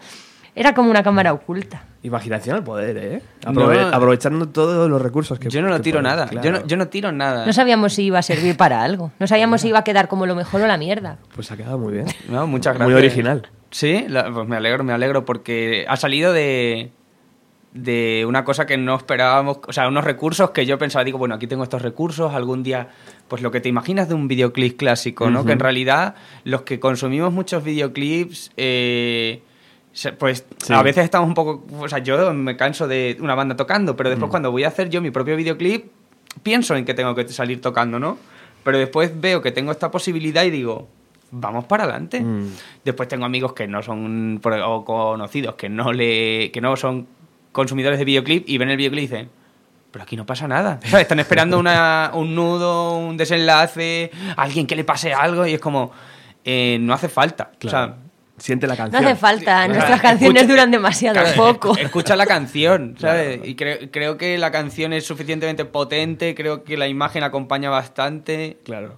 era 0.53 0.75
como 0.75 0.91
una 0.91 1.01
cámara 1.01 1.33
oculta. 1.33 1.85
Imaginación 2.03 2.55
al 2.55 2.63
poder, 2.63 2.97
¿eh? 2.97 3.21
aprovechando 3.45 4.49
todos 4.49 4.89
los 4.89 4.99
recursos 4.99 5.37
que 5.37 5.49
Yo 5.49 5.61
no 5.61 5.69
lo 5.69 5.81
tiro 5.81 6.01
nada. 6.01 6.27
Yo, 6.41 6.51
no, 6.51 6.65
yo, 6.65 6.75
no, 6.75 6.87
tiro 6.87 7.11
nada. 7.11 7.45
No 7.45 7.53
sabíamos 7.53 7.93
si 7.93 8.05
iba 8.05 8.17
a 8.17 8.23
servir 8.23 8.57
para 8.57 8.81
algo. 8.81 9.11
No 9.19 9.27
sabíamos 9.27 9.61
si 9.61 9.67
iba 9.67 9.79
a 9.79 9.83
quedar 9.83 10.07
como 10.07 10.25
lo 10.25 10.33
mejor 10.33 10.61
o 10.61 10.67
la 10.67 10.77
mierda. 10.77 11.19
Pues 11.35 11.51
ha 11.51 11.57
quedado 11.57 11.77
muy 11.77 11.93
bien. 11.93 12.07
No, 12.27 12.47
muchas 12.47 12.73
gracias. 12.73 12.89
Muy 12.89 12.97
original. 12.97 13.47
Sí, 13.69 14.05
pues 14.33 14.47
me 14.47 14.55
alegro, 14.55 14.83
me 14.83 14.93
alegro 14.93 15.25
porque 15.25 15.85
ha 15.87 15.95
salido 15.95 16.33
de, 16.33 16.91
de 17.73 18.25
una 18.27 18.43
cosa 18.43 18.65
que 18.65 18.77
no 18.77 18.95
esperábamos, 18.95 19.59
o 19.67 19.71
sea, 19.71 19.87
unos 19.87 20.03
recursos 20.03 20.49
que 20.51 20.65
yo 20.65 20.79
pensaba, 20.79 21.03
digo, 21.03 21.19
bueno, 21.19 21.35
aquí 21.35 21.45
tengo 21.45 21.63
estos 21.63 21.83
recursos, 21.83 22.33
algún 22.33 22.63
día, 22.63 22.89
pues 23.27 23.43
lo 23.43 23.51
que 23.51 23.61
te 23.61 23.69
imaginas 23.69 24.09
de 24.09 24.15
un 24.15 24.27
videoclip 24.27 24.75
clásico, 24.75 25.29
¿no? 25.29 25.45
Que 25.45 25.51
en 25.51 25.59
realidad 25.59 26.15
los 26.45 26.63
que 26.63 26.79
consumimos 26.79 27.31
muchos 27.31 27.63
videoclips... 27.63 28.51
Eh, 28.57 29.43
pues 30.17 30.45
a 30.69 30.83
veces 30.83 31.03
estamos 31.03 31.27
un 31.27 31.33
poco. 31.33 31.65
O 31.79 31.89
sea, 31.89 31.99
yo 31.99 32.33
me 32.33 32.55
canso 32.55 32.87
de 32.87 33.17
una 33.19 33.35
banda 33.35 33.55
tocando, 33.55 33.95
pero 33.95 34.09
después 34.09 34.29
mm. 34.29 34.31
cuando 34.31 34.51
voy 34.51 34.63
a 34.63 34.69
hacer 34.69 34.89
yo 34.89 35.01
mi 35.01 35.11
propio 35.11 35.35
videoclip, 35.35 35.91
pienso 36.43 36.75
en 36.75 36.85
que 36.85 36.93
tengo 36.93 37.13
que 37.13 37.27
salir 37.27 37.61
tocando, 37.61 37.99
¿no? 37.99 38.17
Pero 38.63 38.77
después 38.77 39.19
veo 39.19 39.41
que 39.41 39.51
tengo 39.51 39.71
esta 39.71 39.91
posibilidad 39.91 40.43
y 40.43 40.49
digo, 40.49 40.87
vamos 41.31 41.65
para 41.65 41.83
adelante. 41.83 42.21
Mm. 42.21 42.47
Después 42.85 43.09
tengo 43.09 43.25
amigos 43.25 43.53
que 43.53 43.67
no 43.67 43.81
son. 43.81 44.39
o 44.43 44.85
conocidos 44.85 45.55
que 45.55 45.69
no, 45.69 45.91
le, 45.91 46.51
que 46.51 46.61
no 46.61 46.75
son 46.77 47.07
consumidores 47.51 47.99
de 47.99 48.05
videoclip 48.05 48.47
y 48.47 48.57
ven 48.57 48.69
el 48.69 48.77
videoclip 48.77 49.03
y 49.03 49.07
dicen. 49.07 49.29
Pero 49.91 50.03
aquí 50.03 50.15
no 50.15 50.25
pasa 50.25 50.47
nada. 50.47 50.79
Están 50.99 51.19
esperando 51.19 51.59
una, 51.59 52.11
un 52.13 52.33
nudo, 52.33 52.97
un 52.97 53.17
desenlace, 53.17 54.09
alguien 54.37 54.65
que 54.65 54.77
le 54.77 54.85
pase 54.85 55.13
algo 55.13 55.45
y 55.45 55.55
es 55.55 55.59
como, 55.59 55.91
eh, 56.45 56.77
no 56.79 56.93
hace 56.93 57.09
falta. 57.09 57.51
O 57.65 57.69
sea, 57.69 57.97
siente 58.41 58.67
la 58.67 58.75
canción. 58.75 59.03
No 59.03 59.09
hace 59.09 59.17
falta, 59.17 59.67
nuestras 59.67 60.01
canciones 60.01 60.47
duran 60.47 60.71
demasiado 60.71 61.21
poco. 61.35 61.77
Escucha 61.77 62.15
la 62.15 62.25
canción, 62.25 62.95
¿sabes? 62.99 63.41
Y 63.43 63.55
creo, 63.55 64.17
que 64.17 64.37
la 64.37 64.51
canción 64.51 64.93
es 64.93 65.05
suficientemente 65.05 65.65
potente, 65.65 66.35
creo 66.35 66.63
que 66.63 66.77
la 66.77 66.87
imagen 66.87 67.23
acompaña 67.23 67.69
bastante. 67.69 68.57
Claro. 68.63 68.95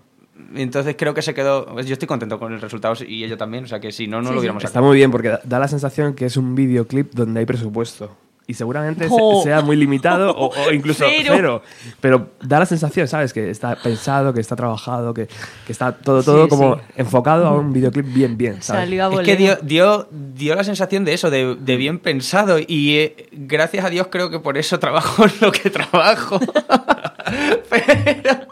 Entonces 0.56 0.96
creo 0.98 1.14
que 1.14 1.22
se 1.22 1.34
quedó. 1.34 1.66
Pues 1.66 1.86
yo 1.86 1.94
estoy 1.94 2.08
contento 2.08 2.40
con 2.40 2.54
el 2.54 2.62
resultado 2.62 2.96
y 3.08 3.24
ello 3.24 3.38
también. 3.38 3.66
O 3.66 3.68
sea 3.68 3.80
que 3.80 3.92
si 3.92 4.08
no, 4.08 4.22
no 4.22 4.32
lo 4.32 4.40
hubiéramos 4.40 4.64
Está 4.64 4.82
muy 4.82 4.96
bien 4.96 5.12
porque 5.12 5.38
da 5.44 5.60
la 5.60 5.68
sensación 5.68 6.16
que 6.16 6.26
es 6.26 6.38
un 6.38 6.56
videoclip 6.56 7.14
donde 7.14 7.42
hay 7.42 7.46
presupuesto 7.46 8.18
y 8.46 8.54
seguramente 8.54 9.08
oh. 9.12 9.42
sea 9.44 9.62
muy 9.62 9.76
limitado 9.76 10.36
o, 10.36 10.72
incluso 10.72 11.06
cero. 11.08 11.62
Pero 12.02 12.32
da 12.42 12.60
la 12.60 12.66
sensación, 12.66 13.08
¿sabes? 13.08 13.34
Que 13.34 13.50
está 13.50 13.76
pensado, 13.76 14.34
que 14.34 14.42
está 14.42 14.56
trabajado, 14.56 15.14
que, 15.14 15.28
que 15.66 15.72
está 15.72 15.94
todo, 15.94 16.24
todo 16.24 16.48
como 16.50 16.80
enfocado 16.96 17.48
a 17.48 17.52
un 17.52 17.72
videoclip 17.72 18.06
bien, 18.14 18.38
bien. 18.38 18.62
¿sabes? 18.62 18.90
es 18.92 19.20
que 19.22 19.36
dio, 19.36 19.58
dio, 19.62 20.08
dio, 20.12 20.56
la 20.56 20.64
sensación 20.64 21.06
de 21.06 21.14
eso, 21.14 21.30
de, 21.30 21.56
de 21.56 21.78
bien 21.78 22.00
pensado. 22.00 22.60
Y 22.60 22.98
eh, 22.98 23.30
gracias 23.32 23.86
a 23.86 23.90
Dios 23.90 24.08
creo 24.10 24.30
que 24.30 24.40
por 24.40 24.58
eso 24.58 24.80
trabajo 24.80 25.26
lo 25.42 25.52
que 25.52 25.70
trabajo. 25.70 26.40
pero, 27.70 28.48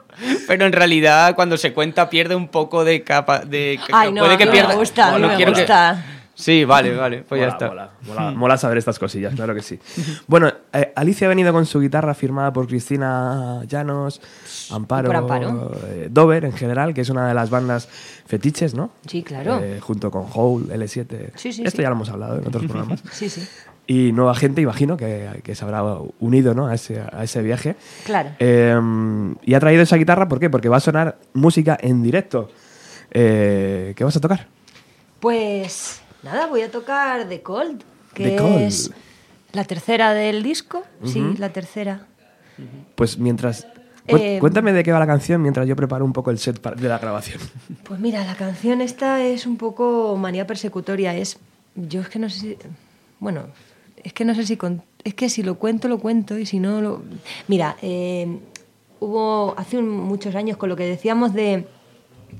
pero, 0.48 0.66
en 0.66 0.72
realidad 0.72 1.36
cuando 1.36 1.58
se 1.58 1.74
cuenta 1.74 2.10
pierde 2.10 2.36
un 2.36 2.48
poco 2.48 2.84
de 2.86 3.04
capa. 3.04 3.40
De, 3.40 3.80
Ay, 3.92 4.12
no, 4.12 4.22
puede 4.22 4.38
que 4.38 4.48
pierda, 4.48 4.70
me 4.70 4.76
gusta, 4.76 5.18
no, 5.18 5.28
me 5.28 5.46
gusta. 5.46 6.21
Sí, 6.42 6.66
vale, 6.66 6.96
vale, 6.96 7.24
pues 7.28 7.40
ya 7.40 7.50
está. 7.50 7.68
Mola, 7.68 8.32
mola, 8.32 8.58
saber 8.58 8.80
estas 8.80 8.98
cosillas, 8.98 9.36
claro 9.36 9.54
que 9.54 9.62
sí. 9.62 9.80
Bueno, 10.28 10.52
eh, 10.74 10.92
Alicia 10.96 11.28
ha 11.28 11.30
venido 11.30 11.54
con 11.54 11.68
su 11.68 11.80
guitarra 11.80 12.16
firmada 12.16 12.52
por 12.52 12.68
Cristina 12.68 13.62
Llanos, 13.68 14.20
Amparo, 14.72 15.12
eh, 15.86 16.08
Dover 16.10 16.46
en 16.46 16.54
general, 16.54 16.96
que 16.96 17.02
es 17.02 17.10
una 17.10 17.28
de 17.28 17.36
las 17.36 17.52
bandas 17.52 17.88
fetiches, 18.26 18.74
¿no? 18.74 18.90
Sí, 19.06 19.22
claro. 19.22 19.60
Eh, 19.62 19.80
junto 19.80 20.10
con 20.10 20.26
Hole, 20.34 20.76
L7. 20.76 21.32
Sí, 21.36 21.54
sí, 21.54 21.64
Esto 21.64 21.84
ya 21.84 21.90
lo 21.90 21.96
hemos 21.96 22.10
hablado 22.10 22.40
en 22.40 22.48
otros 22.48 22.66
programas. 22.66 23.04
sí, 23.12 23.30
sí. 23.30 23.48
Y 23.86 24.12
nueva 24.12 24.34
gente, 24.34 24.62
imagino, 24.62 24.98
que, 24.98 25.42
que 25.44 25.54
se 25.54 25.64
habrá 25.64 25.84
unido 26.20 26.56
¿no? 26.56 26.68
a, 26.68 26.74
ese, 26.74 27.02
a 27.02 27.24
ese 27.24 27.44
viaje. 27.44 27.76
Claro. 28.06 28.32
y 28.40 29.54
ha 29.54 29.60
traído 29.60 29.84
esa 29.84 29.98
guitarra, 29.98 30.28
¿por 30.28 30.40
qué? 30.40 30.50
Porque 30.50 30.70
va 30.70 30.78
a 30.78 30.82
sonar 30.82 31.20
música 31.34 31.78
en 31.80 32.02
directo. 32.02 32.50
¿Qué 33.12 33.96
vas 34.00 34.16
a 34.16 34.22
tocar? 34.22 34.48
Pues 35.20 36.01
Nada, 36.24 36.48
voy 36.48 36.62
a 36.62 36.72
tocar 36.72 37.28
The 37.28 37.42
Cold, 37.42 37.84
que 38.14 38.66
es 38.66 38.92
la 39.54 39.64
tercera 39.64 40.14
del 40.14 40.44
disco. 40.44 40.84
Sí, 41.04 41.36
la 41.38 41.50
tercera. 41.50 42.06
Pues 42.96 43.18
mientras 43.18 43.66
eh, 44.08 44.38
Cuéntame 44.40 44.74
de 44.74 44.84
qué 44.84 44.92
va 44.92 45.00
la 45.00 45.08
canción 45.08 45.42
mientras 45.42 45.68
yo 45.68 45.76
preparo 45.76 46.04
un 46.04 46.14
poco 46.14 46.32
el 46.32 46.40
set 46.40 46.62
de 46.76 46.88
la 46.88 46.98
grabación. 46.98 47.40
Pues 47.84 48.00
mira, 48.00 48.24
la 48.26 48.36
canción 48.36 48.82
esta 48.82 49.24
es 49.24 49.46
un 49.46 49.58
poco 49.58 50.16
manía 50.18 50.48
persecutoria. 50.48 51.16
Es, 51.16 51.38
yo 51.76 52.02
es 52.02 52.10
que 52.10 52.20
no 52.20 52.30
sé 52.30 52.40
si, 52.40 52.58
bueno, 53.20 53.44
es 54.04 54.14
que 54.14 54.26
no 54.26 54.34
sé 54.34 54.46
si, 54.46 54.58
es 55.04 55.14
que 55.14 55.30
si 55.30 55.44
lo 55.44 55.56
cuento 55.56 55.88
lo 55.88 56.00
cuento 56.00 56.38
y 56.38 56.46
si 56.46 56.60
no 56.60 56.82
lo, 56.82 57.04
mira, 57.48 57.78
eh, 57.82 58.40
hubo 59.00 59.54
hace 59.58 59.82
muchos 59.82 60.36
años 60.36 60.58
con 60.58 60.70
lo 60.70 60.76
que 60.76 60.86
decíamos 60.86 61.34
de 61.34 61.68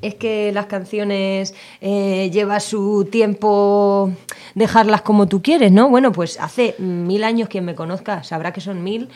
es 0.02 0.16
que 0.16 0.52
las 0.52 0.66
canciones 0.66 1.54
eh, 1.82 2.30
lleva 2.32 2.60
su 2.60 3.08
tiempo 3.12 4.12
dejarlas 4.56 5.02
como 5.02 5.28
tú 5.28 5.42
quieres, 5.42 5.72
¿no? 5.72 5.90
Bueno, 5.90 6.12
pues 6.12 6.40
hace 6.40 6.76
mil 6.80 7.24
años 7.24 7.50
quien 7.50 7.66
me 7.66 7.76
conozca 7.76 8.24
sabrá 8.24 8.52
que 8.52 8.62
son 8.62 8.84
mil. 8.84 9.10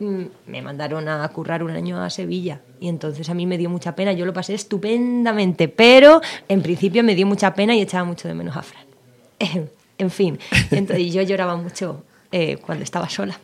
Mm, 0.00 0.24
me 0.46 0.60
mandaron 0.60 1.08
a 1.08 1.28
currar 1.28 1.62
un 1.62 1.70
año 1.70 2.02
a 2.02 2.10
Sevilla 2.10 2.60
y 2.80 2.88
entonces 2.88 3.28
a 3.30 3.34
mí 3.34 3.46
me 3.46 3.56
dio 3.58 3.70
mucha 3.70 3.94
pena, 3.94 4.12
yo 4.12 4.26
lo 4.26 4.32
pasé 4.32 4.54
estupendamente, 4.54 5.68
pero 5.68 6.20
en 6.48 6.62
principio 6.62 7.04
me 7.04 7.14
dio 7.14 7.26
mucha 7.26 7.54
pena 7.54 7.76
y 7.76 7.80
echaba 7.80 8.04
mucho 8.04 8.26
de 8.26 8.34
menos 8.34 8.56
a 8.56 8.62
Fran. 8.62 8.84
en 9.98 10.10
fin, 10.10 10.38
entonces 10.72 11.12
yo 11.12 11.22
lloraba 11.22 11.56
mucho 11.56 12.02
eh, 12.32 12.56
cuando 12.56 12.82
estaba 12.82 13.08
sola, 13.08 13.38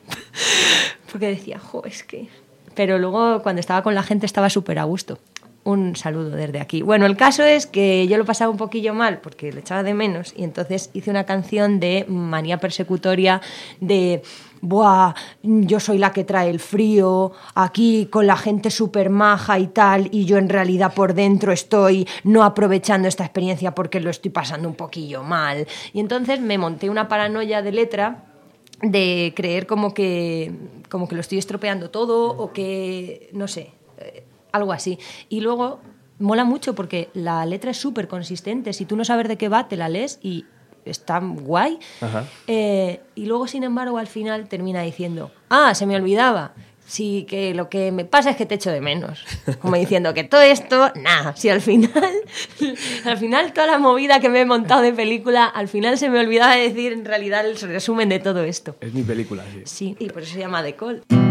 porque 1.13 1.29
decía, 1.29 1.59
jo, 1.61 1.85
es 1.85 2.03
que... 2.03 2.29
Pero 2.75 2.99
luego 2.99 3.43
cuando 3.43 3.61
estaba 3.61 3.83
con 3.83 3.95
la 3.95 4.03
gente 4.03 4.27
estaba 4.27 4.51
súper 4.51 4.79
a 4.79 4.85
gusto 4.85 5.19
un 5.65 5.97
saludo 5.97 6.31
desde 6.31 6.61
aquí. 6.61 6.83
Bueno, 6.83 7.07
el 7.07 7.17
caso 7.17 7.43
es 7.43 7.67
que 7.67 8.07
yo 8.09 8.17
lo 8.17 8.25
pasaba 8.25 8.51
un 8.51 8.57
poquillo 8.57 8.95
mal 8.95 9.21
porque 9.21 9.53
le 9.53 9.61
echaba 9.61 9.83
de 9.83 9.95
menos 9.95 10.33
y 10.37 10.45
entonces 10.45 10.91
hice 10.95 11.11
una 11.11 11.25
canción 11.25 11.81
de 11.81 12.07
manía 12.09 12.59
persecutoria 12.59 13.41
de 13.81 14.23
Buah, 14.63 15.15
yo 15.43 15.81
soy 15.81 15.97
la 15.97 16.13
que 16.13 16.25
trae 16.25 16.51
el 16.51 16.61
frío, 16.61 17.33
aquí 17.55 18.07
con 18.11 18.27
la 18.27 18.37
gente 18.37 18.71
súper 18.71 19.09
maja 19.09 19.59
y 19.59 19.69
tal, 19.69 20.09
y 20.13 20.27
yo 20.27 20.37
en 20.37 20.51
realidad 20.51 20.93
por 20.93 21.15
dentro 21.15 21.51
estoy 21.53 22.07
no 22.25 22.43
aprovechando 22.45 23.09
esta 23.09 23.25
experiencia 23.25 23.75
porque 23.75 24.01
lo 24.01 24.11
estoy 24.11 24.31
pasando 24.31 24.69
un 24.69 24.75
poquillo 24.75 25.23
mal. 25.23 25.67
Y 25.95 26.01
entonces 26.01 26.41
me 26.41 26.59
monté 26.59 26.91
una 26.91 27.09
paranoia 27.09 27.63
de 27.63 27.73
letra 27.73 28.25
de 28.83 29.33
creer 29.35 29.67
como 29.67 29.95
que, 29.95 30.53
como 30.91 31.09
que 31.09 31.15
lo 31.15 31.23
estoy 31.23 31.39
estropeando 31.39 31.91
todo 31.91 32.31
o 32.31 32.53
que, 32.53 33.31
no 33.33 33.49
sé, 33.49 33.73
algo 34.53 34.73
así. 34.73 34.99
Y 35.29 35.41
luego 35.41 35.81
mola 36.19 36.45
mucho 36.45 36.75
porque 36.75 37.09
la 37.15 37.45
letra 37.47 37.71
es 37.73 37.77
súper 37.77 38.09
consistente. 38.09 38.73
Si 38.73 38.85
tú 38.85 38.97
no 38.97 39.05
sabes 39.05 39.29
de 39.29 39.37
qué 39.37 39.49
va, 39.49 39.69
te 39.69 39.77
la 39.77 39.89
lees 39.89 40.19
y 40.23 40.45
está 40.85 41.19
guay. 41.19 41.79
Eh, 42.47 43.01
y 43.15 43.27
luego, 43.27 43.47
sin 43.47 43.65
embargo, 43.65 43.99
al 43.99 44.07
final 44.07 44.49
termina 44.49 44.83
diciendo, 44.83 45.33
ah, 45.49 45.75
se 45.75 45.87
me 45.87 45.97
olvidaba. 45.97 46.53
Sí, 46.87 47.25
que 47.29 47.55
lo 47.55 47.69
que 47.69 47.93
me 47.93 48.05
pasa 48.05 48.31
es 48.31 48.37
que 48.37 48.47
te 48.47 48.57
echo 48.57 48.73
de 48.73 48.81
menos. 48.81 49.25
Como 49.61 49.77
diciendo 49.77 50.13
que 50.13 50.25
todo 50.25 50.41
esto, 50.41 50.91
nada, 50.97 51.37
si 51.37 51.49
al 51.49 51.61
final, 51.61 51.93
al 53.05 53.17
final 53.17 53.53
toda 53.53 53.69
la 53.69 53.79
movida 53.79 54.19
que 54.19 54.29
me 54.29 54.41
he 54.41 54.45
montado 54.45 54.83
de 54.83 54.93
película, 54.93 55.45
al 55.45 55.69
final 55.69 55.99
se 55.99 56.11
me 56.11 56.19
olvidaba 56.19 56.57
de 56.57 56.63
decir 56.63 56.93
en 56.93 57.05
realidad 57.05 57.47
el 57.47 57.57
resumen 57.61 58.09
de 58.09 58.19
todo 58.19 58.43
esto. 58.43 58.75
Es 58.81 58.93
mi 58.93 59.05
película, 59.05 59.45
sí. 59.53 59.63
Sí, 59.67 59.97
y 60.01 60.09
por 60.09 60.23
eso 60.23 60.35
se 60.35 60.41
llama 60.41 60.65
The 60.65 60.75
Call. 60.75 61.30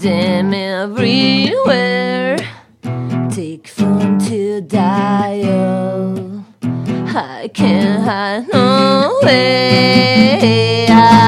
Dim 0.00 0.54
everywhere. 0.54 2.38
Take 3.30 3.68
phone 3.68 4.18
to 4.20 4.62
dial. 4.62 6.44
I 6.62 7.50
can't 7.52 8.02
hide 8.02 8.48
no 8.50 9.20
way. 9.22 10.86
I 10.88 11.19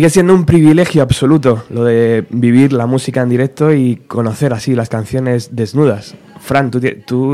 Sigue 0.00 0.08
siendo 0.08 0.34
un 0.34 0.46
privilegio 0.46 1.02
absoluto 1.02 1.64
lo 1.68 1.84
de 1.84 2.24
vivir 2.30 2.72
la 2.72 2.86
música 2.86 3.20
en 3.20 3.28
directo 3.28 3.74
y 3.74 3.96
conocer 3.96 4.54
así 4.54 4.74
las 4.74 4.88
canciones 4.88 5.54
desnudas. 5.54 6.14
Fran, 6.40 6.70
tu, 6.70 6.80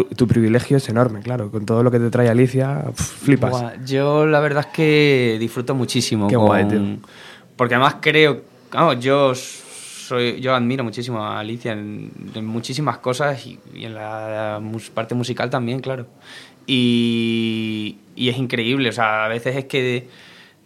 tu 0.02 0.26
privilegio 0.26 0.78
es 0.78 0.88
enorme, 0.88 1.20
claro. 1.20 1.52
Con 1.52 1.64
todo 1.64 1.84
lo 1.84 1.92
que 1.92 2.00
te 2.00 2.10
trae 2.10 2.28
Alicia, 2.28 2.86
flipas. 2.92 3.74
yo 3.86 4.26
la 4.26 4.40
verdad 4.40 4.64
es 4.66 4.74
que 4.74 5.36
disfruto 5.38 5.76
muchísimo. 5.76 6.26
Qué 6.26 6.34
guay, 6.34 6.98
Porque 7.54 7.76
además 7.76 7.98
creo, 8.00 8.40
vamos, 8.72 8.98
yo 8.98 9.32
soy, 9.36 10.40
yo 10.40 10.52
admiro 10.52 10.82
muchísimo 10.82 11.22
a 11.22 11.38
Alicia 11.38 11.70
en, 11.70 12.10
muchísimas 12.44 12.98
cosas 12.98 13.46
y, 13.46 13.60
en 13.76 13.94
la, 13.94 14.60
parte 14.92 15.14
musical 15.14 15.50
también, 15.50 15.78
claro. 15.78 16.08
Y, 16.66 17.98
y 18.16 18.28
es 18.28 18.36
increíble, 18.36 18.88
o 18.88 18.92
sea, 18.92 19.26
a 19.26 19.28
veces 19.28 19.54
es 19.54 19.66
que 19.66 20.08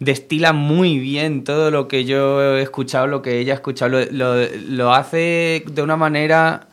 destila 0.01 0.51
muy 0.51 0.97
bien 0.97 1.43
todo 1.43 1.69
lo 1.69 1.87
que 1.87 2.05
yo 2.05 2.57
he 2.57 2.63
escuchado, 2.63 3.05
lo 3.05 3.21
que 3.21 3.37
ella 3.37 3.53
ha 3.53 3.55
escuchado. 3.55 3.99
Lo, 4.09 4.35
lo, 4.67 4.93
hace 4.93 5.63
de 5.71 5.81
una 5.83 5.95
manera 5.95 6.67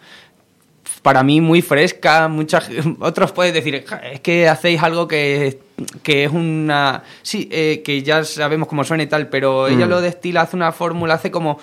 para 1.02 1.22
mí 1.22 1.42
muy 1.42 1.60
fresca. 1.60 2.28
Muchas, 2.28 2.70
otros 3.00 3.32
pueden 3.32 3.52
decir, 3.52 3.84
es 4.10 4.20
que 4.20 4.48
hacéis 4.48 4.82
algo 4.82 5.06
que, 5.06 5.60
que 6.02 6.24
es 6.24 6.32
una... 6.32 7.04
Sí, 7.20 7.48
eh, 7.52 7.82
que 7.84 8.02
ya 8.02 8.24
sabemos 8.24 8.66
cómo 8.66 8.82
suena 8.82 9.02
y 9.02 9.08
tal, 9.08 9.28
pero 9.28 9.68
ella 9.68 9.84
mm. 9.84 9.90
lo 9.90 10.00
destila, 10.00 10.40
hace 10.40 10.56
una 10.56 10.72
fórmula, 10.72 11.14
hace 11.14 11.30
como... 11.30 11.60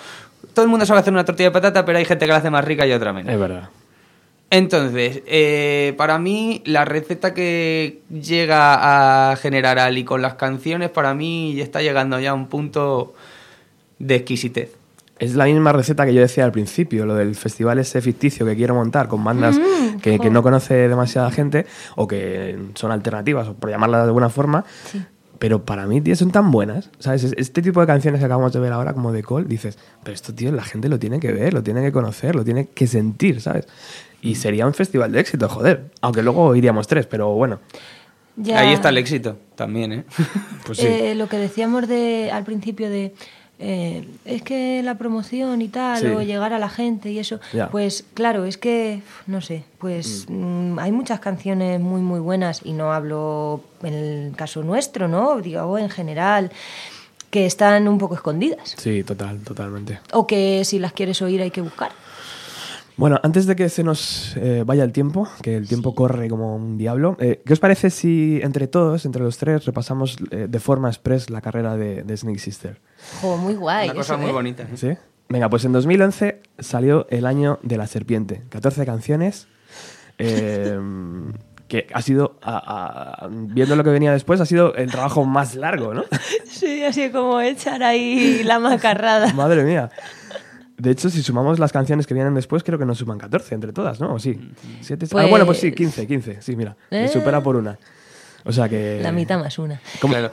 Todo 0.54 0.64
el 0.64 0.70
mundo 0.70 0.86
sabe 0.86 1.00
hacer 1.00 1.12
una 1.12 1.24
tortilla 1.24 1.48
de 1.48 1.52
patata, 1.52 1.84
pero 1.84 1.98
hay 1.98 2.04
gente 2.04 2.26
que 2.26 2.30
la 2.30 2.38
hace 2.38 2.48
más 2.48 2.64
rica 2.64 2.86
y 2.86 2.92
otra 2.92 3.12
menos. 3.12 3.32
Es 3.32 3.38
verdad. 3.40 3.68
Entonces, 4.50 5.22
eh, 5.26 5.94
para 5.96 6.18
mí, 6.18 6.62
la 6.64 6.84
receta 6.84 7.34
que 7.34 8.00
llega 8.10 9.30
a 9.32 9.36
generar 9.36 9.78
Ali 9.78 10.04
con 10.04 10.22
las 10.22 10.34
canciones, 10.34 10.90
para 10.90 11.14
mí 11.14 11.60
está 11.60 11.82
llegando 11.82 12.20
ya 12.20 12.30
a 12.30 12.34
un 12.34 12.46
punto 12.46 13.14
de 13.98 14.14
exquisitez. 14.16 14.70
Es 15.18 15.34
la 15.34 15.46
misma 15.46 15.72
receta 15.72 16.04
que 16.04 16.12
yo 16.12 16.20
decía 16.20 16.44
al 16.44 16.52
principio, 16.52 17.06
lo 17.06 17.14
del 17.14 17.34
festival 17.34 17.78
ese 17.78 18.02
ficticio 18.02 18.44
que 18.44 18.54
quiero 18.54 18.74
montar 18.74 19.08
con 19.08 19.24
bandas 19.24 19.56
mm, 19.56 19.98
que, 20.00 20.18
no 20.30 20.42
conoce 20.42 20.88
demasiada 20.88 21.30
gente 21.30 21.64
o 21.96 22.06
que 22.06 22.58
son 22.74 22.92
alternativas, 22.92 23.48
por 23.48 23.70
llamarlas 23.70 24.02
de 24.02 24.06
alguna 24.08 24.28
forma. 24.28 24.64
Pero 25.38 25.64
para 25.64 25.86
mí, 25.86 26.00
tío, 26.00 26.16
son 26.16 26.30
tan 26.30 26.50
buenas. 26.50 26.90
¿Sabes? 26.98 27.24
Este 27.36 27.62
tipo 27.62 27.80
de 27.80 27.86
canciones 27.86 28.20
que 28.20 28.26
acabamos 28.26 28.52
de 28.52 28.60
ver 28.60 28.72
ahora, 28.72 28.92
como 28.92 29.12
de 29.12 29.22
Cole, 29.22 29.46
dices, 29.46 29.78
pero 30.02 30.14
esto, 30.14 30.34
tío, 30.34 30.52
la 30.52 30.64
gente 30.64 30.88
lo 30.88 30.98
tiene 30.98 31.18
que 31.18 31.32
ver, 31.32 31.52
lo 31.52 31.62
tiene 31.62 31.82
que 31.82 31.92
conocer, 31.92 32.34
lo 32.34 32.44
tiene 32.44 32.68
que 32.68 32.86
sentir, 32.86 33.40
¿sabes? 33.40 33.66
Y 34.22 34.34
sería 34.34 34.66
un 34.66 34.74
festival 34.74 35.12
de 35.12 35.20
éxito, 35.20 35.48
joder. 35.48 35.90
Aunque 36.00 36.22
luego 36.22 36.54
iríamos 36.54 36.86
tres, 36.86 37.06
pero 37.06 37.34
bueno. 37.34 37.60
Ahí 38.54 38.72
está 38.72 38.90
el 38.90 38.98
éxito 38.98 39.38
también, 39.54 39.92
¿eh? 39.92 40.04
Pues 40.66 40.78
sí. 40.78 40.86
Eh, 40.86 41.14
lo 41.14 41.28
que 41.28 41.38
decíamos 41.38 41.88
de, 41.88 42.30
al 42.32 42.44
principio 42.44 42.90
de... 42.90 43.14
Eh, 43.58 44.06
es 44.26 44.42
que 44.42 44.82
la 44.82 44.98
promoción 44.98 45.62
y 45.62 45.68
tal, 45.68 46.14
o 46.14 46.20
llegar 46.20 46.52
a 46.52 46.58
la 46.58 46.68
gente 46.68 47.10
y 47.10 47.18
eso, 47.18 47.40
pues 47.70 48.04
claro, 48.12 48.44
es 48.44 48.58
que, 48.58 49.00
no 49.26 49.40
sé, 49.40 49.64
pues 49.78 50.26
mm. 50.28 50.74
Mm, 50.74 50.78
hay 50.78 50.92
muchas 50.92 51.20
canciones 51.20 51.80
muy, 51.80 52.02
muy 52.02 52.20
buenas 52.20 52.60
y 52.62 52.74
no 52.74 52.92
hablo 52.92 53.62
en 53.82 53.94
el 53.94 54.36
caso 54.36 54.62
nuestro, 54.62 55.08
¿no? 55.08 55.40
Digo, 55.40 55.78
en 55.78 55.88
general, 55.88 56.50
que 57.30 57.46
están 57.46 57.88
un 57.88 57.96
poco 57.96 58.14
escondidas. 58.14 58.74
Sí, 58.76 59.02
total, 59.04 59.40
totalmente. 59.40 60.00
O 60.12 60.26
que 60.26 60.62
si 60.66 60.78
las 60.78 60.92
quieres 60.92 61.22
oír 61.22 61.40
hay 61.40 61.50
que 61.50 61.62
buscar. 61.62 61.92
Bueno, 62.96 63.20
antes 63.22 63.44
de 63.46 63.56
que 63.56 63.68
se 63.68 63.84
nos 63.84 64.34
eh, 64.38 64.62
vaya 64.64 64.82
el 64.82 64.92
tiempo, 64.92 65.28
que 65.42 65.54
el 65.54 65.68
tiempo 65.68 65.94
corre 65.94 66.30
como 66.30 66.56
un 66.56 66.78
diablo, 66.78 67.16
eh, 67.20 67.42
¿qué 67.44 67.52
os 67.52 67.60
parece 67.60 67.90
si 67.90 68.40
entre 68.42 68.68
todos, 68.68 69.04
entre 69.04 69.22
los 69.22 69.36
tres, 69.36 69.66
repasamos 69.66 70.16
eh, 70.30 70.46
de 70.48 70.60
forma 70.60 70.88
express 70.88 71.28
la 71.28 71.42
carrera 71.42 71.76
de, 71.76 72.16
Snake 72.16 72.38
Sister? 72.38 72.80
Oh, 73.22 73.36
muy 73.36 73.54
guay. 73.54 73.90
Una 73.90 73.96
cosa 73.96 74.16
muy 74.16 74.32
bonita. 74.32 74.66
¿Sí? 74.74 74.96
Venga, 75.28 75.50
pues 75.50 75.66
en 75.66 75.72
2011 75.72 76.40
salió 76.58 77.06
El 77.10 77.26
Año 77.26 77.58
de 77.62 77.76
la 77.76 77.86
Serpiente. 77.86 78.44
14 78.48 78.86
canciones. 78.86 79.46
que 80.16 81.86
ha 81.92 82.00
sido, 82.00 82.38
viendo 83.30 83.76
lo 83.76 83.84
que 83.84 83.90
venía 83.90 84.12
después, 84.12 84.40
ha 84.40 84.46
sido 84.46 84.74
el 84.74 84.90
trabajo 84.90 85.26
más 85.26 85.54
largo, 85.54 85.92
¿no? 85.92 86.04
Sí, 86.46 86.82
así 86.82 87.10
como 87.10 87.42
echar 87.42 87.82
ahí 87.82 88.42
la 88.42 88.58
macarrada. 88.58 89.34
Madre 89.34 89.64
mía. 89.64 89.90
De 90.78 90.90
hecho, 90.90 91.08
si 91.08 91.22
sumamos 91.22 91.58
las 91.58 91.72
canciones 91.72 92.06
que 92.06 92.14
vienen 92.14 92.34
después, 92.34 92.62
creo 92.62 92.78
que 92.78 92.84
nos 92.84 92.98
suman 92.98 93.18
14 93.18 93.54
entre 93.54 93.72
todas, 93.72 94.00
¿no? 94.00 94.14
¿O 94.14 94.18
sí? 94.18 94.38
¿Siete? 94.82 95.06
Ah, 95.14 95.26
bueno, 95.28 95.46
pues 95.46 95.58
sí, 95.58 95.72
15, 95.72 96.06
15. 96.06 96.42
Sí, 96.42 96.54
mira. 96.56 96.76
Me 96.90 97.08
supera 97.08 97.42
por 97.42 97.56
una. 97.56 97.78
O 98.46 98.52
sea 98.52 98.68
que. 98.68 99.00
La 99.02 99.10
mitad 99.10 99.38
más 99.40 99.58
una. 99.58 99.80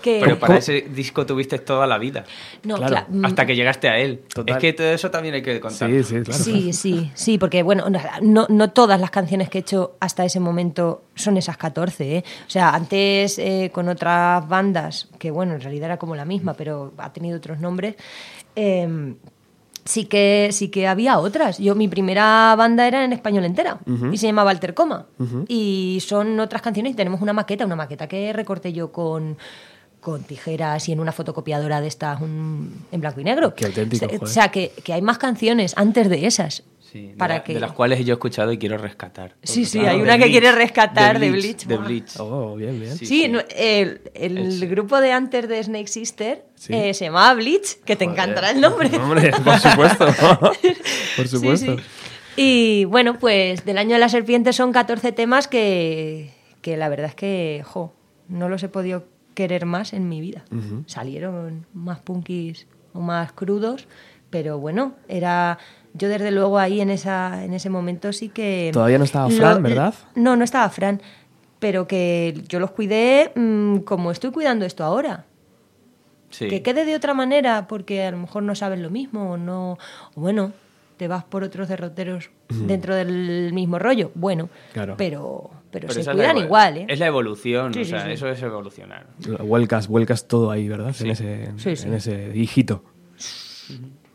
pero 0.03 0.37
para 0.37 0.57
ese 0.57 0.81
disco 0.81 1.25
tuviste 1.25 1.57
toda 1.57 1.87
la 1.87 1.97
vida. 1.97 2.25
No, 2.63 2.75
claro. 2.75 3.07
Hasta 3.23 3.45
que 3.45 3.55
llegaste 3.55 3.89
a 3.89 3.97
él. 3.97 4.21
Es 4.45 4.57
que 4.57 4.73
todo 4.73 4.87
eso 4.87 5.09
también 5.09 5.33
hay 5.33 5.41
que 5.41 5.59
contar. 5.59 5.89
Sí, 5.89 6.03
sí, 6.03 6.21
claro. 6.21 6.43
Sí, 6.43 6.73
sí, 6.73 7.11
sí, 7.15 7.37
porque 7.39 7.63
bueno, 7.63 7.85
no, 8.21 8.45
no 8.49 8.69
todas 8.69 9.01
las 9.01 9.09
canciones 9.09 9.49
que 9.49 9.57
he 9.57 9.61
hecho 9.61 9.95
hasta 9.99 10.23
ese 10.23 10.39
momento 10.39 11.03
son 11.15 11.37
esas 11.37 11.57
14. 11.57 12.17
¿eh? 12.17 12.23
O 12.45 12.49
sea, 12.49 12.69
antes 12.75 13.39
eh, 13.39 13.71
con 13.73 13.89
otras 13.89 14.47
bandas, 14.47 15.09
que 15.17 15.31
bueno, 15.31 15.55
en 15.55 15.61
realidad 15.61 15.85
era 15.85 15.97
como 15.97 16.15
la 16.15 16.25
misma, 16.25 16.53
pero 16.53 16.93
ha 16.97 17.11
tenido 17.11 17.37
otros 17.37 17.59
nombres. 17.59 17.95
Eh, 18.55 19.15
sí 19.85 20.05
que, 20.05 20.49
sí 20.51 20.69
que 20.69 20.87
había 20.87 21.19
otras. 21.19 21.57
Yo, 21.57 21.75
mi 21.75 21.87
primera 21.87 22.55
banda 22.57 22.87
era 22.87 23.03
en 23.03 23.13
español 23.13 23.45
entera 23.45 23.79
y 24.11 24.17
se 24.17 24.27
llamaba 24.27 24.51
Altercoma. 24.51 25.07
Y 25.47 25.99
son 26.05 26.39
otras 26.39 26.61
canciones 26.61 26.93
y 26.93 26.95
tenemos 26.95 27.21
una 27.21 27.33
maqueta, 27.33 27.65
una 27.65 27.75
maqueta 27.75 28.07
que 28.07 28.33
recorté 28.33 28.73
yo 28.73 28.91
con, 28.91 29.37
con 30.03 30.23
tijeras 30.23 30.89
y 30.89 30.91
en 30.91 30.99
una 30.99 31.11
fotocopiadora 31.11 31.81
de 31.81 31.87
estas 31.87 32.21
en 32.21 32.83
blanco 32.91 33.21
y 33.21 33.23
negro. 33.23 33.55
Qué 33.55 33.65
auténtico. 33.65 34.05
O 34.21 34.27
sea, 34.27 34.49
que, 34.49 34.71
que, 34.83 34.93
hay 34.93 35.01
más 35.01 35.17
canciones 35.17 35.73
antes 35.77 36.09
de 36.09 36.27
esas 36.27 36.63
de, 36.93 37.15
para 37.17 37.43
que... 37.43 37.53
de, 37.53 37.59
las 37.59 37.71
cuales 37.71 38.05
yo 38.05 38.13
he 38.13 38.15
escuchado 38.15 38.51
y 38.51 38.57
quiero 38.57 38.77
rescatar. 38.77 39.35
Sí, 39.41 39.65
sí, 39.65 39.79
hay 39.79 40.01
una 40.01 40.17
que 40.17 40.29
quiere 40.29 40.51
rescatar 40.51 41.19
de 41.19 41.31
Bleach. 41.31 41.65
De 41.65 41.77
Bleach. 41.77 42.19
Oh, 42.19 42.55
bien, 42.55 42.79
bien. 42.79 42.97
Sí, 42.97 43.23
el, 43.55 44.01
el 44.13 44.67
grupo 44.67 44.99
de 44.99 45.13
antes 45.13 45.47
de 45.47 45.63
Snake 45.63 45.87
Sister 45.87 46.45
eh, 46.67 46.93
se 46.93 47.05
llamaba 47.05 47.33
Bleach, 47.35 47.79
que 47.85 47.95
te 47.95 48.03
encantará 48.03 48.51
el 48.51 48.61
nombre. 48.61 48.89
Hombre, 48.97 49.31
por 49.43 49.57
supuesto. 49.57 50.05
por 51.15 51.27
supuesto. 51.27 51.77
Y 52.35 52.85
bueno, 52.85 53.17
pues 53.17 53.63
del 53.63 53.77
año 53.77 53.93
de 53.93 53.99
la 53.99 54.09
serpiente 54.09 54.53
son 54.53 54.73
14 54.73 55.13
temas 55.13 55.47
que, 55.47 56.31
que 56.61 56.77
la 56.77 56.89
verdad 56.89 57.07
es 57.07 57.15
que, 57.15 57.63
jo, 57.65 57.93
no 58.27 58.49
los 58.49 58.63
he 58.63 58.69
podido 58.69 59.05
querer 59.33 59.65
más 59.65 59.93
en 59.93 60.09
mi 60.09 60.21
vida. 60.21 60.43
Salieron 60.85 61.65
más 61.73 61.99
punkis 61.99 62.67
o 62.93 63.01
más 63.01 63.31
crudos, 63.31 63.87
pero 64.29 64.59
bueno, 64.59 64.93
era 65.07 65.57
yo 65.93 66.09
desde 66.09 66.31
luego 66.31 66.57
ahí 66.57 66.81
en, 66.81 66.89
esa, 66.89 67.43
en 67.43 67.53
ese 67.53 67.69
momento 67.69 68.11
sí 68.13 68.29
que... 68.29 68.71
Todavía 68.73 68.97
no 68.97 69.03
estaba 69.03 69.29
Fran, 69.29 69.61
¿verdad? 69.61 69.93
No, 70.15 70.35
no 70.35 70.43
estaba 70.43 70.67
Fran, 70.69 71.01
pero 71.59 71.87
que 71.87 72.43
yo 72.47 72.59
los 72.59 72.71
cuidé 72.71 73.31
mm, 73.35 73.79
como 73.79 74.11
estoy 74.11 74.31
cuidando 74.31 74.65
esto 74.65 74.83
ahora. 74.83 75.25
Sí. 76.31 76.47
Que 76.47 76.63
quede 76.63 76.85
de 76.85 76.95
otra 76.95 77.13
manera 77.13 77.67
porque 77.67 78.03
a 78.03 78.11
lo 78.11 78.17
mejor 78.17 78.41
no 78.41 78.55
saben 78.55 78.81
lo 78.81 78.89
mismo 78.89 79.33
o 79.33 79.37
no... 79.37 79.77
bueno, 80.15 80.51
te 80.97 81.07
vas 81.07 81.23
por 81.23 81.43
otros 81.43 81.67
derroteros 81.67 82.29
dentro 82.49 82.95
del 82.95 83.51
mismo 83.53 83.77
rollo. 83.77 84.11
Bueno, 84.15 84.49
claro. 84.73 84.95
pero, 84.97 85.51
pero, 85.73 85.91
se 85.91 86.03
cuidan 86.03 86.37
igual. 86.37 86.77
¿eh? 86.77 86.85
Es 86.87 86.99
la 86.99 87.07
evolución, 87.07 87.77
o 87.77 87.83
sea, 87.83 88.11
eso 88.11 88.27
es 88.27 88.41
evolucionar. 88.41 89.07
Vuelcas, 89.39 89.87
vuelcas 89.87 90.27
todo 90.27 90.51
ahí, 90.51 90.67
¿verdad? 90.67 90.95
En, 90.99 91.09
ese, 91.11 91.45
en 91.45 91.93
ese 91.93 92.31
hijito. 92.35 92.83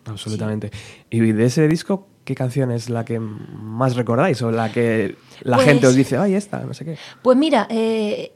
Absolutamente. 0.05 0.71
Y 1.11 1.21
de 1.21 1.45
ese 1.45 1.69
disco, 1.69 2.09
¿qué 2.25 2.35
canción 2.35 2.71
es 2.71 2.89
la 2.89 3.05
que 3.05 3.19
más 3.19 3.97
recordáis 3.97 4.41
o 4.43 4.51
la 4.51 4.73
que 4.73 5.17
la 5.43 5.57
pues 5.57 5.69
gente 5.69 5.87
os 5.87 5.95
dice, 5.95 6.17
ay, 6.17 6.35
esta, 6.35 6.61
no 6.61 6.75
sé 6.75 6.85
qué? 6.85 6.99
Pues 7.23 7.37
mira, 7.37 7.67
eh, 7.71 8.33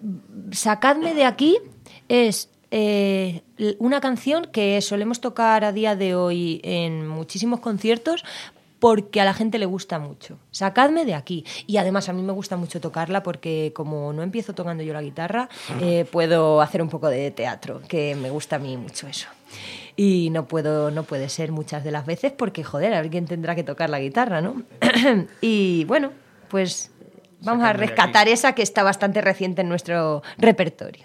Sacadme 0.50 1.14
de 1.14 1.24
aquí 1.24 1.58
es 2.08 2.50
eh, 2.70 3.42
una 3.78 4.00
canción 4.00 4.46
que 4.52 4.80
solemos 4.80 5.20
tocar 5.20 5.64
a 5.64 5.72
día 5.72 5.94
de 5.94 6.14
hoy 6.14 6.60
en 6.64 7.06
muchísimos 7.06 7.60
conciertos 7.60 8.24
porque 8.82 9.20
a 9.20 9.24
la 9.24 9.32
gente 9.32 9.60
le 9.60 9.66
gusta 9.66 10.00
mucho. 10.00 10.38
Sacadme 10.50 11.04
de 11.04 11.14
aquí. 11.14 11.44
Y 11.68 11.76
además 11.76 12.08
a 12.08 12.12
mí 12.12 12.20
me 12.20 12.32
gusta 12.32 12.56
mucho 12.56 12.80
tocarla 12.80 13.22
porque 13.22 13.70
como 13.76 14.12
no 14.12 14.24
empiezo 14.24 14.54
tocando 14.54 14.82
yo 14.82 14.92
la 14.92 15.00
guitarra, 15.00 15.48
eh, 15.80 16.04
puedo 16.10 16.60
hacer 16.60 16.82
un 16.82 16.88
poco 16.88 17.08
de 17.08 17.30
teatro, 17.30 17.80
que 17.86 18.16
me 18.16 18.28
gusta 18.28 18.56
a 18.56 18.58
mí 18.58 18.76
mucho 18.76 19.06
eso. 19.06 19.28
Y 19.94 20.30
no 20.30 20.48
puedo 20.48 20.90
no 20.90 21.04
puede 21.04 21.28
ser 21.28 21.52
muchas 21.52 21.84
de 21.84 21.92
las 21.92 22.06
veces 22.06 22.32
porque 22.32 22.64
joder 22.64 22.92
alguien 22.92 23.26
tendrá 23.26 23.54
que 23.54 23.62
tocar 23.62 23.88
la 23.88 24.00
guitarra 24.00 24.40
no 24.40 24.62
y 25.40 25.84
bueno 25.84 26.10
pues 26.48 26.90
vamos 27.42 27.64
a 27.64 27.74
rescatar 27.74 28.26
esa 28.26 28.54
que 28.54 28.62
está 28.62 28.82
bastante 28.82 29.20
reciente 29.20 29.60
en 29.60 29.68
nuestro 29.68 30.22
repertorio 30.38 31.04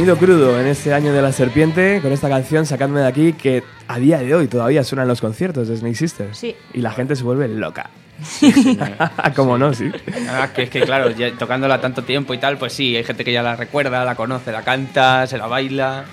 Sonido 0.00 0.16
crudo 0.16 0.58
en 0.58 0.66
este 0.66 0.94
año 0.94 1.12
de 1.12 1.20
la 1.20 1.30
serpiente, 1.30 2.00
con 2.00 2.10
esta 2.10 2.30
canción 2.30 2.64
Sacadme 2.64 3.00
de 3.00 3.06
aquí, 3.06 3.34
que 3.34 3.62
a 3.86 3.98
día 3.98 4.16
de 4.16 4.34
hoy 4.34 4.48
todavía 4.48 4.82
suena 4.82 5.02
en 5.02 5.08
los 5.08 5.20
conciertos 5.20 5.68
de 5.68 5.76
Snake 5.76 5.94
Sisters. 5.94 6.38
Sí. 6.38 6.56
Y 6.72 6.80
la 6.80 6.90
gente 6.90 7.14
se 7.16 7.22
vuelve 7.22 7.46
loca. 7.48 7.90
Como 9.36 9.58
no, 9.58 9.74
sí. 9.74 9.92
que 10.54 10.62
es 10.62 10.70
que, 10.70 10.80
claro, 10.80 11.14
tocándola 11.38 11.82
tanto 11.82 12.02
tiempo 12.02 12.32
y 12.32 12.38
tal, 12.38 12.56
pues 12.56 12.72
sí, 12.72 12.96
hay 12.96 13.04
gente 13.04 13.26
que 13.26 13.32
ya 13.34 13.42
la 13.42 13.56
recuerda, 13.56 14.02
la 14.06 14.14
conoce, 14.14 14.52
la 14.52 14.62
canta, 14.62 15.26
se 15.26 15.36
la 15.36 15.48
baila. 15.48 16.06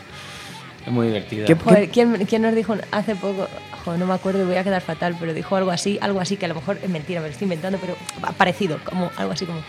Es 0.86 0.92
muy 0.92 1.08
divertida. 1.08 1.46
¿quién, 1.90 2.26
¿quién, 2.26 2.42
nos 2.42 2.54
dijo 2.54 2.76
hace 2.92 3.16
poco? 3.16 3.48
no 3.86 4.06
me 4.06 4.14
acuerdo 4.14 4.44
y 4.44 4.48
voy 4.48 4.58
a 4.58 4.66
quedar 4.66 4.82
fatal, 4.82 5.16
pero 5.18 5.34
dijo 5.34 5.56
algo 5.56 5.72
así, 5.72 5.98
algo 6.02 6.20
así 6.20 6.36
que 6.36 6.44
a 6.44 6.50
lo 6.50 6.56
mejor 6.56 6.78
es 6.84 6.90
mentira, 6.90 7.22
me 7.22 7.28
lo 7.28 7.32
estoy 7.32 7.46
inventando, 7.46 7.78
pero 7.80 7.96
parecido, 8.38 8.80
como 8.84 9.10
algo 9.16 9.32
así 9.32 9.46
como 9.46 9.62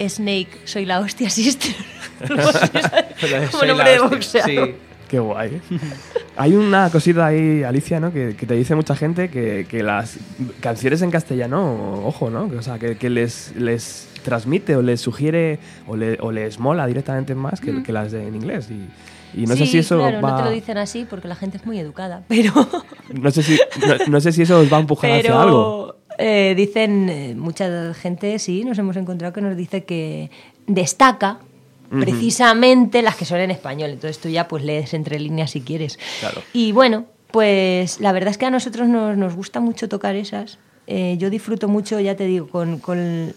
Snake, 0.00 0.48
soy 0.64 0.86
la 0.86 1.00
hostia 1.00 1.30
sister. 1.30 1.74
como 3.50 3.64
nombre 3.64 3.90
de 3.90 3.98
boxeador. 3.98 4.74
Qué 5.08 5.18
guay. 5.18 5.60
Hay 6.36 6.54
una 6.54 6.90
cosita 6.90 7.26
ahí, 7.26 7.62
Alicia, 7.62 8.00
¿no? 8.00 8.12
Que, 8.12 8.34
te 8.34 8.54
dice 8.54 8.74
mucha 8.74 8.96
gente 8.96 9.28
que, 9.28 9.66
que, 9.68 9.82
las 9.82 10.18
canciones 10.60 11.02
en 11.02 11.10
castellano, 11.10 12.02
ojo, 12.04 12.30
¿no? 12.30 12.50
Que, 12.50 12.56
o 12.56 12.62
sea, 12.62 12.78
que, 12.78 13.10
les, 13.10 13.54
les 13.56 14.08
transmite 14.22 14.74
o 14.76 14.82
les 14.82 15.00
sugiere 15.00 15.58
o, 15.86 15.92
o 15.92 16.32
les 16.32 16.58
mola 16.58 16.86
directamente 16.86 17.34
más 17.34 17.60
que, 17.60 17.72
mm. 17.72 17.84
las 17.88 18.12
de 18.12 18.26
en 18.26 18.34
inglés. 18.34 18.68
Y, 18.70 19.42
y 19.42 19.46
no 19.46 19.56
sé 19.56 19.66
si 19.66 19.78
eso 19.78 19.98
claro, 19.98 20.20
va... 20.20 20.30
no 20.30 20.36
te 20.38 20.42
lo 20.44 20.50
dicen 20.50 20.78
así 20.78 21.06
porque 21.08 21.28
la 21.28 21.36
gente 21.36 21.58
es 21.58 21.66
muy 21.66 21.78
educada, 21.78 22.22
pero... 22.28 22.52
no, 23.12 23.30
sé 23.30 23.42
si, 23.42 23.58
no, 24.08 24.20
sé 24.20 24.32
si 24.32 24.42
eso 24.42 24.58
os 24.58 24.72
va 24.72 24.78
a 24.78 24.80
empujar 24.80 25.12
hacia 25.12 25.40
algo. 25.40 25.96
Eh, 26.18 26.54
dicen, 26.56 27.08
eh, 27.08 27.34
mucha 27.34 27.94
gente, 27.94 28.38
sí, 28.38 28.64
nos 28.64 28.78
hemos 28.78 28.96
encontrado 28.96 29.32
que 29.32 29.40
nos 29.40 29.56
dice 29.56 29.84
que 29.84 30.30
destaca 30.66 31.38
precisamente 31.90 33.02
las 33.02 33.16
que 33.16 33.24
son 33.24 33.40
en 33.40 33.50
español. 33.50 33.90
Entonces 33.90 34.18
tú 34.18 34.28
ya 34.28 34.48
pues 34.48 34.64
lees 34.64 34.94
entre 34.94 35.18
líneas 35.18 35.52
si 35.52 35.60
quieres. 35.60 35.98
Y 36.52 36.72
bueno, 36.72 37.04
pues 37.30 38.00
la 38.00 38.12
verdad 38.12 38.30
es 38.30 38.38
que 38.38 38.46
a 38.46 38.50
nosotros 38.50 38.88
nos, 38.88 39.16
nos 39.16 39.34
gusta 39.34 39.60
mucho 39.60 39.88
tocar 39.88 40.16
esas. 40.16 40.58
Eh, 40.86 41.16
yo 41.18 41.30
disfruto 41.30 41.68
mucho, 41.68 41.98
ya 42.00 42.14
te 42.14 42.26
digo, 42.26 42.48
con, 42.48 42.78
con, 42.78 43.32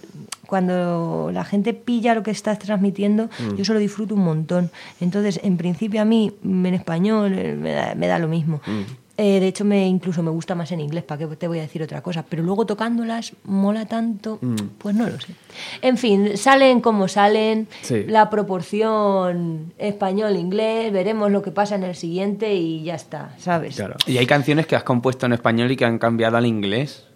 cuando 0.47 1.29
la 1.31 1.45
gente 1.45 1.73
pilla 1.73 2.13
lo 2.13 2.23
que 2.23 2.31
estás 2.31 2.59
transmitiendo, 2.59 3.25
mm. 3.25 3.55
yo 3.55 3.65
solo 3.65 3.79
disfruto 3.79 4.15
un 4.15 4.23
montón. 4.23 4.69
Entonces, 4.99 5.39
en 5.43 5.57
principio 5.57 6.01
a 6.01 6.05
mí, 6.05 6.33
en 6.43 6.73
español, 6.73 7.31
me 7.31 8.07
da, 8.07 8.19
lo 8.19 8.27
mismo. 8.27 8.61
Mm. 8.65 8.81
Eh, 9.19 9.39
de 9.39 9.47
hecho, 9.47 9.65
me 9.65 9.87
incluso 9.87 10.21
me 10.21 10.29
gusta 10.29 10.53
más 10.53 10.71
en 10.71 10.79
inglés, 10.79 11.03
¿para 11.03 11.27
qué 11.27 11.35
te 11.35 11.47
voy 11.47 11.57
a 11.57 11.63
decir 11.63 11.81
otra 11.81 12.03
cosa? 12.03 12.23
Pero 12.29 12.43
luego 12.43 12.67
tocándolas 12.67 13.33
mola 13.45 13.87
tanto, 13.87 14.37
mm. 14.39 14.55
pues 14.77 14.95
no 14.95 15.09
lo 15.09 15.19
sé. 15.19 15.33
En 15.81 15.97
fin, 15.97 16.37
salen 16.37 16.81
como 16.81 17.07
salen, 17.07 17.67
la 18.05 18.29
proporción 18.29 19.73
español-inglés, 19.79 20.93
veremos 20.93 21.31
lo 21.31 21.41
que 21.41 21.49
pasa 21.49 21.73
en 21.73 21.83
el 21.83 21.95
siguiente 21.95 22.53
y 22.53 22.83
ya 22.83 22.93
está, 22.93 23.33
¿sabes? 23.39 23.81
¿Y 24.05 24.19
hay 24.19 24.27
canciones 24.27 24.67
que 24.67 24.75
has 24.75 24.83
compuesto 24.83 25.25
en 25.25 25.33
español 25.33 25.71
y 25.71 25.77
que 25.77 25.85
han 25.85 25.97
cambiado 25.97 26.37
al 26.37 26.45
inglés? 26.45 27.07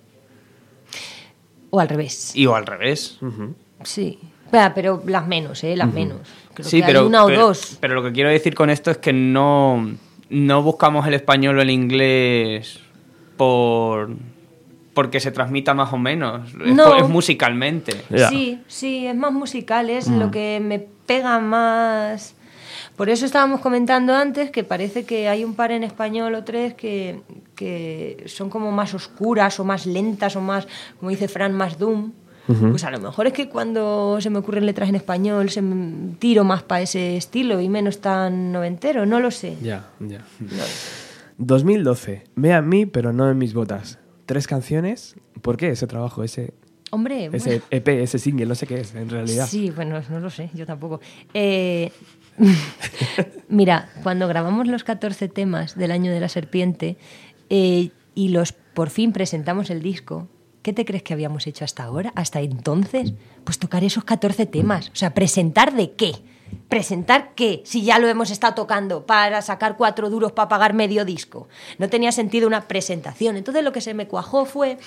O 1.70 1.80
al 1.80 1.88
revés. 1.88 2.36
Y 2.36 2.48
o 2.48 2.56
al 2.56 2.66
revés. 2.66 3.20
Sí. 3.84 4.18
Pero 4.50 5.04
las 5.06 5.28
menos, 5.28 5.64
¿eh? 5.64 5.78
Las 5.78 5.94
menos. 5.94 6.28
sí, 6.60 6.82
pero, 6.86 7.06
una 7.06 7.24
o 7.26 7.30
dos. 7.30 7.78
Pero 7.80 7.94
lo 7.94 8.04
que 8.04 8.12
quiero 8.12 8.30
decir 8.30 8.56
con 8.56 8.72
esto 8.72 8.90
es 8.90 8.98
que 8.98 9.14
no 9.14 9.96
no 10.32 10.64
buscamos 10.64 11.06
el 11.08 11.14
español 11.14 11.60
o 11.60 11.62
el 11.62 11.70
inglés 11.70 12.80
por 13.38 14.10
porque 14.94 15.20
se 15.20 15.32
transmita 15.32 15.74
más 15.74 15.94
o 15.94 15.98
menos. 15.98 16.54
No. 16.54 16.98
Es, 16.98 17.08
musicalmente. 17.08 18.04
Sí, 18.30 18.60
sí, 18.68 19.08
es 19.08 19.16
más 19.16 19.32
musical, 19.32 19.90
es 19.90 20.08
lo 20.08 20.28
mm. 20.28 20.32
que 20.32 20.62
me 20.62 20.80
pega 20.80 21.40
más. 21.40 22.36
Por 22.96 23.10
eso 23.10 23.26
estábamos 23.26 23.62
comentando 23.62 24.14
antes 24.14 24.52
que 24.52 24.64
parece 24.64 25.06
que 25.06 25.30
hay 25.30 25.44
un 25.46 25.56
par 25.56 25.72
en 25.72 25.84
español 25.84 26.36
o 26.36 26.44
tres 26.44 26.74
que, 26.74 27.22
que 27.56 28.24
son 28.28 28.50
como 28.50 28.72
más 28.72 28.94
oscuras 28.94 29.60
o 29.60 29.64
más 29.64 29.86
lentas 29.86 30.36
o 30.36 30.42
más, 30.42 30.68
como 31.00 31.10
dice 31.10 31.28
Fran, 31.28 31.54
más 31.54 31.78
doom. 31.78 32.12
Pues 32.48 32.84
a 32.84 32.92
lo 32.92 33.00
mejor 33.00 33.28
es 33.28 33.34
que 33.34 33.50
cuando 33.50 34.20
se 34.20 34.30
me 34.30 34.40
ocurren 34.40 34.66
letras 34.66 34.90
en 34.90 34.96
español 34.96 35.50
se 35.50 35.64
tiro 36.20 36.44
más 36.44 36.64
para 36.64 36.82
ese 36.82 37.16
estilo 37.16 37.62
y 37.62 37.70
menos 37.70 38.02
tan 38.02 38.52
noventero, 38.52 39.06
no 39.06 39.20
lo 39.20 39.32
sé. 39.32 39.58
Ya, 39.62 39.90
ya. 40.00 40.26
2012, 41.38 42.24
ve 42.36 42.54
a 42.54 42.62
mí 42.62 42.86
pero 42.86 43.14
no 43.14 43.30
en 43.30 43.38
mis 43.38 43.54
botas. 43.54 44.00
Tres 44.26 44.48
canciones, 44.48 45.16
¿por 45.42 45.58
qué 45.58 45.70
ese 45.70 45.88
trabajo, 45.88 46.24
ese 46.24 46.54
Hombre, 46.94 47.30
ese 47.32 47.62
EP, 47.72 47.88
ese 47.88 48.20
single, 48.20 48.48
no 48.48 48.56
sé 48.56 48.68
qué 48.68 48.82
es 48.82 48.94
en 48.96 49.10
realidad. 49.10 49.48
Sí, 49.48 49.72
bueno, 49.72 50.02
no 50.10 50.20
lo 50.20 50.30
sé, 50.30 50.50
yo 50.54 50.66
tampoco. 50.66 51.00
Eh, 51.34 51.90
mira, 53.48 53.90
cuando 54.04 54.28
grabamos 54.28 54.68
los 54.68 54.84
14 54.84 55.30
temas 55.30 55.78
del 55.78 55.92
año 55.92 56.12
de 56.12 56.20
la 56.20 56.28
serpiente 56.28 56.98
eh, 57.50 57.92
y 58.14 58.30
los 58.30 58.52
por 58.52 58.90
fin 58.90 59.14
presentamos 59.14 59.70
el 59.70 59.82
disco, 59.82 60.28
¿Qué 60.62 60.74
te 60.74 60.86
crees 60.86 61.02
que 61.02 61.14
habíamos 61.14 61.48
hecho 61.48 61.66
hasta 61.66 61.84
ahora? 61.84 62.14
¿Hasta 62.16 62.40
entonces? 62.42 63.14
Pues 63.44 63.58
tocar 63.58 63.84
esos 63.84 64.04
14 64.04 64.46
temas. 64.46 64.90
O 64.90 64.96
sea, 64.96 65.14
¿presentar 65.14 65.74
de 65.74 65.94
qué? 65.94 66.14
¿Presentar 66.70 67.34
qué? 67.34 67.64
Si 67.66 67.84
ya 67.84 67.98
lo 67.98 68.08
hemos 68.08 68.30
estado 68.30 68.54
tocando 68.54 69.08
para 69.08 69.42
sacar 69.42 69.76
cuatro 69.76 70.10
duros 70.12 70.34
para 70.34 70.50
pagar 70.50 70.74
medio 70.74 71.04
disco. 71.04 71.48
No 71.80 71.90
tenía 71.90 72.12
sentido 72.12 72.48
una 72.48 72.68
presentación. 72.68 73.38
Entonces 73.38 73.64
lo 73.64 73.72
que 73.72 73.82
se 73.82 73.96
me 73.96 74.08
cuajó 74.08 74.46
fue 74.46 74.78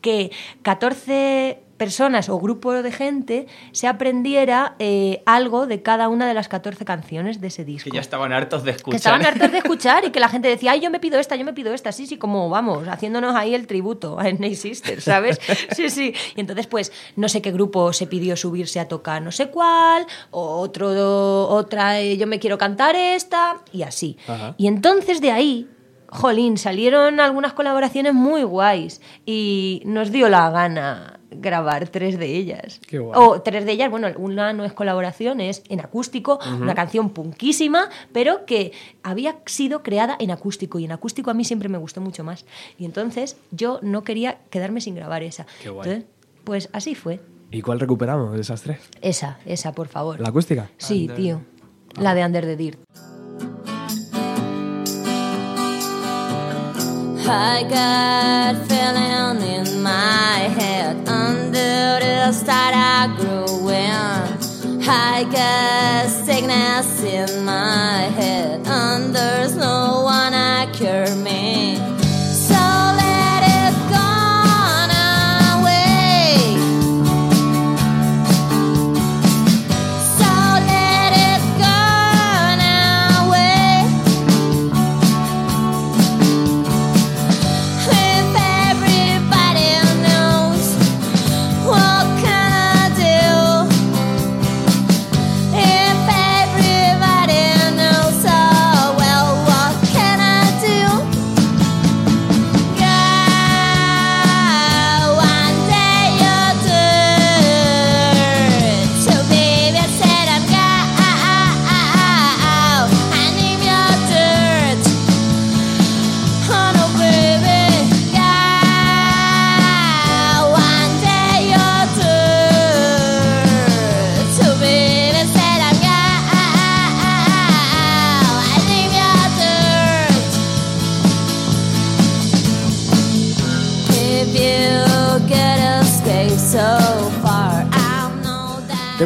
que 0.00 0.30
14 0.62 1.63
personas 1.76 2.28
o 2.28 2.38
grupo 2.38 2.72
de 2.72 2.92
gente 2.92 3.46
se 3.72 3.86
aprendiera 3.86 4.76
eh, 4.78 5.22
algo 5.26 5.66
de 5.66 5.82
cada 5.82 6.08
una 6.08 6.26
de 6.26 6.34
las 6.34 6.48
14 6.48 6.84
canciones 6.84 7.40
de 7.40 7.48
ese 7.48 7.64
disco. 7.64 7.90
Que 7.90 7.96
ya 7.96 8.00
estaban 8.00 8.32
hartos 8.32 8.64
de 8.64 8.72
escuchar. 8.72 8.92
Que 8.92 8.96
estaban 8.96 9.26
hartos 9.26 9.52
de 9.52 9.58
escuchar 9.58 10.04
y 10.04 10.10
que 10.10 10.20
la 10.20 10.28
gente 10.28 10.48
decía, 10.48 10.72
ay, 10.72 10.80
yo 10.80 10.90
me 10.90 11.00
pido 11.00 11.18
esta, 11.18 11.36
yo 11.36 11.44
me 11.44 11.52
pido 11.52 11.74
esta. 11.74 11.92
Sí, 11.92 12.06
sí, 12.06 12.16
como 12.16 12.48
vamos, 12.48 12.86
haciéndonos 12.88 13.34
ahí 13.34 13.54
el 13.54 13.66
tributo 13.66 14.18
a 14.18 14.30
Snake 14.30 14.56
Sisters, 14.56 15.04
¿sabes? 15.04 15.40
Sí, 15.74 15.90
sí. 15.90 16.14
Y 16.36 16.40
entonces, 16.40 16.66
pues, 16.66 16.92
no 17.16 17.28
sé 17.28 17.42
qué 17.42 17.50
grupo 17.50 17.92
se 17.92 18.06
pidió 18.06 18.36
subirse 18.36 18.80
a 18.80 18.86
tocar 18.86 19.22
no 19.22 19.32
sé 19.32 19.48
cuál, 19.48 20.06
o 20.30 20.58
otro, 20.58 21.48
otra, 21.48 22.00
eh, 22.00 22.16
yo 22.16 22.26
me 22.26 22.38
quiero 22.38 22.58
cantar 22.58 22.94
esta, 22.96 23.58
y 23.72 23.82
así. 23.82 24.16
Y 24.56 24.66
entonces 24.66 25.20
de 25.20 25.32
ahí 25.32 25.68
jolín, 26.14 26.58
salieron 26.58 27.18
algunas 27.18 27.54
colaboraciones 27.54 28.14
muy 28.14 28.44
guays 28.44 29.00
y 29.26 29.82
nos 29.84 30.12
dio 30.12 30.28
la 30.28 30.48
gana 30.50 31.13
grabar 31.40 31.88
tres 31.88 32.18
de 32.18 32.26
ellas. 32.36 32.80
Qué 32.86 32.98
guay. 32.98 33.12
O 33.14 33.40
tres 33.42 33.64
de 33.64 33.72
ellas, 33.72 33.90
bueno, 33.90 34.08
una 34.16 34.52
no 34.52 34.64
es 34.64 34.72
colaboración, 34.72 35.40
es 35.40 35.62
en 35.68 35.80
acústico, 35.80 36.38
una 36.60 36.74
canción 36.74 37.10
punkísima, 37.10 37.88
pero 38.12 38.44
que 38.46 38.72
había 39.02 39.36
sido 39.46 39.82
creada 39.82 40.16
en 40.18 40.30
acústico 40.30 40.78
y 40.78 40.84
en 40.84 40.92
acústico 40.92 41.30
a 41.30 41.34
mí 41.34 41.44
siempre 41.44 41.68
me 41.68 41.78
gustó 41.78 42.00
mucho 42.00 42.24
más. 42.24 42.44
Y 42.78 42.84
entonces 42.84 43.36
yo 43.50 43.78
no 43.82 44.04
quería 44.04 44.38
quedarme 44.50 44.80
sin 44.80 44.94
grabar 44.94 45.22
esa. 45.22 45.46
Qué 45.62 45.70
guay. 45.70 46.06
pues 46.44 46.68
así 46.72 46.94
fue. 46.94 47.20
¿Y 47.50 47.62
cuál 47.62 47.78
recuperamos 47.78 48.34
de 48.34 48.40
esas 48.40 48.62
tres? 48.62 48.80
Esa, 49.00 49.38
esa, 49.46 49.72
por 49.72 49.88
favor. 49.88 50.20
¿La 50.20 50.28
acústica? 50.30 50.70
Sí, 50.76 51.08
tío. 51.14 51.40
La 51.96 52.14
de 52.14 52.24
Under 52.24 52.44
the 52.44 52.56
Dirt. 52.56 52.80
I 57.26 57.62
got 57.62 58.66
feeling 58.68 59.48
in 59.48 59.82
my 59.82 60.48
head 60.58 61.08
under 61.08 61.98
the 62.04 62.32
start 62.32 62.74
I 62.74 63.06
grew 63.16 63.70
in. 63.70 64.82
I 64.86 65.24
got 65.24 66.10
sickness 66.10 67.02
in 67.02 67.46
my 67.46 68.10
head 68.14 68.66
and 68.66 69.14
there's 69.14 69.56
no 69.56 70.02
one 70.04 70.34
I 70.34 70.70
cure 70.72 71.14
me. 71.16 71.93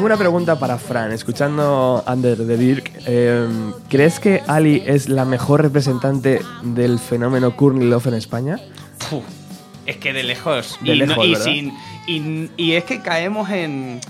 Una 0.09 0.17
pregunta 0.17 0.59
para 0.59 0.79
Fran. 0.79 1.13
Escuchando 1.13 2.03
Under 2.07 2.39
the 2.39 2.57
Dirk, 2.57 2.91
em, 3.05 3.75
¿crees 3.91 4.19
que 4.19 4.43
Ali 4.47 4.83
es 4.87 5.11
la 5.11 5.27
mejor 5.27 5.61
representante 5.61 6.41
del 6.63 6.99
fenómeno 6.99 7.55
Courtney 7.55 7.87
Love 7.87 8.07
en 8.07 8.15
España? 8.15 8.59
es 9.85 9.97
que 9.99 10.15
de 10.15 10.23
lejos. 10.23 10.79
y, 10.83 11.73
y, 12.57 12.73
es 12.73 12.85
que 12.85 13.03
caemos 13.03 13.51
en, 13.51 14.01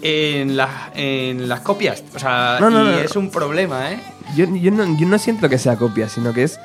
en, 0.00 0.56
las, 0.56 0.70
en 0.94 1.46
las 1.50 1.60
copias. 1.60 2.02
O 2.14 2.18
sea, 2.18 2.58
y 2.58 3.04
es 3.04 3.14
un 3.14 3.30
problema, 3.30 3.92
¿eh? 3.92 4.00
Yo, 4.34 4.46
yo, 4.56 4.70
no, 4.70 4.98
yo 4.98 5.06
no 5.06 5.18
siento 5.18 5.50
que 5.50 5.58
sea 5.58 5.76
copia, 5.76 6.08
sino 6.08 6.32
que 6.32 6.44
es... 6.44 6.58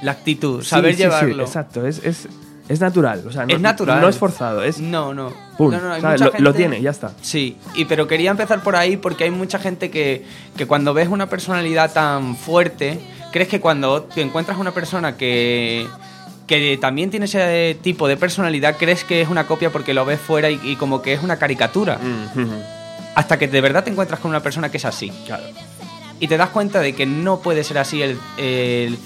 La 0.00 0.12
actitud, 0.12 0.62
saber 0.62 0.96
llevarlo. 0.96 1.44
exacto, 1.44 1.86
es, 1.86 2.02
es 2.02 2.26
es 2.70 2.80
natural, 2.80 3.24
o 3.26 3.32
sea, 3.32 3.46
no, 3.46 3.54
es 3.56 3.60
natural. 3.60 4.00
No 4.00 4.08
es 4.08 4.16
forzado, 4.16 4.62
es. 4.62 4.78
No, 4.78 5.12
no. 5.12 5.32
no, 5.58 5.70
no 5.70 6.30
lo, 6.38 6.54
tiene, 6.54 6.80
ya 6.80 6.90
está. 6.90 7.10
Sí, 7.20 7.56
y 7.74 7.86
pero 7.86 8.06
quería 8.06 8.30
empezar 8.30 8.62
por 8.62 8.76
ahí 8.76 8.96
porque 8.96 9.24
hay 9.24 9.32
mucha 9.32 9.58
gente 9.58 9.90
que, 9.90 10.24
que 10.56 10.66
cuando 10.68 10.94
ves 10.94 11.08
una 11.08 11.28
personalidad 11.28 11.92
tan 11.92 12.36
fuerte, 12.36 13.00
crees 13.32 13.48
que 13.48 13.58
cuando 13.60 14.04
te 14.04 14.22
encuentras 14.22 14.56
una 14.56 14.70
persona 14.70 15.16
que, 15.16 15.88
que 16.46 16.78
también 16.80 17.10
tiene 17.10 17.26
ese 17.26 17.76
tipo 17.82 18.06
de 18.06 18.16
personalidad, 18.16 18.76
crees 18.78 19.02
que 19.02 19.20
es 19.20 19.28
una 19.28 19.48
copia 19.48 19.70
porque 19.70 19.92
lo 19.92 20.04
ves 20.04 20.20
fuera 20.20 20.48
y, 20.48 20.76
como 20.76 21.02
que 21.02 21.12
es 21.12 21.24
una 21.24 21.40
caricatura. 21.40 21.98
Mm, 21.98 22.50
Hasta 23.16 23.36
que 23.36 23.48
de 23.48 23.60
verdad 23.60 23.82
te 23.82 23.90
encuentras 23.90 24.20
con 24.20 24.28
una 24.28 24.44
persona 24.44 24.70
que 24.70 24.76
es 24.76 24.84
así. 24.84 25.10
Claro. 25.26 25.42
Y 26.20 26.28
te 26.28 26.36
das 26.36 26.50
cuenta 26.50 26.78
de 26.78 26.94
que 26.94 27.04
no 27.04 27.40
puede 27.40 27.64
ser 27.64 27.78
así 27.78 28.00
el, 28.00 28.16
el, 28.38 28.96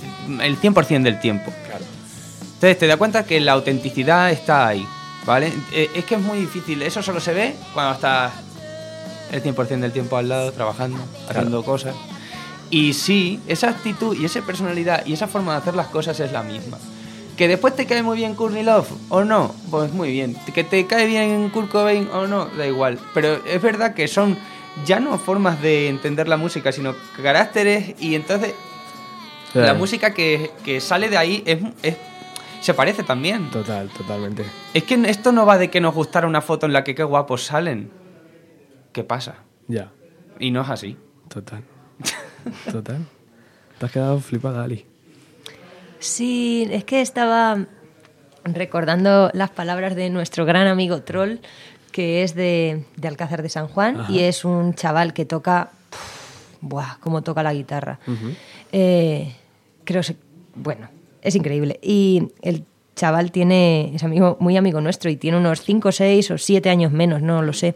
el 0.43 0.61
100% 0.61 1.03
del 1.03 1.19
tiempo. 1.19 1.51
Entonces 2.65 2.79
te 2.79 2.87
das 2.87 2.97
cuenta 2.97 3.27
que 3.27 3.41
la 3.41 3.53
autenticidad 3.53 4.31
está 4.31 4.67
ahí, 4.67 4.87
¿vale? 5.27 5.53
Eh, 5.71 5.91
es 5.95 6.07
que 6.07 6.15
es 6.15 6.21
muy 6.23 6.39
difícil, 6.39 6.81
eso 6.81 7.03
solo 7.03 7.21
se 7.21 7.35
ve 7.35 7.55
cuando 7.75 7.93
estás 7.93 8.33
el 9.33 9.43
100% 9.43 9.81
del 9.81 9.93
tiempo 9.93 10.17
al 10.17 10.31
lado, 10.31 10.51
trabajando, 10.51 10.97
haciendo 11.29 11.63
cosas. 11.63 11.95
Y 12.71 12.95
sí, 12.95 13.39
esa 13.49 13.69
actitud 13.69 14.17
y 14.19 14.25
esa 14.25 14.41
personalidad 14.41 15.05
y 15.05 15.13
esa 15.13 15.29
forma 15.29 15.53
de 15.53 15.59
hacer 15.59 15.75
las 15.75 15.89
cosas 15.89 16.19
es 16.21 16.33
la 16.33 16.43
misma. 16.43 16.79
Que 17.37 17.49
después 17.49 17.77
te 17.77 17.85
cae 17.85 18.03
muy 18.03 18.17
bien 18.17 18.35
Love 18.35 18.89
o 19.11 19.25
no, 19.25 19.55
pues 19.71 19.93
muy 19.93 20.11
bien. 20.11 20.35
Que 20.55 20.65
te 20.65 20.87
cae 20.87 21.05
bien 21.05 21.51
Kurt 21.51 21.71
Cobain 21.71 22.09
o 22.15 22.27
no, 22.27 22.47
da 22.47 22.67
igual. 22.67 22.99
Pero 23.13 23.45
es 23.45 23.61
verdad 23.61 23.93
que 23.93 24.09
son 24.09 24.39
ya 24.87 25.01
no 25.01 25.19
formas 25.19 25.61
de 25.61 25.91
entender 25.91 26.29
la 26.29 26.39
música, 26.39 26.73
sino 26.73 26.95
caracteres 27.23 27.95
y 28.01 28.15
entonces 28.15 28.55
la 29.53 29.75
música 29.75 30.15
que, 30.15 30.51
que, 30.65 30.81
sale 30.81 31.11
de 31.11 31.17
ahí 31.17 31.43
es, 31.47 31.59
es 31.83 31.95
se 32.61 32.75
parece 32.75 33.03
también. 33.03 33.51
Total, 33.51 33.89
totalmente. 33.89 34.45
Es 34.73 34.85
que 34.85 34.95
esto 34.95 35.33
no 35.33 35.47
va 35.47 35.59
de 35.59 35.71
que 35.71 35.81
nos 35.81 35.95
gustara 35.95 36.27
una 36.27 36.41
foto 36.41 36.67
en 36.67 36.73
la 36.73 36.85
que 36.85 36.95
qué 36.95 37.05
guapos 37.05 37.45
salen. 37.45 37.91
¿Qué 38.93 39.05
pasa? 39.05 39.37
Ya. 39.69 39.91
Y 40.39 40.51
no 40.51 40.63
es 40.63 40.71
así. 40.71 40.97
Total. 41.29 41.63
Total. 42.73 43.05
Te 43.79 43.87
has 43.87 43.93
quedado 43.93 44.21
flipada, 44.21 44.65
Ali. 44.65 44.87
Sí, 45.99 46.69
es 46.71 46.85
que 46.85 47.01
estaba 47.01 47.67
recordando 48.45 49.31
las 49.33 49.51
palabras 49.51 49.97
de 49.97 50.11
nuestro 50.11 50.45
gran 50.45 50.67
amigo 50.67 51.03
Troll, 51.03 51.39
que 51.93 52.23
es 52.23 52.35
de, 52.35 52.85
Alcázar 53.03 53.43
de 53.43 53.49
San 53.49 53.69
Juan 53.69 54.05
y 54.09 54.21
es 54.21 54.45
un 54.45 54.75
chaval 54.75 55.15
que 55.15 55.25
toca. 55.25 55.71
buah, 56.61 56.99
cómo 57.01 57.23
toca 57.23 57.43
la 57.43 57.55
guitarra. 57.55 57.99
Eh, 58.73 59.35
creo 59.85 60.03
que. 60.03 60.17
Bueno, 60.55 60.89
es 61.25 61.35
increíble. 61.35 61.81
Y 61.83 62.29
el 62.43 62.65
chaval 62.95 63.33
tiene, 63.33 63.93
es 63.95 64.05
amigo, 64.05 64.37
muy 64.39 64.57
amigo 64.57 64.81
nuestro 64.81 65.11
y 65.11 65.17
tiene 65.17 65.39
unos 65.39 65.63
5, 65.63 65.91
6 65.91 66.31
o 66.31 66.39
7 66.39 66.71
años 66.71 66.93
menos, 66.93 67.23
no 67.23 67.43
lo 67.43 67.53
sé. 67.53 67.75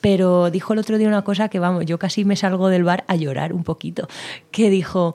Pero 0.00 0.50
dijo 0.50 0.72
el 0.72 0.78
otro 0.78 0.98
día 0.98 1.06
una 1.06 1.22
cosa 1.22 1.48
que, 1.48 1.58
vamos, 1.58 1.84
yo 1.86 1.98
casi 1.98 2.24
me 2.24 2.34
salgo 2.34 2.68
del 2.68 2.84
bar 2.84 3.04
a 3.06 3.16
llorar 3.16 3.52
un 3.52 3.62
poquito. 3.62 4.08
Que 4.50 4.70
dijo, 4.70 5.14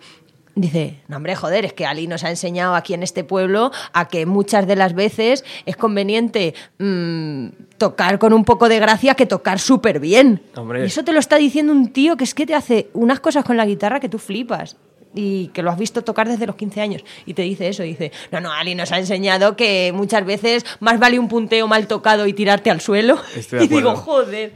Dice, 0.57 1.01
no 1.09 1.18
hombre, 1.18 1.36
joder, 1.36 1.66
es 1.66 1.74
que 1.74 1.86
Ali 1.86 2.07
nos 2.07 2.24
ha 2.24 2.30
enseñado 2.30 2.76
aquí 2.76 2.93
en 2.93 3.03
este 3.03 3.26
pueblo 3.26 3.72
a 3.91 4.07
que 4.07 4.26
muchas 4.26 4.66
de 4.66 4.78
las 4.78 4.93
veces 4.93 5.43
es 5.66 5.76
conveniente 5.76 6.53
mm, 6.80 7.47
tocar 7.78 8.20
con 8.20 8.32
un 8.32 8.45
poco 8.45 8.70
de 8.70 8.80
gracia 8.80 9.16
que 9.16 9.26
tocar 9.26 9.59
súper 9.59 9.99
bien. 9.99 10.41
Y 10.86 10.86
eso 10.86 11.03
te 11.03 11.11
lo 11.11 11.20
está 11.20 11.36
diciendo 11.36 11.74
un 11.74 11.91
tío 11.91 12.16
que 12.16 12.24
es 12.24 12.34
que 12.34 12.45
te 12.45 12.55
hace 12.55 12.89
unas 12.93 13.20
cosas 13.20 13.43
con 13.43 13.57
la 13.57 13.66
guitarra 13.66 13.99
que 13.99 14.07
tú 14.07 14.18
flipas 14.18 14.78
y 15.16 15.47
que 15.47 15.61
lo 15.63 15.72
has 15.72 15.78
visto 15.78 16.03
tocar 16.03 16.28
desde 16.28 16.45
los 16.45 16.55
15 16.55 16.82
años 16.82 17.03
y 17.26 17.34
te 17.34 17.41
dice 17.41 17.68
eso, 17.70 17.84
dice, 17.84 18.11
no, 18.32 18.41
no, 18.41 18.51
Ali 18.51 18.76
nos 18.76 18.91
ha 18.91 18.99
enseñado 18.99 19.55
que 19.55 19.91
muchas 19.95 20.26
veces 20.26 20.66
más 20.80 20.99
vale 20.99 21.18
un 21.18 21.28
punteo 21.28 21.68
mal 21.68 21.88
tocado 21.88 22.28
y 22.28 22.34
tirarte 22.34 22.70
al 22.70 22.82
suelo. 22.82 23.20
y 23.61 23.68
digo, 23.68 23.95
joder. 23.95 24.53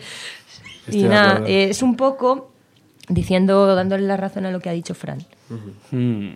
y 0.91 1.03
nada, 1.03 1.43
es 1.47 1.81
un 1.81 1.95
poco 1.95 2.51
diciendo, 3.07 3.75
dándole 3.75 4.05
la 4.05 4.17
razón 4.17 4.45
a 4.45 4.51
lo 4.51 4.59
que 4.59 4.69
ha 4.69 4.73
dicho 4.73 4.93
Fran. 4.93 5.25
Hmm. 5.91 6.29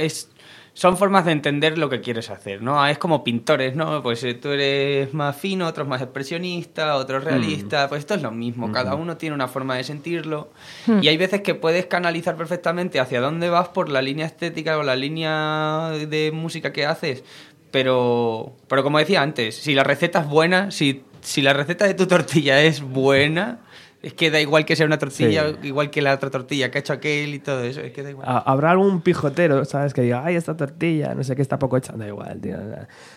es 0.00 0.28
son 0.76 0.98
formas 0.98 1.24
de 1.24 1.32
entender 1.32 1.78
lo 1.78 1.88
que 1.88 2.02
quieres 2.02 2.28
hacer, 2.28 2.60
¿no? 2.60 2.86
Es 2.86 2.98
como 2.98 3.24
pintores, 3.24 3.74
¿no? 3.74 4.02
Pues 4.02 4.22
eh, 4.24 4.34
tú 4.34 4.50
eres 4.50 5.14
más 5.14 5.34
fino, 5.34 5.66
otros 5.66 5.88
más 5.88 6.02
expresionista, 6.02 6.96
otros 6.96 7.24
mm. 7.24 7.26
realista, 7.26 7.88
pues 7.88 8.00
esto 8.00 8.12
es 8.12 8.20
lo 8.20 8.30
mismo, 8.30 8.70
cada 8.70 8.94
uno 8.94 9.16
tiene 9.16 9.34
una 9.34 9.48
forma 9.48 9.76
de 9.76 9.84
sentirlo 9.84 10.50
hmm. 10.86 10.98
y 11.02 11.08
hay 11.08 11.16
veces 11.16 11.40
que 11.40 11.54
puedes 11.54 11.86
canalizar 11.86 12.36
perfectamente 12.36 13.00
hacia 13.00 13.22
dónde 13.22 13.48
vas 13.48 13.68
por 13.68 13.88
la 13.88 14.02
línea 14.02 14.26
estética 14.26 14.76
o 14.76 14.82
la 14.82 14.96
línea 14.96 15.92
de 15.92 16.30
música 16.32 16.74
que 16.74 16.84
haces, 16.84 17.24
pero, 17.70 18.54
pero 18.68 18.82
como 18.82 18.98
decía 18.98 19.22
antes, 19.22 19.56
si 19.56 19.72
la 19.72 19.82
receta 19.82 20.20
es 20.20 20.28
buena, 20.28 20.70
si, 20.70 21.04
si 21.22 21.40
la 21.40 21.54
receta 21.54 21.86
de 21.86 21.94
tu 21.94 22.06
tortilla 22.06 22.60
es 22.60 22.82
buena, 22.82 23.60
es 24.06 24.14
que 24.14 24.30
da 24.30 24.40
igual 24.40 24.64
que 24.64 24.76
sea 24.76 24.86
una 24.86 24.98
tortilla, 24.98 25.56
igual 25.64 25.90
que 25.90 26.00
la 26.00 26.14
otra 26.14 26.30
tortilla 26.30 26.70
que 26.70 26.78
ha 26.78 26.80
hecho 26.80 26.92
aquel 26.92 27.34
y 27.34 27.40
todo 27.40 27.64
eso. 27.64 27.80
Es 27.80 27.92
que 27.92 28.04
da 28.04 28.10
igual. 28.10 28.24
Habrá 28.28 28.70
algún 28.70 29.00
pijotero, 29.00 29.64
¿sabes? 29.64 29.92
Que 29.94 30.02
diga, 30.02 30.24
ay, 30.24 30.36
esta 30.36 30.56
tortilla, 30.56 31.12
no 31.12 31.24
sé 31.24 31.34
qué, 31.34 31.42
está 31.42 31.58
poco 31.58 31.76
hecha. 31.76 31.92
Da 31.96 32.06
igual, 32.06 32.40
tío. 32.40 32.56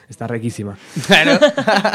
Está 0.09 0.25
riquísima. 0.25 0.79
Claro. 1.05 1.39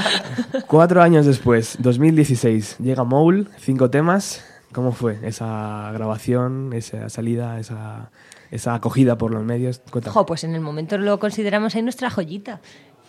Cuatro 0.68 1.02
años 1.02 1.26
después, 1.26 1.76
2016, 1.80 2.76
llega 2.78 3.02
Moul, 3.02 3.48
cinco 3.58 3.90
temas. 3.90 4.44
¿Cómo 4.72 4.92
fue 4.92 5.18
esa 5.24 5.90
grabación, 5.92 6.72
esa 6.72 7.08
salida, 7.08 7.58
esa, 7.58 8.12
esa 8.52 8.74
acogida 8.74 9.18
por 9.18 9.32
los 9.32 9.42
medios? 9.42 9.82
Jo, 10.06 10.24
pues 10.24 10.44
en 10.44 10.54
el 10.54 10.60
momento 10.60 10.98
lo 10.98 11.18
consideramos 11.18 11.74
ahí 11.74 11.82
nuestra 11.82 12.10
joyita. 12.10 12.60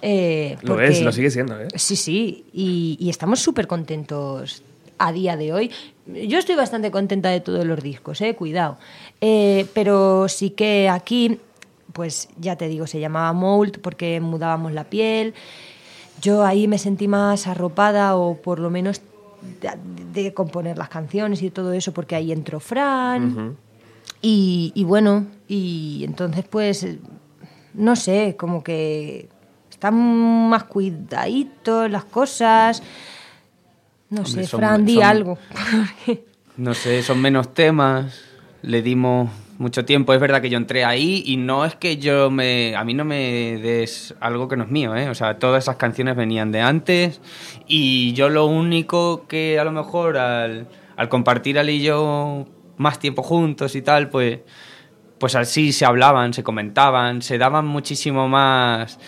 Eh, 0.02 0.58
lo 0.64 0.82
es, 0.82 1.04
lo 1.04 1.12
sigue 1.12 1.30
siendo, 1.30 1.60
¿eh? 1.62 1.68
Sí, 1.76 1.96
sí, 1.96 2.48
y, 2.52 2.98
y 3.00 3.12
estamos 3.12 3.40
súper 3.40 3.68
contentos 3.68 4.64
a 4.98 5.12
día 5.12 5.38
de 5.38 5.54
hoy. 5.54 5.72
Yo 6.06 6.38
estoy 6.38 6.56
bastante 6.56 6.92
contenta 6.92 7.30
de 7.30 7.42
todos 7.42 7.66
los 7.66 7.82
discos, 7.82 8.22
eh, 8.22 8.36
cuidado. 8.36 8.78
Eh, 9.22 9.68
pero 9.74 10.28
sí 10.28 10.52
que 10.52 10.90
aquí, 10.90 11.40
pues 11.94 12.30
ya 12.38 12.56
te 12.56 12.68
digo, 12.68 12.88
se 12.88 13.00
llamaba 13.00 13.34
Mold 13.34 13.80
porque 13.80 14.20
mudábamos 14.20 14.72
la 14.72 14.86
piel. 14.86 15.34
Yo 16.22 16.46
ahí 16.46 16.68
me 16.68 16.78
sentí 16.78 17.08
más 17.08 17.48
arropada 17.48 18.16
o 18.16 18.42
por 18.42 18.60
lo 18.60 18.70
menos 18.70 19.02
de, 20.14 20.34
componer 20.34 20.78
las 20.78 20.90
canciones 20.90 21.42
y 21.42 21.50
todo 21.50 21.74
eso 21.74 21.94
porque 21.94 22.16
ahí 22.16 22.32
entró 22.32 22.60
Fran. 22.60 23.58
y, 24.22 24.72
y 24.76 24.84
bueno, 24.84 25.28
y 25.48 26.04
entonces 26.06 26.46
pues, 26.50 26.88
no 27.74 27.96
sé, 27.96 28.36
como 28.38 28.64
que 28.64 29.30
están 29.70 30.50
más 30.50 30.64
cuidaditos 30.64 31.92
las 31.92 32.06
cosas. 32.06 32.82
No 34.10 34.26
sé, 34.26 34.48
Fran, 34.48 34.86
di 34.86 35.02
algo. 35.02 35.38
no 36.58 36.74
sé, 36.74 37.02
son 37.02 37.22
menos 37.22 37.54
temas, 37.54 38.24
le 38.62 38.82
dimos 38.82 39.30
mucho 39.58 39.86
tiempo. 39.86 40.14
Es 40.14 40.20
verdad 40.20 40.42
que 40.42 40.50
yo 40.50 40.58
entré 40.58 40.86
ahí 40.86 41.24
y 41.26 41.38
no 41.38 41.66
es 41.66 41.76
que 41.76 41.98
yo 41.98 42.30
me... 42.30 42.76
A 42.76 42.84
mí 42.84 42.94
no 42.94 43.06
me 43.06 43.58
des 43.58 44.14
algo 44.20 44.48
que 44.48 44.58
no 44.58 44.66
es 44.66 44.70
mío, 44.70 44.96
¿eh? 44.96 45.10
O 45.10 45.16
sea, 45.16 45.40
todas 45.40 45.64
esas 45.64 45.78
canciones 45.78 46.16
venían 46.16 46.52
de 46.52 46.62
antes 46.62 47.22
y 47.68 48.14
yo 48.14 48.30
lo 48.30 48.46
único 48.46 49.26
que 49.28 49.60
a 49.60 49.64
lo 49.64 49.72
mejor 49.72 50.18
al, 50.18 50.68
al 50.98 51.10
compartir 51.10 51.58
Ali 51.58 51.78
y 51.78 51.84
yo 51.84 52.46
más 52.78 53.00
tiempo 53.00 53.24
juntos 53.24 53.76
y 53.76 53.82
tal, 53.82 54.10
pues, 54.10 54.40
pues 55.20 55.36
así 55.36 55.72
se 55.72 55.86
hablaban, 55.86 56.34
se 56.34 56.44
comentaban, 56.44 57.22
se 57.22 57.38
daban 57.38 57.66
muchísimo 57.66 58.28
más 58.28 59.00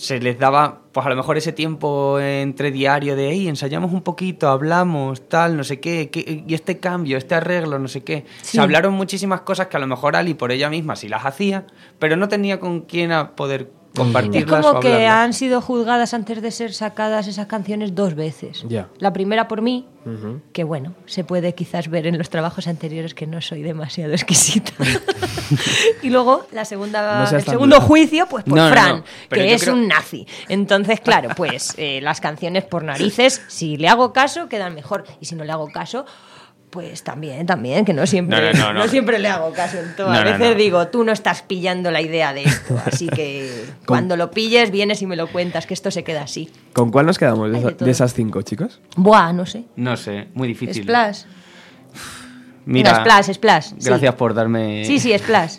se 0.00 0.18
les 0.18 0.38
daba, 0.38 0.80
pues 0.92 1.04
a 1.04 1.10
lo 1.10 1.16
mejor 1.16 1.36
ese 1.36 1.52
tiempo 1.52 2.18
entre 2.18 2.70
diario 2.70 3.16
de, 3.16 3.32
hey, 3.32 3.48
ensayamos 3.48 3.92
un 3.92 4.00
poquito, 4.00 4.48
hablamos, 4.48 5.28
tal, 5.28 5.58
no 5.58 5.62
sé 5.62 5.78
qué, 5.78 6.10
y 6.46 6.54
este 6.54 6.78
cambio, 6.78 7.18
este 7.18 7.34
arreglo, 7.34 7.78
no 7.78 7.86
sé 7.86 8.02
qué. 8.02 8.24
Se 8.40 8.62
hablaron 8.62 8.94
muchísimas 8.94 9.42
cosas 9.42 9.66
que 9.66 9.76
a 9.76 9.80
lo 9.80 9.86
mejor 9.86 10.16
Ali 10.16 10.32
por 10.32 10.52
ella 10.52 10.70
misma 10.70 10.96
sí 10.96 11.06
las 11.06 11.26
hacía, 11.26 11.66
pero 11.98 12.16
no 12.16 12.28
tenía 12.28 12.58
con 12.60 12.80
quién 12.80 13.12
a 13.12 13.36
poder 13.36 13.72
compartirlas. 14.04 14.60
Es 14.60 14.66
como 14.66 14.80
que 14.80 15.06
han 15.06 15.32
sido 15.32 15.60
juzgadas 15.60 16.14
antes 16.14 16.42
de 16.42 16.50
ser 16.50 16.72
sacadas 16.72 17.26
esas 17.26 17.46
canciones 17.46 17.94
dos 17.94 18.14
veces. 18.14 18.64
La 18.98 19.12
primera 19.12 19.48
por 19.48 19.62
mí, 19.62 19.86
que 20.52 20.64
bueno, 20.64 20.94
se 21.06 21.24
puede 21.24 21.54
quizás 21.54 21.88
ver 21.88 22.06
en 22.06 22.18
los 22.18 22.30
trabajos 22.30 22.66
anteriores 22.66 23.14
que 23.14 23.26
no 23.26 23.40
soy 23.40 23.62
demasiado 23.62 24.12
exquisita. 24.14 24.72
y 26.02 26.10
luego 26.10 26.46
la 26.52 26.64
segunda, 26.64 27.28
el 27.30 27.42
segundo 27.42 27.80
juicio, 27.80 28.26
pues 28.26 28.44
por 28.44 28.58
Fran, 28.70 29.04
que 29.28 29.54
es 29.54 29.66
un 29.66 29.88
nazi. 29.88 30.26
Entonces, 30.48 31.00
claro, 31.00 31.30
pues 31.36 31.74
eh, 31.76 32.00
las 32.02 32.20
canciones 32.20 32.64
por 32.64 32.84
narices, 32.84 33.42
si 33.48 33.76
le 33.76 33.88
hago 33.88 34.12
caso, 34.12 34.48
quedan 34.48 34.74
mejor. 34.74 35.04
Y 35.20 35.26
si 35.26 35.34
no 35.34 35.44
le 35.44 35.52
hago 35.52 35.68
caso, 35.68 36.04
pues 36.70 37.02
también, 37.02 37.46
también, 37.46 37.84
que 37.84 37.92
no 37.92 38.06
siempre, 38.06 38.54
no, 38.54 38.86
siempre 38.88 39.18
le 39.18 39.28
hago 39.28 39.52
caso 39.52 39.78
en 39.78 39.94
todo. 39.96 40.10
a 40.10 40.22
veces 40.22 40.56
digo, 40.56 40.86
tú 40.88 41.04
no 41.04 41.12
estás 41.12 41.42
pillando 41.42 41.90
la 41.90 42.00
idea 42.00 42.32
de 42.32 42.44
esto, 42.44 42.80
así 42.86 43.08
que 43.08 43.64
cuando 43.86 44.16
lo 44.16 44.30
pilles 44.30 44.70
vienes 44.70 45.02
y 45.02 45.06
me 45.06 45.16
lo 45.16 45.26
cuentas, 45.26 45.66
que 45.66 45.74
esto 45.74 45.90
se 45.90 46.04
queda 46.04 46.22
así. 46.22 46.50
¿Con 46.72 46.90
cuál 46.90 47.06
nos 47.06 47.18
quedamos 47.18 47.50
de, 47.50 47.90
esas 47.90 48.14
cinco, 48.14 48.42
chicos? 48.42 48.80
Buah, 48.96 49.32
no 49.32 49.46
sé. 49.46 49.64
No 49.76 49.96
sé, 49.96 50.28
muy 50.34 50.48
difícil. 50.48 50.84
Splash. 50.84 51.24
Mira, 52.66 53.00
Splash, 53.00 53.32
Splash. 53.32 53.72
Gracias 53.82 54.14
por 54.14 54.32
darme... 54.34 54.84
Sí, 54.84 55.00
sí, 55.00 55.16
Splash. 55.18 55.58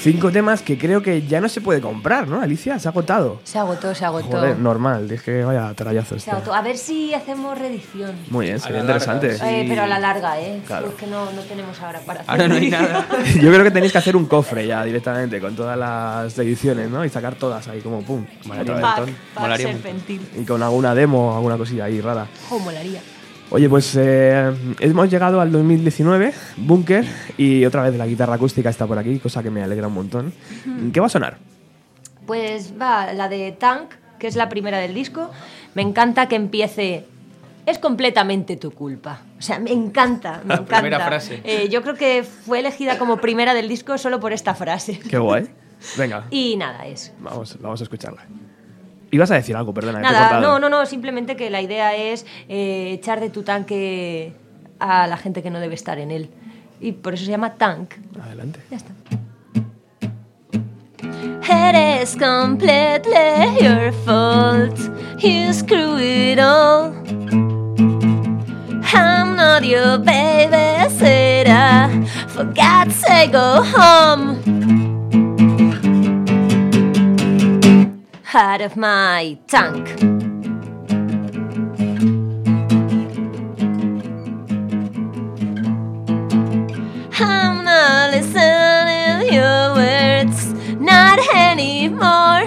Cinco 0.00 0.30
temas 0.30 0.62
que 0.62 0.78
creo 0.78 1.02
que 1.02 1.26
ya 1.26 1.40
no 1.40 1.48
se 1.48 1.60
puede 1.60 1.80
comprar, 1.80 2.26
¿no? 2.26 2.40
Alicia, 2.40 2.78
se 2.78 2.88
ha 2.88 2.90
agotado. 2.90 3.40
Se 3.44 3.58
agotó, 3.58 3.94
se 3.94 4.04
agotó. 4.04 4.28
Joder, 4.28 4.58
normal, 4.58 5.08
dije 5.08 5.44
vaya 5.44 5.72
trayazo. 5.74 6.18
Se 6.18 6.30
agotó. 6.30 6.54
A 6.54 6.62
ver 6.62 6.76
si 6.76 7.12
hacemos 7.14 7.58
reedición. 7.58 8.12
Muy 8.30 8.46
bien, 8.46 8.60
sería 8.60 8.80
interesante. 8.80 9.36
Eh, 9.42 9.66
pero 9.68 9.82
a 9.82 9.86
la 9.86 9.98
larga, 9.98 10.40
¿eh? 10.40 10.60
Claro. 10.66 10.86
Porque 10.86 11.06
no, 11.06 11.30
no 11.32 11.42
tenemos 11.42 11.80
ahora 11.80 12.00
para 12.00 12.20
hacer. 12.20 12.30
Ahora 12.30 12.48
no 12.48 12.54
hay 12.54 12.70
nada. 12.70 13.06
Yo 13.40 13.50
creo 13.52 13.64
que 13.64 13.70
tenéis 13.70 13.92
que 13.92 13.98
hacer 13.98 14.16
un 14.16 14.26
cofre 14.26 14.66
ya 14.66 14.84
directamente 14.84 15.40
con 15.40 15.54
todas 15.54 15.78
las 15.78 16.38
ediciones, 16.38 16.90
¿no? 16.90 17.04
Y 17.04 17.08
sacar 17.08 17.34
todas 17.34 17.68
ahí 17.68 17.80
como 17.80 18.02
pum. 18.02 18.24
Molaría, 18.44 19.76
Y 20.36 20.44
con 20.44 20.62
alguna 20.62 20.94
demo, 20.94 21.34
alguna 21.34 21.56
cosilla 21.56 21.84
ahí 21.84 22.00
rara. 22.00 22.26
Oh, 22.50 22.58
molaría. 22.58 23.00
Oye, 23.52 23.68
pues 23.68 23.96
eh, 23.96 24.52
hemos 24.78 25.10
llegado 25.10 25.40
al 25.40 25.50
2019, 25.50 26.32
Bunker, 26.56 27.04
y 27.36 27.64
otra 27.64 27.82
vez 27.82 27.96
la 27.96 28.06
guitarra 28.06 28.34
acústica 28.34 28.70
está 28.70 28.86
por 28.86 28.96
aquí, 28.96 29.18
cosa 29.18 29.42
que 29.42 29.50
me 29.50 29.62
alegra 29.62 29.88
un 29.88 29.94
montón. 29.94 30.32
¿Qué 30.92 31.00
va 31.00 31.06
a 31.06 31.10
sonar? 31.10 31.38
Pues 32.26 32.74
va 32.80 33.12
la 33.12 33.28
de 33.28 33.50
Tank, 33.50 33.90
que 34.20 34.28
es 34.28 34.36
la 34.36 34.48
primera 34.48 34.78
del 34.78 34.94
disco. 34.94 35.30
Me 35.74 35.82
encanta 35.82 36.28
que 36.28 36.36
empiece 36.36 37.06
es 37.66 37.78
completamente 37.78 38.56
tu 38.56 38.70
culpa. 38.70 39.22
O 39.38 39.42
sea, 39.42 39.58
me 39.58 39.72
encanta, 39.72 40.42
me 40.44 40.54
encanta. 40.54 40.80
Primera 40.80 41.06
frase. 41.06 41.40
Eh, 41.42 41.68
yo 41.68 41.82
creo 41.82 41.94
que 41.94 42.22
fue 42.22 42.60
elegida 42.60 42.98
como 42.98 43.16
primera 43.16 43.52
del 43.52 43.68
disco 43.68 43.98
solo 43.98 44.20
por 44.20 44.32
esta 44.32 44.54
frase. 44.54 44.98
Qué 44.98 45.18
guay. 45.18 45.48
Venga. 45.98 46.26
Y 46.30 46.56
nada, 46.56 46.86
es. 46.86 47.12
Vamos, 47.18 47.56
vamos 47.60 47.80
a 47.80 47.84
escucharla. 47.84 48.26
Ibas 49.10 49.30
a 49.30 49.34
decir 49.34 49.56
algo, 49.56 49.74
perdona. 49.74 50.00
Nada, 50.00 50.40
no, 50.40 50.58
no, 50.58 50.68
no, 50.68 50.86
simplemente 50.86 51.36
que 51.36 51.50
la 51.50 51.60
idea 51.60 51.96
es 51.96 52.26
eh, 52.48 52.92
echar 52.92 53.20
de 53.20 53.30
tu 53.30 53.42
tanque 53.42 54.32
a 54.78 55.06
la 55.06 55.16
gente 55.16 55.42
que 55.42 55.50
no 55.50 55.60
debe 55.60 55.74
estar 55.74 55.98
en 55.98 56.10
él. 56.10 56.30
Y 56.80 56.92
por 56.92 57.14
eso 57.14 57.24
se 57.24 57.30
llama 57.30 57.54
tank. 57.54 57.94
Adelante. 58.22 58.60
Ya 58.70 58.76
está. 58.76 58.92
Is 62.00 62.16
completely 62.16 63.58
your 63.60 63.92
fault. 64.06 64.78
You 65.18 65.52
screw 65.52 65.98
it 65.98 66.38
all. 66.38 66.94
I'm 68.94 69.36
not 69.36 69.62
your 69.66 69.98
babysitter. 69.98 71.52
For 72.30 72.44
God's 72.44 72.94
sake, 72.96 73.32
go 73.32 73.62
home. 73.62 74.89
Out 78.32 78.60
of 78.60 78.76
my 78.76 79.36
tank. 79.48 79.88
I'm 87.20 87.64
not 87.64 88.10
listening 88.12 89.20
to 89.20 89.34
your 89.34 89.74
words, 89.74 90.52
not 90.80 91.18
anymore. 91.34 92.46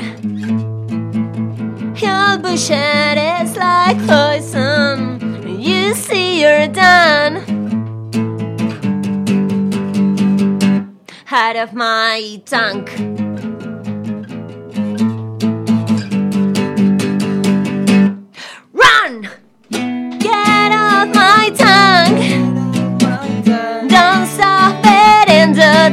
Your 1.97 2.37
bullshit 2.37 3.17
is 3.17 3.57
like 3.57 3.97
poison. 4.07 5.59
You 5.59 5.93
see, 5.93 6.41
you're 6.41 6.67
done. 6.67 7.43
Out 11.29 11.55
of 11.57 11.73
my 11.73 12.41
tank. 12.45 13.12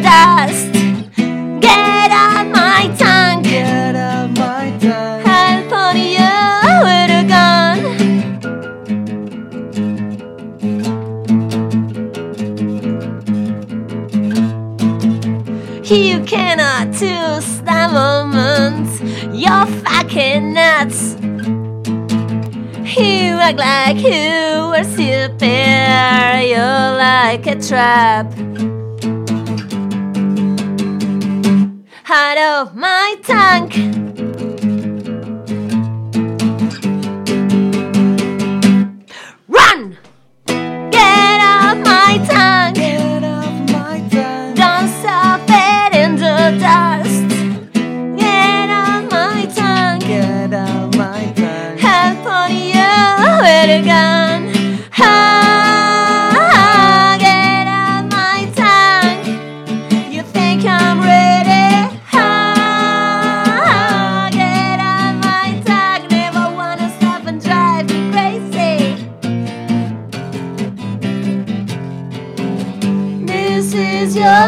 Dust. 0.02 0.72
Get 1.60 2.10
out 2.10 2.46
my 2.48 2.88
tongue. 2.98 3.42
Get 3.42 3.94
out 3.94 4.30
my 4.30 4.70
tongue. 4.78 5.22
I'll 5.26 5.62
put 5.68 5.96
you 5.96 6.30
with 6.84 7.10
a 7.10 7.24
gun. 7.28 7.78
You 15.84 16.24
cannot 16.24 16.92
choose 16.92 17.60
the 17.62 17.88
moment. 17.92 18.88
You're 19.34 19.66
fucking 19.82 20.54
nuts. 20.54 21.16
You 22.96 23.38
act 23.38 23.58
like 23.58 23.98
you 23.98 24.68
were 24.70 24.84
super. 24.84 26.40
You're 26.40 26.90
like 26.96 27.46
a 27.46 27.56
trap. 27.60 28.26
Out 32.10 32.38
of 32.38 32.74
my 32.74 33.14
tank. 33.22 33.99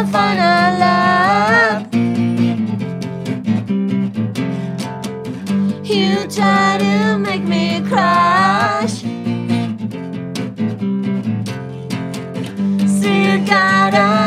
I'll 0.03 0.09
find 0.09 0.41
our 0.41 0.79
love. 0.83 1.95
You 5.87 6.27
try 6.29 6.79
to 6.81 7.19
make 7.19 7.45
me 7.45 7.81
crash. 7.89 8.95
See, 12.89 13.31
you 13.31 13.47
gotta. 13.47 14.22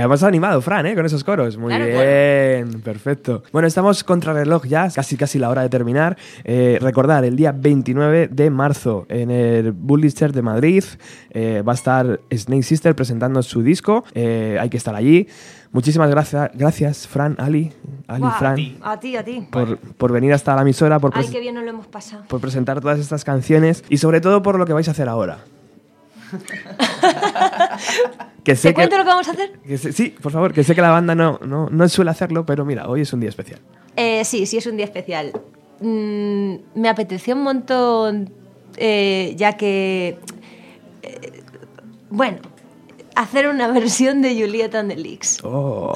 Y 0.00 0.02
además 0.02 0.22
ha 0.22 0.28
animado, 0.28 0.62
Fran, 0.62 0.86
¿eh? 0.86 0.94
con 0.94 1.04
esos 1.04 1.22
coros. 1.22 1.58
Muy 1.58 1.74
bien, 1.74 2.80
perfecto. 2.82 3.42
Bueno, 3.52 3.68
estamos 3.68 4.02
contra 4.02 4.32
reloj 4.32 4.64
ya, 4.64 4.88
casi 4.88 5.18
casi 5.18 5.38
la 5.38 5.50
hora 5.50 5.60
de 5.60 5.68
terminar. 5.68 6.16
Eh, 6.42 6.78
recordar, 6.80 7.22
el 7.26 7.36
día 7.36 7.52
29 7.52 8.28
de 8.28 8.48
marzo 8.48 9.04
en 9.10 9.30
el 9.30 9.72
Bullister 9.72 10.32
de 10.32 10.40
Madrid 10.40 10.84
eh, 11.32 11.62
va 11.68 11.72
a 11.72 11.74
estar 11.74 12.18
Snake 12.34 12.62
Sister 12.62 12.96
presentando 12.96 13.42
su 13.42 13.62
disco. 13.62 14.04
Eh, 14.14 14.56
hay 14.58 14.70
que 14.70 14.78
estar 14.78 14.94
allí. 14.94 15.28
Muchísimas 15.70 16.08
gracias, 16.08 16.50
gracias 16.54 17.06
Fran, 17.06 17.36
Ali, 17.38 17.70
Ali, 18.08 18.24
Fran. 18.38 18.52
A 18.80 18.98
ti, 18.98 19.16
a 19.16 19.22
ti. 19.22 19.48
Por, 19.52 19.76
por, 19.76 20.12
venir 20.12 20.32
hasta 20.32 20.56
la 20.56 20.62
emisora, 20.62 20.98
por, 20.98 21.12
Ay, 21.14 21.28
qué 21.30 21.40
bien 21.40 21.54
nos 21.54 21.64
lo 21.64 21.70
hemos 21.70 21.86
pasado. 21.86 22.24
por 22.26 22.40
presentar 22.40 22.80
todas 22.80 22.98
estas 22.98 23.22
canciones 23.22 23.84
y 23.90 23.98
sobre 23.98 24.22
todo 24.22 24.42
por 24.42 24.58
lo 24.58 24.64
que 24.64 24.72
vais 24.72 24.88
a 24.88 24.92
hacer 24.92 25.10
ahora. 25.10 25.40
que 28.44 28.56
sé 28.56 28.68
¿Te 28.68 28.74
cuento 28.74 28.98
lo 28.98 29.04
que 29.04 29.08
vamos 29.08 29.28
a 29.28 29.32
hacer? 29.32 29.52
sí, 29.92 30.14
por 30.20 30.32
favor, 30.32 30.52
que 30.52 30.64
sé 30.64 30.74
que 30.74 30.80
la 30.80 30.90
banda 30.90 31.14
no, 31.14 31.38
no, 31.44 31.68
no, 31.70 31.88
suele 31.88 32.10
hacerlo, 32.10 32.46
pero 32.46 32.64
mira, 32.64 32.88
hoy 32.88 33.02
es 33.02 33.12
un 33.12 33.20
día 33.20 33.28
especial. 33.28 33.60
Eh, 33.96 34.24
sí, 34.24 34.46
sí, 34.46 34.56
es 34.56 34.66
un 34.66 34.76
día 34.76 34.86
especial. 34.86 35.32
Mm, 35.80 36.54
me 36.74 36.88
apeteció 36.88 37.34
un 37.34 37.42
montón, 37.42 38.32
eh, 38.76 39.34
ya 39.36 39.56
que. 39.56 40.18
Eh, 41.02 41.42
bueno, 42.10 42.38
hacer 43.14 43.48
una 43.48 43.68
versión 43.68 44.22
de 44.22 44.34
Julieta 44.34 44.80
and 44.80 44.90
the 44.90 44.96
Leaks. 44.96 45.40
Oh, 45.42 45.94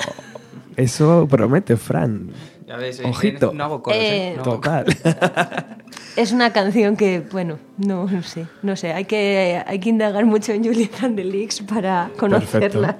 eso 0.76 1.26
promete, 1.28 1.76
Fran. 1.76 2.30
Ya 2.66 2.76
ves, 2.76 3.00
Ojito. 3.04 3.52
No 3.52 3.64
hago 3.64 3.82
coros, 3.82 3.98
¿eh? 4.00 4.38
Total. 4.42 4.86
Es 6.16 6.30
una 6.30 6.52
canción 6.52 6.96
que, 6.96 7.20
bueno, 7.32 7.58
no, 7.76 8.08
sé, 8.22 8.46
no 8.62 8.76
sé, 8.76 8.92
hay 8.92 9.04
que, 9.04 9.60
hay 9.66 9.80
que 9.80 9.88
indagar 9.88 10.24
mucho 10.24 10.52
en 10.52 10.62
Juliet 10.62 11.02
and 11.02 11.16
the 11.16 11.24
Leaks 11.24 11.62
para 11.62 12.10
conocerla. 12.16 12.98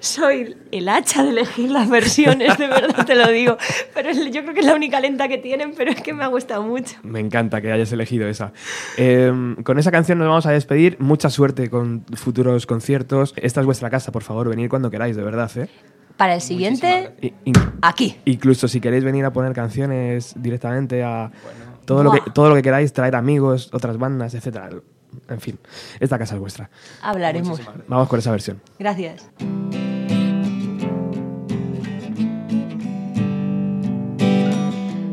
Soy 0.00 0.56
el 0.72 0.88
hacha 0.88 1.22
de 1.24 1.30
elegir 1.30 1.70
las 1.70 1.90
versiones, 1.90 2.56
de 2.56 2.68
verdad 2.68 3.04
te 3.04 3.14
lo 3.14 3.28
digo, 3.28 3.58
pero 3.94 4.12
yo 4.12 4.42
creo 4.42 4.54
que 4.54 4.60
es 4.60 4.66
la 4.66 4.74
única 4.74 4.98
lenta 4.98 5.28
que 5.28 5.36
tienen, 5.36 5.74
pero 5.76 5.90
es 5.90 6.00
que 6.00 6.14
me 6.14 6.24
ha 6.24 6.28
gustado 6.28 6.62
mucho. 6.62 6.96
Me 7.02 7.20
encanta 7.20 7.60
que 7.60 7.70
hayas 7.70 7.92
elegido 7.92 8.26
esa. 8.26 8.54
Em, 8.96 9.56
con 9.62 9.78
esa 9.78 9.90
canción 9.90 10.16
nos 10.18 10.28
vamos 10.28 10.46
a 10.46 10.52
despedir, 10.52 10.96
mucha 11.00 11.28
suerte 11.28 11.68
con 11.68 12.06
futuros 12.14 12.64
conciertos. 12.64 13.34
Esta 13.36 13.60
es 13.60 13.66
vuestra 13.66 13.90
casa, 13.90 14.10
por 14.10 14.22
favor, 14.22 14.48
venid 14.48 14.70
cuando 14.70 14.90
queráis, 14.90 15.16
de 15.16 15.22
verdad, 15.22 15.50
¿eh? 15.58 15.68
Para 16.16 16.34
el 16.34 16.40
siguiente, 16.40 17.12
aquí. 17.80 18.16
Incluso 18.24 18.66
si 18.66 18.80
queréis 18.80 19.04
venir 19.04 19.24
a 19.24 19.32
poner 19.32 19.52
canciones 19.52 20.34
directamente 20.36 21.04
a... 21.04 21.30
Todo 21.88 22.04
lo, 22.04 22.12
que, 22.12 22.20
todo 22.32 22.50
lo 22.50 22.54
que 22.54 22.60
queráis, 22.60 22.92
traer 22.92 23.16
amigos, 23.16 23.70
otras 23.72 23.96
bandas, 23.96 24.34
etcétera. 24.34 24.68
En 25.26 25.40
fin, 25.40 25.58
esta 25.98 26.18
casa 26.18 26.34
es 26.34 26.40
vuestra. 26.40 26.68
Hablaremos. 27.00 27.62
Vamos 27.86 28.08
con 28.08 28.18
esa 28.18 28.30
versión. 28.30 28.60
Gracias. 28.78 29.26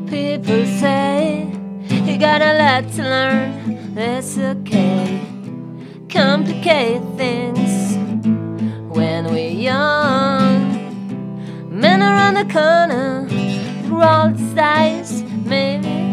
People 0.10 0.66
say 0.82 1.48
you 1.88 2.18
got 2.20 2.42
a 2.42 2.54
lot 2.58 2.92
to 2.98 3.04
learn. 3.04 3.96
That's 3.96 4.38
okay. 4.38 5.22
Complicate 6.10 7.02
things 7.16 7.96
when 8.90 9.28
we're 9.28 9.50
young. 9.50 10.76
Men 11.70 12.02
around 12.02 12.34
the 12.34 12.54
corner, 12.54 13.26
roll 13.88 14.34
the 14.34 14.56
dice, 14.56 15.24
maybe 15.46 16.05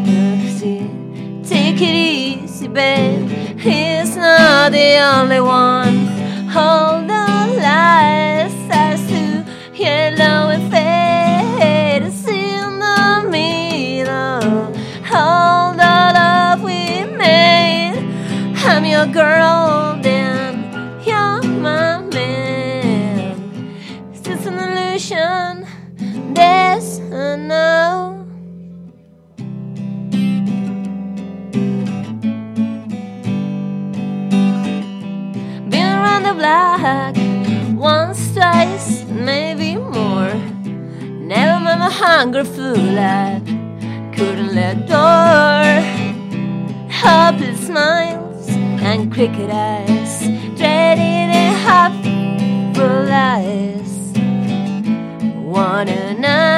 Take 1.53 1.83
it 1.83 1.95
easy, 1.95 2.67
babe. 2.67 3.29
He's 3.59 4.17
not 4.17 4.73
the 4.73 4.97
only 4.97 5.39
one. 5.39 6.07
Hold 6.49 7.11
the 7.11 7.27
lights 7.61 8.55
starts 8.65 9.07
to 9.09 9.45
yellow 9.75 10.49
and 10.49 10.73
fade. 10.73 12.05
It's 12.05 12.27
in 12.27 12.79
the 12.79 13.29
middle. 13.31 14.73
All 15.13 15.73
the 15.73 15.97
love 16.19 16.63
we 16.63 17.05
made. 17.05 18.01
I'm 18.65 18.87
your 18.87 19.07
girl, 19.09 20.01
then 20.01 20.55
you're 21.05 21.43
my 21.43 22.01
man. 22.01 23.77
It's 24.15 24.47
an 24.47 24.59
illusion. 24.59 25.67
There's 26.35 26.99
no. 27.01 28.22
Black 36.35 37.15
once, 37.77 38.33
twice, 38.35 39.05
maybe 39.05 39.77
more. 39.77 40.33
Never 41.33 41.61
mind 41.65 41.81
my 41.81 41.91
hunger 41.91 42.45
fool, 42.45 42.99
I 42.99 43.41
couldn't 44.15 44.55
let 44.55 44.87
door. 44.87 45.83
Hopeless 46.91 47.67
smiles 47.67 48.49
and 48.49 49.13
cricket 49.13 49.51
eyes, 49.51 50.21
dreaded 50.57 51.29
and 51.41 51.57
half 51.67 51.95
full 52.77 53.11
eyes. 53.11 53.93
One 55.45 55.89
a 55.89 56.15
night, 56.15 56.52